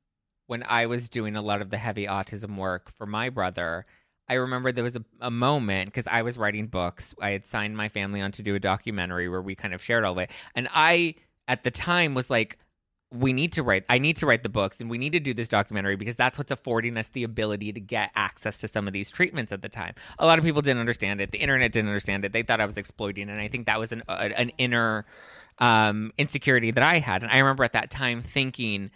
when 0.47 0.63
I 0.63 0.87
was 0.87 1.11
doing 1.11 1.37
a 1.37 1.43
lot 1.43 1.61
of 1.61 1.69
the 1.69 1.77
heavy 1.77 2.07
autism 2.07 2.57
work 2.57 2.91
for 2.97 3.05
my 3.05 3.29
brother. 3.29 3.85
I 4.31 4.35
remember 4.35 4.71
there 4.71 4.85
was 4.85 4.95
a, 4.95 5.05
a 5.21 5.31
moment 5.31 5.87
because 5.87 6.07
I 6.07 6.23
was 6.23 6.39
writing 6.39 6.69
books. 6.69 7.13
I 7.21 7.31
had 7.31 7.45
signed 7.45 7.77
my 7.77 7.89
family 7.89 8.21
on 8.21 8.31
to 8.33 8.43
do 8.43 8.55
a 8.55 8.61
documentary 8.61 9.29
where 9.29 9.43
we 9.43 9.57
kind 9.57 9.75
of 9.75 9.83
shared 9.83 10.05
all 10.05 10.13
of 10.13 10.19
it. 10.19 10.31
And 10.55 10.69
I, 10.73 11.17
at 11.49 11.65
the 11.65 11.73
time, 11.73 12.15
was 12.15 12.31
like, 12.31 12.57
we 13.13 13.33
need 13.33 13.53
to 13.55 13.65
write, 13.65 13.85
I 13.89 13.99
need 13.99 14.17
to 14.19 14.27
write 14.27 14.45
the 14.45 14.49
books 14.49 14.81
and 14.81 14.89
we 14.89 14.97
need 14.99 15.15
to 15.15 15.19
do 15.19 15.35
this 15.35 15.49
documentary 15.49 15.97
because 15.97 16.15
that's 16.15 16.39
what's 16.39 16.53
affording 16.53 16.97
us 16.97 17.09
the 17.09 17.25
ability 17.25 17.73
to 17.73 17.81
get 17.81 18.13
access 18.15 18.57
to 18.59 18.69
some 18.69 18.87
of 18.87 18.93
these 18.93 19.11
treatments 19.11 19.51
at 19.51 19.63
the 19.63 19.69
time. 19.69 19.95
A 20.21 20.27
lot 20.27 20.39
of 20.39 20.45
people 20.45 20.63
didn't 20.63 20.79
understand 20.79 21.21
it. 21.21 21.33
The 21.33 21.39
internet 21.39 21.73
didn't 21.73 21.89
understand 21.89 22.25
it. 22.25 22.33
They 22.33 22.45
thought 22.45 22.61
I 22.61 22.67
was 22.67 22.77
exploiting. 22.77 23.31
And 23.31 23.41
I 23.41 23.49
think 23.49 23.67
that 23.67 23.81
was 23.81 23.91
an, 23.91 24.05
an 24.09 24.53
inner 24.59 25.07
um, 25.59 26.13
insecurity 26.19 26.71
that 26.71 26.85
I 26.85 27.01
had. 27.01 27.25
And 27.25 27.33
I 27.33 27.39
remember 27.39 27.65
at 27.65 27.73
that 27.73 27.91
time 27.91 28.23
thinking, 28.23 28.93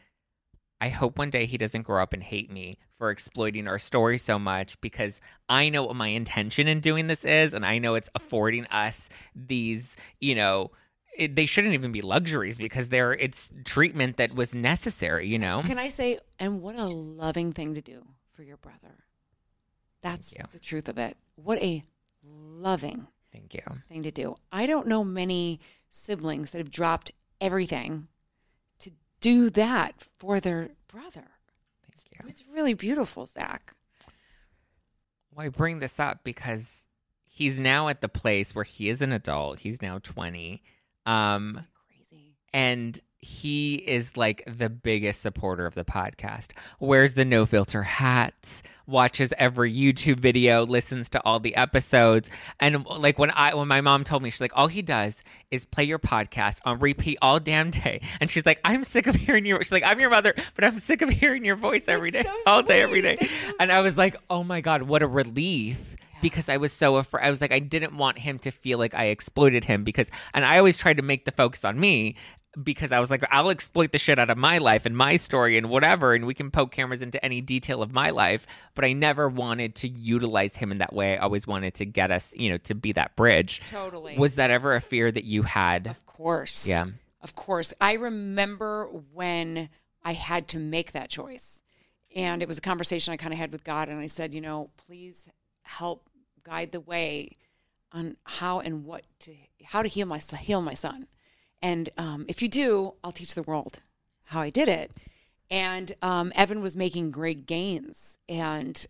I 0.85 0.91
hope 0.91 1.17
one 1.17 1.31
day 1.31 1.47
he 1.47 1.57
doesn't 1.57 1.85
grow 1.85 2.03
up 2.03 2.13
and 2.13 2.23
hate 2.23 2.53
me 2.53 2.77
for 2.99 3.11
exploiting 3.11 3.67
our 3.67 3.79
story 3.79 4.19
so 4.19 4.39
much 4.39 4.79
because 4.83 5.19
I 5.49 5.71
know 5.71 5.85
what 5.85 5.97
my 5.97 6.09
intention 6.09 6.69
in 6.69 6.81
doing 6.81 7.07
this 7.07 7.25
is. 7.25 7.55
And 7.55 7.65
I 7.65 7.79
know 7.79 7.95
it's 7.95 8.11
affording 8.15 8.67
us 8.67 9.09
these, 9.35 9.97
you 10.21 10.35
know, 10.35 10.73
it, 11.17 11.37
they 11.37 11.47
shouldn't 11.47 11.73
even 11.73 11.91
be 11.91 12.03
luxuries 12.03 12.59
because 12.59 12.91
they're 12.91 13.15
it's 13.15 13.49
treatment 13.65 14.19
that 14.19 14.35
was 14.35 14.55
necessary, 14.55 15.27
you 15.27 15.39
know? 15.39 15.63
Can 15.65 15.79
I 15.79 15.89
say, 15.89 16.19
and 16.39 16.61
what 16.61 16.77
a 16.77 16.85
loving 16.85 17.55
thing 17.55 17.73
to 17.77 17.81
do 17.81 18.05
for 18.35 18.43
your 18.43 18.59
brother. 18.59 19.07
That's 20.03 20.35
you. 20.35 20.45
the 20.53 20.59
truth 20.59 20.91
of 20.91 20.99
it. 20.99 21.17
What 21.37 21.63
a 21.63 21.83
loving 22.23 23.07
Thank 23.33 23.55
you. 23.55 23.63
thing 23.89 24.03
to 24.03 24.11
do. 24.11 24.37
I 24.53 24.67
don't 24.67 24.87
know 24.87 25.03
many 25.03 25.61
siblings 25.89 26.51
that 26.51 26.59
have 26.59 26.71
dropped 26.71 27.11
everything 27.41 28.09
do 29.25 29.51
that 29.51 29.95
for 30.19 30.39
their 30.41 30.69
brother. 30.89 31.25
Thank 31.91 32.23
you. 32.25 32.29
It's 32.29 32.45
really 32.53 32.75
beautiful, 32.75 33.27
Zack. 33.27 33.75
Well, 35.35 35.47
I 35.47 35.49
bring 35.49 35.79
this 35.81 35.99
up 35.99 36.21
because 36.25 36.87
he's 37.27 37.59
now 37.59 37.89
at 37.89 38.01
the 38.01 38.09
place 38.09 38.55
where 38.55 38.65
he 38.65 38.89
is 38.89 39.01
an 39.03 39.13
adult. 39.13 39.61
He's 39.61 39.81
now 39.83 39.99
20. 40.03 40.63
Um, 41.07 41.55
Like 41.55 41.65
crazy. 42.11 42.35
and 42.53 43.01
he 43.19 43.77
is 43.77 44.17
like 44.17 44.45
the 44.47 44.69
biggest 44.71 45.23
supporter 45.23 45.67
of 45.67 45.75
the 45.75 45.85
podcast. 45.85 46.53
Wears 46.79 47.15
the 47.15 47.25
no 47.25 47.47
filter 47.47 47.83
hats, 47.83 48.63
watches 48.87 49.33
every 49.39 49.73
YouTube 49.73 50.21
video, 50.21 50.67
listens 50.67 51.09
to 51.11 51.23
all 51.25 51.41
the 51.41 51.57
episodes, 51.57 52.31
and 52.61 52.85
like 52.87 53.19
when 53.19 53.31
I 53.31 53.55
when 53.55 53.69
my 53.69 53.81
mom 53.81 54.05
told 54.05 54.23
me, 54.23 54.31
she's 54.31 54.41
like, 54.41 54.53
all 54.55 54.69
he 54.69 54.83
does 54.83 55.23
is 55.51 55.65
play 55.65 55.85
your 55.85 55.99
podcast 55.99 56.61
on 56.65 56.79
repeat 56.79 57.19
all 57.23 57.41
damn 57.41 57.71
day, 57.71 58.01
and 58.21 58.31
she's 58.31 58.47
like, 58.47 58.61
I'm 58.65 58.85
sick 58.85 59.07
of 59.07 59.15
hearing 59.15 59.47
your. 59.47 59.59
She's 59.63 59.73
like, 59.73 59.85
I'm 59.85 60.01
your 60.01 60.11
mother, 60.11 60.35
but 60.55 60.65
I'm 60.65 60.79
sick 60.79 61.03
of 61.03 61.11
hearing 61.11 61.45
your 61.45 61.57
voice 61.57 61.89
every 61.89 62.11
day, 62.11 62.23
so 62.23 62.35
all 62.47 62.63
day, 62.63 62.83
every 62.83 63.03
day, 63.03 63.17
sweet. 63.17 63.31
That's 63.31 63.43
so 63.43 63.57
and 63.61 63.73
I 63.73 63.81
was 63.81 63.97
like, 63.97 64.17
oh 64.31 64.45
my 64.45 64.61
god, 64.61 64.83
what 64.83 65.03
a 65.03 65.07
relief 65.07 65.95
because 66.25 66.49
I 66.49 66.57
was 66.57 66.73
so 66.73 66.97
afraid. 66.97 67.27
I 67.27 67.31
was 67.31 67.43
like, 67.43 67.53
I 67.53 67.59
didn't 67.59 67.97
want 67.97 68.19
him 68.19 68.39
to 68.41 68.51
feel 68.51 68.79
like 68.79 68.95
I 68.95 69.07
exploited 69.07 69.67
him 69.67 69.85
because, 69.85 70.11
and 70.33 70.45
I 70.45 70.57
always 70.57 70.79
tried 70.79 70.97
to 70.97 71.03
make 71.03 71.27
the 71.27 71.33
focus 71.33 71.65
on 71.67 71.79
me 71.79 72.17
because 72.63 72.93
I 72.93 73.01
was 73.01 73.11
like, 73.11 73.25
I'll 73.31 73.51
exploit 73.51 73.93
the 73.93 73.99
shit 73.99 74.19
out 74.19 74.31
of 74.31 74.39
my 74.39 74.59
life 74.59 74.87
and 74.87 74.97
my 74.97 75.17
story 75.17 75.59
and 75.59 75.69
whatever, 75.69 76.15
and 76.15 76.27
we 76.27 76.35
can 76.35 76.51
poke 76.51 76.73
cameras 76.73 77.03
into 77.03 77.23
any 77.25 77.41
detail 77.41 77.83
of 77.83 77.93
my 77.93 78.11
life. 78.11 78.47
But 78.75 78.85
I 78.85 78.93
never 78.93 79.29
wanted 79.29 79.75
to 79.77 79.89
utilize 79.89 80.57
him 80.57 80.71
in 80.71 80.79
that 80.79 80.93
way. 80.93 81.19
I 81.19 81.23
always 81.23 81.47
wanted 81.47 81.75
to 81.75 81.85
get 81.85 82.11
us, 82.11 82.33
you 82.37 82.51
know, 82.51 82.59
to 82.59 82.75
be 82.75 82.93
that 82.93 83.17
bridge. 83.17 83.61
Totally. 83.71 84.17
Was 84.17 84.37
that 84.37 84.51
ever 84.51 84.75
a 84.75 84.81
fear 84.81 85.11
that 85.11 85.25
you 85.25 85.43
had? 85.43 85.87
Of 85.89 86.07
course. 86.07 86.67
Yeah. 86.67 86.87
Of 87.21 87.35
course. 87.35 87.73
I 87.81 87.95
remember 87.95 88.87
when 89.13 89.69
I 90.05 90.13
had 90.13 90.49
to 90.49 90.59
make 90.59 90.93
that 90.93 91.11
choice. 91.11 91.63
And 92.15 92.43
it 92.43 92.49
was 92.49 92.59
a 92.59 92.63
conversation 92.63 93.13
I 93.13 93.17
kind 93.17 93.33
of 93.33 93.39
had 93.39 93.51
with 93.51 93.65
God. 93.65 93.89
And 93.89 93.99
I 93.99 94.07
said, 94.07 94.35
you 94.35 94.41
know, 94.41 94.71
please 94.77 95.29
help 95.63 96.09
guide 96.45 96.71
the 96.71 96.81
way 96.81 97.31
on 97.91 98.17
how 98.25 98.61
and 98.61 98.85
what 98.85 99.05
to, 99.21 99.35
how 99.65 99.83
to 99.83 99.89
heal 99.89 100.07
my, 100.07 100.19
heal 100.19 100.61
my 100.61 100.75
son. 100.75 101.09
And 101.65 101.89
um, 101.97 102.27
if 102.29 102.43
you 102.43 102.49
do, 102.49 102.93
I'll 103.03 103.11
teach 103.11 103.35
the 103.35 103.43
world 103.43 103.81
how 104.25 104.43
I 104.43 104.51
did 104.51 104.69
it. 104.69 104.93
And 105.51 105.95
um, 106.03 106.31
Evan 106.37 106.61
was 106.61 106.77
making 106.77 107.11
great 107.11 107.47
gains. 107.47 108.19
And 108.29 108.87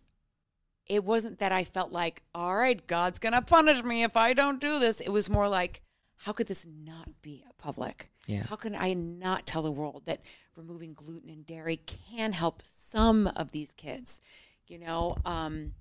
it 0.87 1.05
wasn't 1.05 1.39
that 1.39 1.53
I 1.53 1.63
felt 1.63 1.93
like, 1.93 2.25
all 2.35 2.57
right, 2.57 2.85
God's 2.85 3.21
going 3.21 3.33
to 3.33 3.43
punish 3.43 3.85
me 3.85 4.03
if 4.03 4.17
I 4.17 4.33
don't 4.33 4.61
do 4.61 4.81
this. 4.81 5.01
It 5.01 5.11
was 5.11 5.31
more 5.31 5.49
like, 5.49 5.83
how 6.17 6.33
could 6.33 6.49
this 6.49 6.67
not 6.67 7.23
be 7.23 7.45
public? 7.59 8.11
Yeah. 8.27 8.43
How 8.43 8.57
can 8.57 8.75
I 8.75 8.93
not 8.95 9.47
tell 9.47 9.63
the 9.63 9.71
world 9.71 10.03
that 10.07 10.23
removing 10.57 10.95
gluten 10.95 11.31
and 11.31 11.47
dairy 11.47 11.77
can 11.77 12.33
help 12.33 12.61
some 12.65 13.29
of 13.37 13.53
these 13.53 13.73
kids? 13.75 14.21
You 14.67 14.81
know, 14.81 15.17
um, 15.25 15.75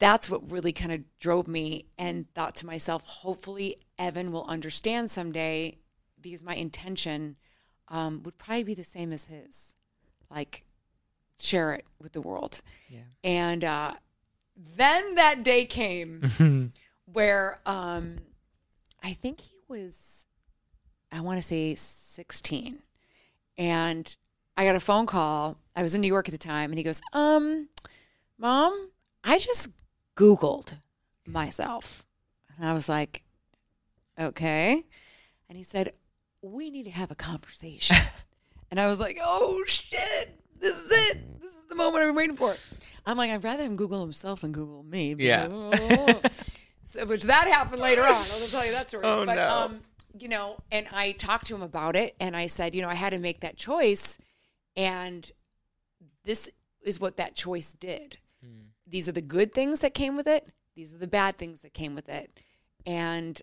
that's 0.00 0.28
what 0.28 0.50
really 0.50 0.72
kind 0.72 0.90
of 0.90 1.02
drove 1.20 1.46
me 1.46 1.86
and 1.96 2.26
thought 2.34 2.56
to 2.56 2.66
myself, 2.66 3.06
hopefully 3.06 3.76
Evan 3.96 4.32
will 4.32 4.46
understand 4.46 5.08
someday 5.10 5.78
because 6.24 6.42
my 6.42 6.54
intention 6.54 7.36
um, 7.88 8.22
would 8.24 8.38
probably 8.38 8.64
be 8.64 8.74
the 8.74 8.82
same 8.82 9.12
as 9.12 9.26
his. 9.26 9.76
Like, 10.30 10.64
share 11.38 11.74
it 11.74 11.84
with 12.00 12.12
the 12.12 12.20
world. 12.20 12.62
Yeah. 12.88 13.00
And 13.22 13.62
uh, 13.62 13.92
then 14.76 15.14
that 15.14 15.44
day 15.44 15.66
came 15.66 16.72
where 17.12 17.60
um, 17.66 18.16
I 19.02 19.12
think 19.12 19.40
he 19.42 19.58
was, 19.68 20.26
I 21.12 21.20
want 21.20 21.38
to 21.38 21.42
say 21.42 21.74
16. 21.74 22.78
And 23.56 24.16
I 24.56 24.64
got 24.64 24.74
a 24.74 24.80
phone 24.80 25.06
call. 25.06 25.58
I 25.76 25.82
was 25.82 25.94
in 25.94 26.00
New 26.00 26.08
York 26.08 26.26
at 26.26 26.32
the 26.32 26.38
time. 26.38 26.70
And 26.70 26.78
he 26.78 26.84
goes, 26.84 27.00
um, 27.12 27.68
Mom, 28.38 28.90
I 29.22 29.38
just 29.38 29.68
Googled 30.16 30.78
myself. 31.26 32.04
And 32.56 32.66
I 32.66 32.72
was 32.72 32.88
like, 32.88 33.22
okay. 34.18 34.84
And 35.48 35.58
he 35.58 35.64
said, 35.64 35.92
we 36.44 36.70
need 36.70 36.84
to 36.84 36.90
have 36.90 37.10
a 37.10 37.14
conversation. 37.14 37.96
and 38.70 38.78
I 38.78 38.86
was 38.86 39.00
like, 39.00 39.18
oh 39.22 39.64
shit, 39.66 40.40
this 40.60 40.78
is 40.78 40.90
it. 40.90 41.40
This 41.40 41.52
is 41.52 41.64
the 41.68 41.74
moment 41.74 42.02
I've 42.02 42.08
been 42.08 42.16
waiting 42.16 42.36
for. 42.36 42.56
I'm 43.06 43.16
like, 43.16 43.30
I'd 43.30 43.44
rather 43.44 43.62
him 43.62 43.76
Google 43.76 44.00
himself 44.00 44.42
than 44.42 44.52
Google 44.52 44.82
me. 44.82 45.14
Yeah. 45.18 46.20
So, 46.86 47.04
which 47.06 47.24
that 47.24 47.48
happened 47.48 47.82
later 47.82 48.02
on. 48.02 48.14
I'll 48.14 48.46
tell 48.46 48.64
you 48.64 48.70
that 48.70 48.86
story. 48.86 49.02
Oh, 49.04 49.26
but, 49.26 49.34
no. 49.34 49.48
Um, 49.48 49.80
you 50.16 50.28
know, 50.28 50.58
and 50.70 50.86
I 50.92 51.10
talked 51.10 51.46
to 51.48 51.54
him 51.56 51.62
about 51.62 51.96
it, 51.96 52.14
and 52.20 52.36
I 52.36 52.46
said, 52.46 52.72
you 52.72 52.82
know, 52.82 52.88
I 52.88 52.94
had 52.94 53.10
to 53.10 53.18
make 53.18 53.40
that 53.40 53.56
choice, 53.56 54.16
and 54.76 55.28
this 56.24 56.48
is 56.82 57.00
what 57.00 57.16
that 57.16 57.34
choice 57.34 57.72
did. 57.72 58.18
These 58.86 59.08
are 59.08 59.12
the 59.12 59.22
good 59.22 59.52
things 59.52 59.80
that 59.80 59.92
came 59.92 60.14
with 60.14 60.28
it. 60.28 60.46
These 60.76 60.94
are 60.94 60.98
the 60.98 61.08
bad 61.08 61.36
things 61.36 61.62
that 61.62 61.74
came 61.74 61.96
with 61.96 62.08
it, 62.08 62.38
and 62.86 63.42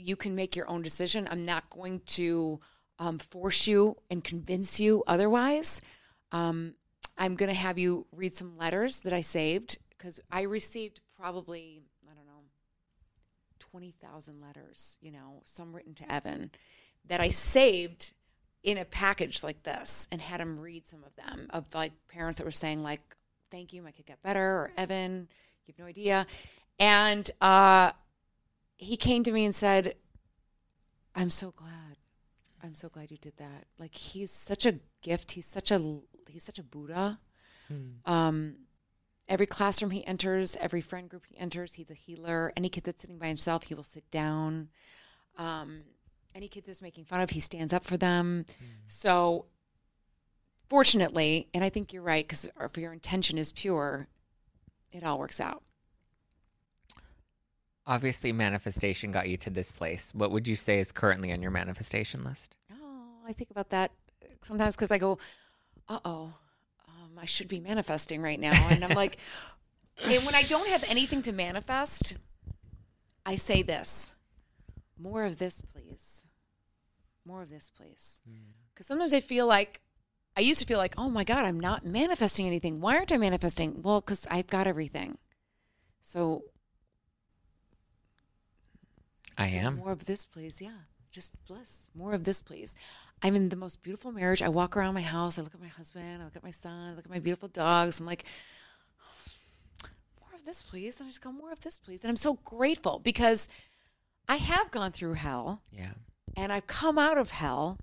you 0.00 0.16
can 0.16 0.34
make 0.34 0.56
your 0.56 0.68
own 0.68 0.82
decision. 0.82 1.28
I'm 1.30 1.44
not 1.44 1.70
going 1.70 2.00
to 2.06 2.60
um, 2.98 3.18
force 3.18 3.66
you 3.66 3.96
and 4.10 4.22
convince 4.22 4.78
you 4.80 5.02
otherwise. 5.06 5.80
Um, 6.32 6.74
I'm 7.16 7.34
going 7.36 7.48
to 7.48 7.54
have 7.54 7.78
you 7.78 8.06
read 8.12 8.34
some 8.34 8.56
letters 8.56 9.00
that 9.00 9.12
I 9.12 9.20
saved 9.20 9.78
because 9.90 10.20
I 10.30 10.42
received 10.42 11.00
probably, 11.16 11.82
I 12.10 12.14
don't 12.14 12.26
know, 12.26 12.44
20,000 13.58 14.40
letters, 14.40 14.98
you 15.00 15.12
know, 15.12 15.42
some 15.44 15.74
written 15.74 15.94
to 15.94 16.12
Evan 16.12 16.50
that 17.06 17.20
I 17.20 17.28
saved 17.28 18.12
in 18.62 18.78
a 18.78 18.84
package 18.84 19.42
like 19.42 19.62
this 19.62 20.06
and 20.10 20.20
had 20.20 20.40
him 20.40 20.58
read 20.58 20.86
some 20.86 21.02
of 21.04 21.14
them 21.16 21.46
of 21.50 21.64
like 21.74 21.92
parents 22.08 22.38
that 22.38 22.44
were 22.44 22.50
saying 22.50 22.82
like, 22.82 23.00
thank 23.50 23.72
you, 23.72 23.82
my 23.82 23.90
kid 23.90 24.06
got 24.06 24.22
better, 24.22 24.40
or 24.40 24.72
Evan, 24.76 25.28
you 25.66 25.74
have 25.74 25.78
no 25.78 25.86
idea. 25.86 26.26
And 26.78 27.30
uh, 27.40 27.92
he 28.80 28.96
came 28.96 29.22
to 29.24 29.30
me 29.32 29.44
and 29.44 29.54
said, 29.54 29.94
I'm 31.14 31.30
so 31.30 31.52
glad. 31.54 31.98
I'm 32.62 32.74
so 32.74 32.88
glad 32.88 33.10
you 33.10 33.18
did 33.18 33.36
that. 33.36 33.66
Like 33.78 33.94
he's 33.94 34.30
such 34.30 34.64
a 34.66 34.80
gift. 35.02 35.32
He's 35.32 35.46
such 35.46 35.70
a 35.70 35.98
he's 36.28 36.42
such 36.44 36.58
a 36.58 36.62
Buddha. 36.62 37.18
Um, 38.04 38.56
every 39.28 39.46
classroom 39.46 39.90
he 39.92 40.04
enters, 40.06 40.56
every 40.60 40.80
friend 40.80 41.08
group 41.08 41.26
he 41.26 41.38
enters, 41.38 41.74
he's 41.74 41.90
a 41.90 41.94
healer. 41.94 42.52
Any 42.56 42.68
kid 42.68 42.84
that's 42.84 43.00
sitting 43.00 43.18
by 43.18 43.28
himself, 43.28 43.64
he 43.64 43.74
will 43.74 43.84
sit 43.84 44.10
down. 44.10 44.68
Um, 45.38 45.82
any 46.34 46.48
kid 46.48 46.64
that's 46.66 46.82
making 46.82 47.04
fun 47.04 47.20
of, 47.20 47.30
he 47.30 47.40
stands 47.40 47.72
up 47.72 47.84
for 47.84 47.96
them. 47.96 48.44
So, 48.86 49.46
fortunately, 50.68 51.48
and 51.54 51.62
I 51.64 51.68
think 51.68 51.92
you're 51.92 52.02
right 52.02 52.26
because 52.26 52.48
if 52.60 52.76
your 52.78 52.92
intention 52.92 53.38
is 53.38 53.52
pure, 53.52 54.08
it 54.92 55.02
all 55.04 55.18
works 55.18 55.40
out. 55.40 55.62
Obviously, 57.90 58.32
manifestation 58.32 59.10
got 59.10 59.28
you 59.28 59.36
to 59.38 59.50
this 59.50 59.72
place. 59.72 60.12
What 60.14 60.30
would 60.30 60.46
you 60.46 60.54
say 60.54 60.78
is 60.78 60.92
currently 60.92 61.32
on 61.32 61.42
your 61.42 61.50
manifestation 61.50 62.22
list? 62.22 62.54
Oh, 62.72 63.26
I 63.26 63.32
think 63.32 63.50
about 63.50 63.70
that 63.70 63.90
sometimes 64.42 64.76
because 64.76 64.92
I 64.92 64.98
go, 64.98 65.18
uh 65.88 65.98
oh, 66.04 66.32
um, 66.86 67.18
I 67.20 67.24
should 67.26 67.48
be 67.48 67.58
manifesting 67.58 68.22
right 68.22 68.38
now. 68.38 68.68
And 68.70 68.84
I'm 68.84 68.94
like, 68.94 69.18
and 70.04 70.24
when 70.24 70.36
I 70.36 70.42
don't 70.44 70.68
have 70.68 70.84
anything 70.88 71.20
to 71.22 71.32
manifest, 71.32 72.14
I 73.26 73.34
say 73.34 73.62
this 73.62 74.12
more 74.96 75.24
of 75.24 75.38
this, 75.38 75.60
please. 75.60 76.22
More 77.24 77.42
of 77.42 77.50
this, 77.50 77.72
please. 77.76 78.20
Because 78.72 78.86
sometimes 78.86 79.12
I 79.12 79.20
feel 79.20 79.46
like, 79.46 79.80
I 80.36 80.42
used 80.42 80.60
to 80.60 80.66
feel 80.66 80.78
like, 80.78 80.94
oh 80.96 81.10
my 81.10 81.24
God, 81.24 81.44
I'm 81.44 81.58
not 81.58 81.84
manifesting 81.84 82.46
anything. 82.46 82.80
Why 82.80 82.96
aren't 82.96 83.10
I 83.10 83.16
manifesting? 83.16 83.82
Well, 83.82 84.00
because 84.00 84.26
I've 84.30 84.46
got 84.46 84.66
everything. 84.66 85.18
So 86.02 86.44
I 89.40 89.48
am. 89.48 89.76
More 89.78 89.92
of 89.92 90.06
this, 90.06 90.24
please. 90.24 90.60
Yeah. 90.60 90.70
Just 91.10 91.32
bliss. 91.46 91.90
More 91.94 92.12
of 92.12 92.22
this, 92.24 92.40
please. 92.42 92.74
I'm 93.22 93.34
in 93.34 93.48
the 93.48 93.56
most 93.56 93.82
beautiful 93.82 94.12
marriage. 94.12 94.42
I 94.42 94.48
walk 94.48 94.76
around 94.76 94.94
my 94.94 95.00
house. 95.02 95.38
I 95.38 95.42
look 95.42 95.54
at 95.54 95.60
my 95.60 95.66
husband. 95.68 96.22
I 96.22 96.24
look 96.24 96.36
at 96.36 96.44
my 96.44 96.50
son. 96.52 96.90
I 96.92 96.94
look 96.94 97.04
at 97.04 97.10
my 97.10 97.18
beautiful 97.18 97.48
dogs. 97.48 97.98
I'm 97.98 98.06
like, 98.06 98.24
more 100.20 100.30
of 100.34 100.44
this, 100.44 100.62
please. 100.62 100.98
And 101.00 101.06
I 101.06 101.10
just 101.10 101.20
go, 101.22 101.32
more 101.32 101.52
of 101.52 101.60
this, 101.60 101.78
please. 101.78 102.04
And 102.04 102.10
I'm 102.10 102.16
so 102.16 102.34
grateful 102.44 103.00
because 103.02 103.48
I 104.28 104.36
have 104.36 104.70
gone 104.70 104.92
through 104.92 105.14
hell 105.14 105.62
Yeah. 105.72 105.92
and 106.36 106.52
I've 106.52 106.66
come 106.66 106.98
out 106.98 107.18
of 107.18 107.30
hell. 107.30 107.78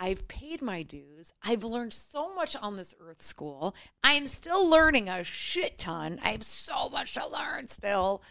I've 0.00 0.28
paid 0.28 0.62
my 0.62 0.82
dues. 0.82 1.32
I've 1.42 1.64
learned 1.64 1.92
so 1.92 2.32
much 2.34 2.54
on 2.54 2.76
this 2.76 2.94
earth 3.00 3.20
school. 3.20 3.74
I 4.04 4.12
am 4.12 4.26
still 4.28 4.68
learning 4.68 5.08
a 5.08 5.24
shit 5.24 5.76
ton. 5.78 6.20
I 6.22 6.30
have 6.30 6.44
so 6.44 6.88
much 6.88 7.14
to 7.14 7.26
learn 7.26 7.66
still. 7.66 8.22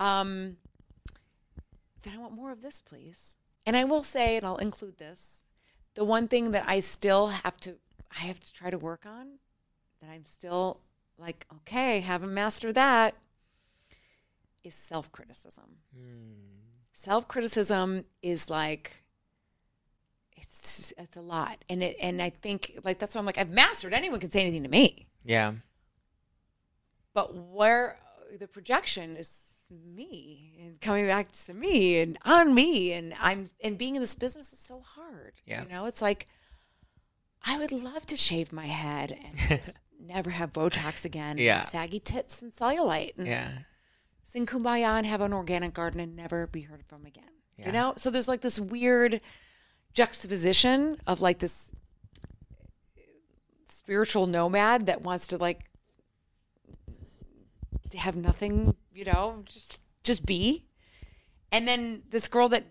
Um, 0.00 0.56
then 2.02 2.14
I 2.14 2.18
want 2.18 2.34
more 2.34 2.50
of 2.52 2.62
this, 2.62 2.80
please. 2.80 3.36
And 3.66 3.76
I 3.76 3.84
will 3.84 4.02
say, 4.02 4.36
and 4.36 4.44
I'll 4.46 4.56
include 4.56 4.98
this, 4.98 5.42
the 5.94 6.04
one 6.04 6.26
thing 6.28 6.50
that 6.52 6.64
I 6.66 6.80
still 6.80 7.28
have 7.28 7.58
to, 7.60 7.76
I 8.10 8.20
have 8.24 8.40
to 8.40 8.52
try 8.52 8.70
to 8.70 8.78
work 8.78 9.04
on, 9.06 9.38
that 10.00 10.10
I'm 10.10 10.24
still 10.24 10.80
like, 11.18 11.46
okay, 11.58 12.00
haven't 12.00 12.34
mastered 12.34 12.74
that, 12.74 13.14
is 14.64 14.74
self 14.74 15.10
criticism. 15.12 15.76
Hmm. 15.94 16.32
Self 16.92 17.28
criticism 17.28 18.04
is 18.22 18.50
like, 18.50 19.04
it's 20.36 20.92
it's 20.98 21.16
a 21.16 21.20
lot, 21.20 21.64
and 21.68 21.82
it 21.82 21.96
and 22.00 22.20
I 22.20 22.30
think 22.30 22.78
like 22.84 22.98
that's 22.98 23.14
why 23.14 23.20
I'm 23.20 23.26
like 23.26 23.38
I've 23.38 23.50
mastered. 23.50 23.92
Anyone 23.94 24.18
can 24.20 24.30
say 24.30 24.40
anything 24.40 24.62
to 24.64 24.68
me, 24.68 25.06
Yeah. 25.24 25.52
but 27.14 27.34
where 27.34 27.98
the 28.38 28.48
projection 28.48 29.16
is 29.16 29.28
me 29.72 30.58
and 30.60 30.80
coming 30.80 31.06
back 31.06 31.32
to 31.32 31.54
me 31.54 32.00
and 32.00 32.18
on 32.24 32.54
me 32.54 32.92
and 32.92 33.14
I'm 33.20 33.46
and 33.62 33.76
being 33.78 33.96
in 33.96 34.02
this 34.02 34.14
business 34.14 34.52
is 34.52 34.58
so 34.58 34.80
hard. 34.80 35.34
Yeah. 35.46 35.62
You 35.62 35.68
know, 35.68 35.86
it's 35.86 36.02
like 36.02 36.26
I 37.44 37.58
would 37.58 37.72
love 37.72 38.06
to 38.06 38.16
shave 38.16 38.52
my 38.52 38.66
head 38.66 39.10
and 39.24 39.38
just 39.60 39.76
never 40.00 40.30
have 40.30 40.52
Botox 40.52 41.04
again. 41.04 41.38
Yeah. 41.38 41.60
saggy 41.62 42.00
tits 42.00 42.42
and 42.42 42.52
cellulite 42.52 43.16
and 43.18 43.26
Yeah. 43.26 43.50
sing 44.22 44.46
kumbaya 44.46 44.96
and 44.98 45.06
have 45.06 45.20
an 45.20 45.32
organic 45.32 45.74
garden 45.74 46.00
and 46.00 46.14
never 46.16 46.46
be 46.46 46.62
heard 46.62 46.84
from 46.86 47.04
again. 47.06 47.24
Yeah. 47.56 47.66
You 47.66 47.72
know? 47.72 47.94
So 47.96 48.10
there's 48.10 48.28
like 48.28 48.40
this 48.40 48.58
weird 48.60 49.20
juxtaposition 49.94 50.98
of 51.06 51.20
like 51.20 51.38
this 51.40 51.72
spiritual 53.68 54.26
nomad 54.26 54.86
that 54.86 55.02
wants 55.02 55.26
to 55.28 55.36
like 55.38 55.60
have 57.98 58.16
nothing, 58.16 58.74
you 58.94 59.04
know, 59.04 59.42
just 59.46 59.80
just 60.02 60.26
be. 60.26 60.64
And 61.50 61.68
then 61.68 62.02
this 62.10 62.28
girl 62.28 62.48
that 62.48 62.64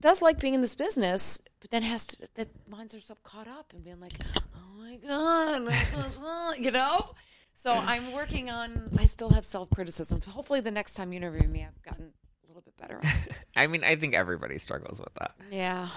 does 0.00 0.20
like 0.22 0.40
being 0.40 0.54
in 0.54 0.60
this 0.60 0.74
business, 0.74 1.40
but 1.60 1.70
then 1.70 1.82
has 1.82 2.06
to 2.08 2.28
that 2.34 2.48
finds 2.70 2.92
herself 2.94 3.22
caught 3.22 3.48
up 3.48 3.72
and 3.72 3.84
being 3.84 4.00
like, 4.00 4.12
"Oh 4.56 4.78
my 4.78 4.96
god," 4.96 5.68
I'm 5.68 5.86
so 5.86 6.08
slow," 6.08 6.52
you 6.52 6.70
know. 6.70 7.14
So 7.54 7.72
I'm 7.72 8.12
working 8.12 8.50
on. 8.50 8.90
I 8.98 9.06
still 9.06 9.30
have 9.30 9.44
self 9.44 9.70
criticism. 9.70 10.20
Hopefully, 10.20 10.60
the 10.60 10.70
next 10.70 10.94
time 10.94 11.12
you 11.12 11.16
interview 11.16 11.48
me, 11.48 11.64
I've 11.64 11.82
gotten 11.82 12.12
a 12.44 12.46
little 12.46 12.62
bit 12.62 12.76
better. 12.76 13.00
I 13.56 13.66
mean, 13.66 13.82
I 13.84 13.96
think 13.96 14.14
everybody 14.14 14.58
struggles 14.58 15.00
with 15.00 15.14
that. 15.14 15.34
yeah, 15.50 15.88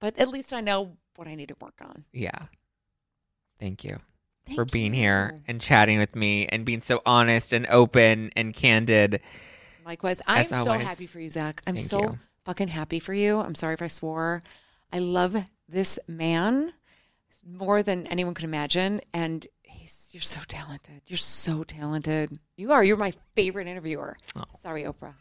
but 0.00 0.18
at 0.18 0.28
least 0.28 0.52
I 0.52 0.60
know 0.60 0.96
what 1.16 1.28
I 1.28 1.34
need 1.34 1.48
to 1.48 1.56
work 1.60 1.80
on. 1.80 2.04
Yeah. 2.12 2.46
Thank 3.60 3.84
you 3.84 4.00
Thank 4.46 4.56
for 4.56 4.64
being 4.64 4.92
here 4.92 5.40
and 5.48 5.60
chatting 5.60 5.98
with 5.98 6.14
me 6.14 6.46
and 6.46 6.64
being 6.64 6.80
so 6.80 7.00
honest 7.06 7.52
and 7.52 7.66
open 7.66 8.30
and 8.36 8.54
candid. 8.54 9.20
Likewise, 9.86 10.20
I'm 10.26 10.46
so 10.46 10.72
happy 10.72 11.06
for 11.06 11.20
you, 11.20 11.30
Zack. 11.30 11.62
I'm 11.66 11.76
Thank 11.76 11.86
so 11.86 12.00
you. 12.00 12.18
fucking 12.44 12.68
happy 12.68 12.98
for 12.98 13.14
you. 13.14 13.40
I'm 13.40 13.54
sorry 13.54 13.74
if 13.74 13.82
I 13.82 13.86
swore. 13.86 14.42
I 14.92 14.98
love 14.98 15.36
this 15.68 15.98
man 16.06 16.72
more 17.46 17.82
than 17.82 18.06
anyone 18.06 18.34
could 18.34 18.44
imagine, 18.44 19.00
and 19.12 19.46
he's 19.62 20.10
you're 20.12 20.20
so 20.20 20.40
talented. 20.46 21.02
You're 21.06 21.16
so 21.18 21.64
talented. 21.64 22.38
You 22.56 22.72
are. 22.72 22.84
You're 22.84 22.96
my 22.96 23.12
favorite 23.34 23.66
interviewer. 23.66 24.16
Oh. 24.36 24.44
Sorry, 24.58 24.84
Oprah. 24.84 25.14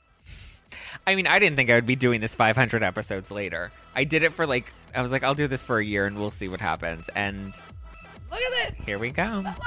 I 1.05 1.15
mean, 1.15 1.27
I 1.27 1.39
didn't 1.39 1.55
think 1.55 1.69
I 1.69 1.75
would 1.75 1.85
be 1.85 1.95
doing 1.95 2.21
this 2.21 2.35
500 2.35 2.83
episodes 2.83 3.31
later. 3.31 3.71
I 3.95 4.03
did 4.03 4.23
it 4.23 4.33
for 4.33 4.47
like, 4.47 4.71
I 4.95 5.01
was 5.01 5.11
like, 5.11 5.23
I'll 5.23 5.35
do 5.35 5.47
this 5.47 5.63
for 5.63 5.79
a 5.79 5.85
year 5.85 6.05
and 6.05 6.17
we'll 6.17 6.31
see 6.31 6.47
what 6.47 6.61
happens. 6.61 7.09
And 7.09 7.53
Look 8.33 8.41
at 8.41 8.69
it. 8.69 8.75
here 8.83 8.97
we 8.97 9.11
go. 9.11 9.23
Love 9.23 9.57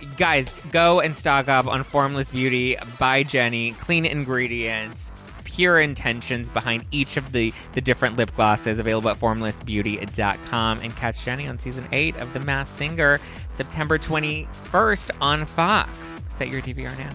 it. 0.00 0.16
Guys, 0.16 0.48
go 0.70 1.00
and 1.00 1.16
stock 1.16 1.48
up 1.48 1.66
on 1.66 1.82
Formless 1.82 2.28
Beauty 2.28 2.76
by 3.00 3.24
Jenny. 3.24 3.72
Clean 3.72 4.04
ingredients, 4.06 5.10
pure 5.42 5.80
intentions 5.80 6.48
behind 6.48 6.84
each 6.92 7.16
of 7.16 7.32
the, 7.32 7.52
the 7.72 7.80
different 7.80 8.16
lip 8.16 8.30
glosses 8.36 8.78
available 8.78 9.10
at 9.10 9.18
formlessbeauty.com. 9.18 10.78
And 10.78 10.94
catch 10.94 11.24
Jenny 11.24 11.48
on 11.48 11.58
season 11.58 11.88
8 11.90 12.16
of 12.18 12.32
The 12.32 12.40
Masked 12.40 12.76
Singer, 12.76 13.20
September 13.48 13.98
21st 13.98 15.10
on 15.20 15.44
Fox. 15.44 16.22
Set 16.28 16.48
your 16.48 16.62
DVR 16.62 16.96
now. 16.98 17.10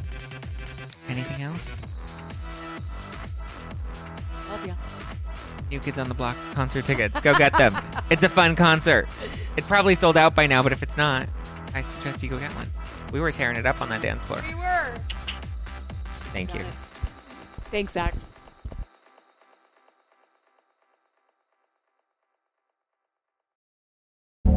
Anything 1.07 1.43
else? 1.43 1.77
Love 4.49 4.65
you. 4.65 5.01
New 5.72 5.80
Kids 5.80 5.97
on 5.97 6.09
the 6.09 6.13
Block 6.13 6.36
concert 6.53 6.86
tickets. 6.86 7.19
Go 7.22 7.36
get 7.36 7.57
them. 7.57 7.76
it's 8.11 8.24
a 8.24 8.30
fun 8.30 8.55
concert. 8.55 9.07
It's 9.57 9.67
probably 9.67 9.95
sold 9.95 10.17
out 10.17 10.36
by 10.36 10.45
now, 10.45 10.61
but 10.61 10.74
if 10.74 10.84
it's 10.84 10.97
not, 10.97 11.28
I 11.74 11.82
suggest 11.82 12.22
you 12.22 12.30
go 12.30 12.38
get 12.38 12.53
one. 12.55 12.69
We 13.13 13.22
were 13.22 13.32
tearing 13.32 13.57
it 13.57 13.65
up 13.65 13.82
on 13.82 13.89
that 13.89 14.01
dance 14.01 14.26
floor. 14.26 14.43
We 14.47 14.55
were. 14.55 14.93
Thank 16.34 16.53
you. 16.53 16.61
Thanks, 17.72 17.93
Zack. 17.93 18.13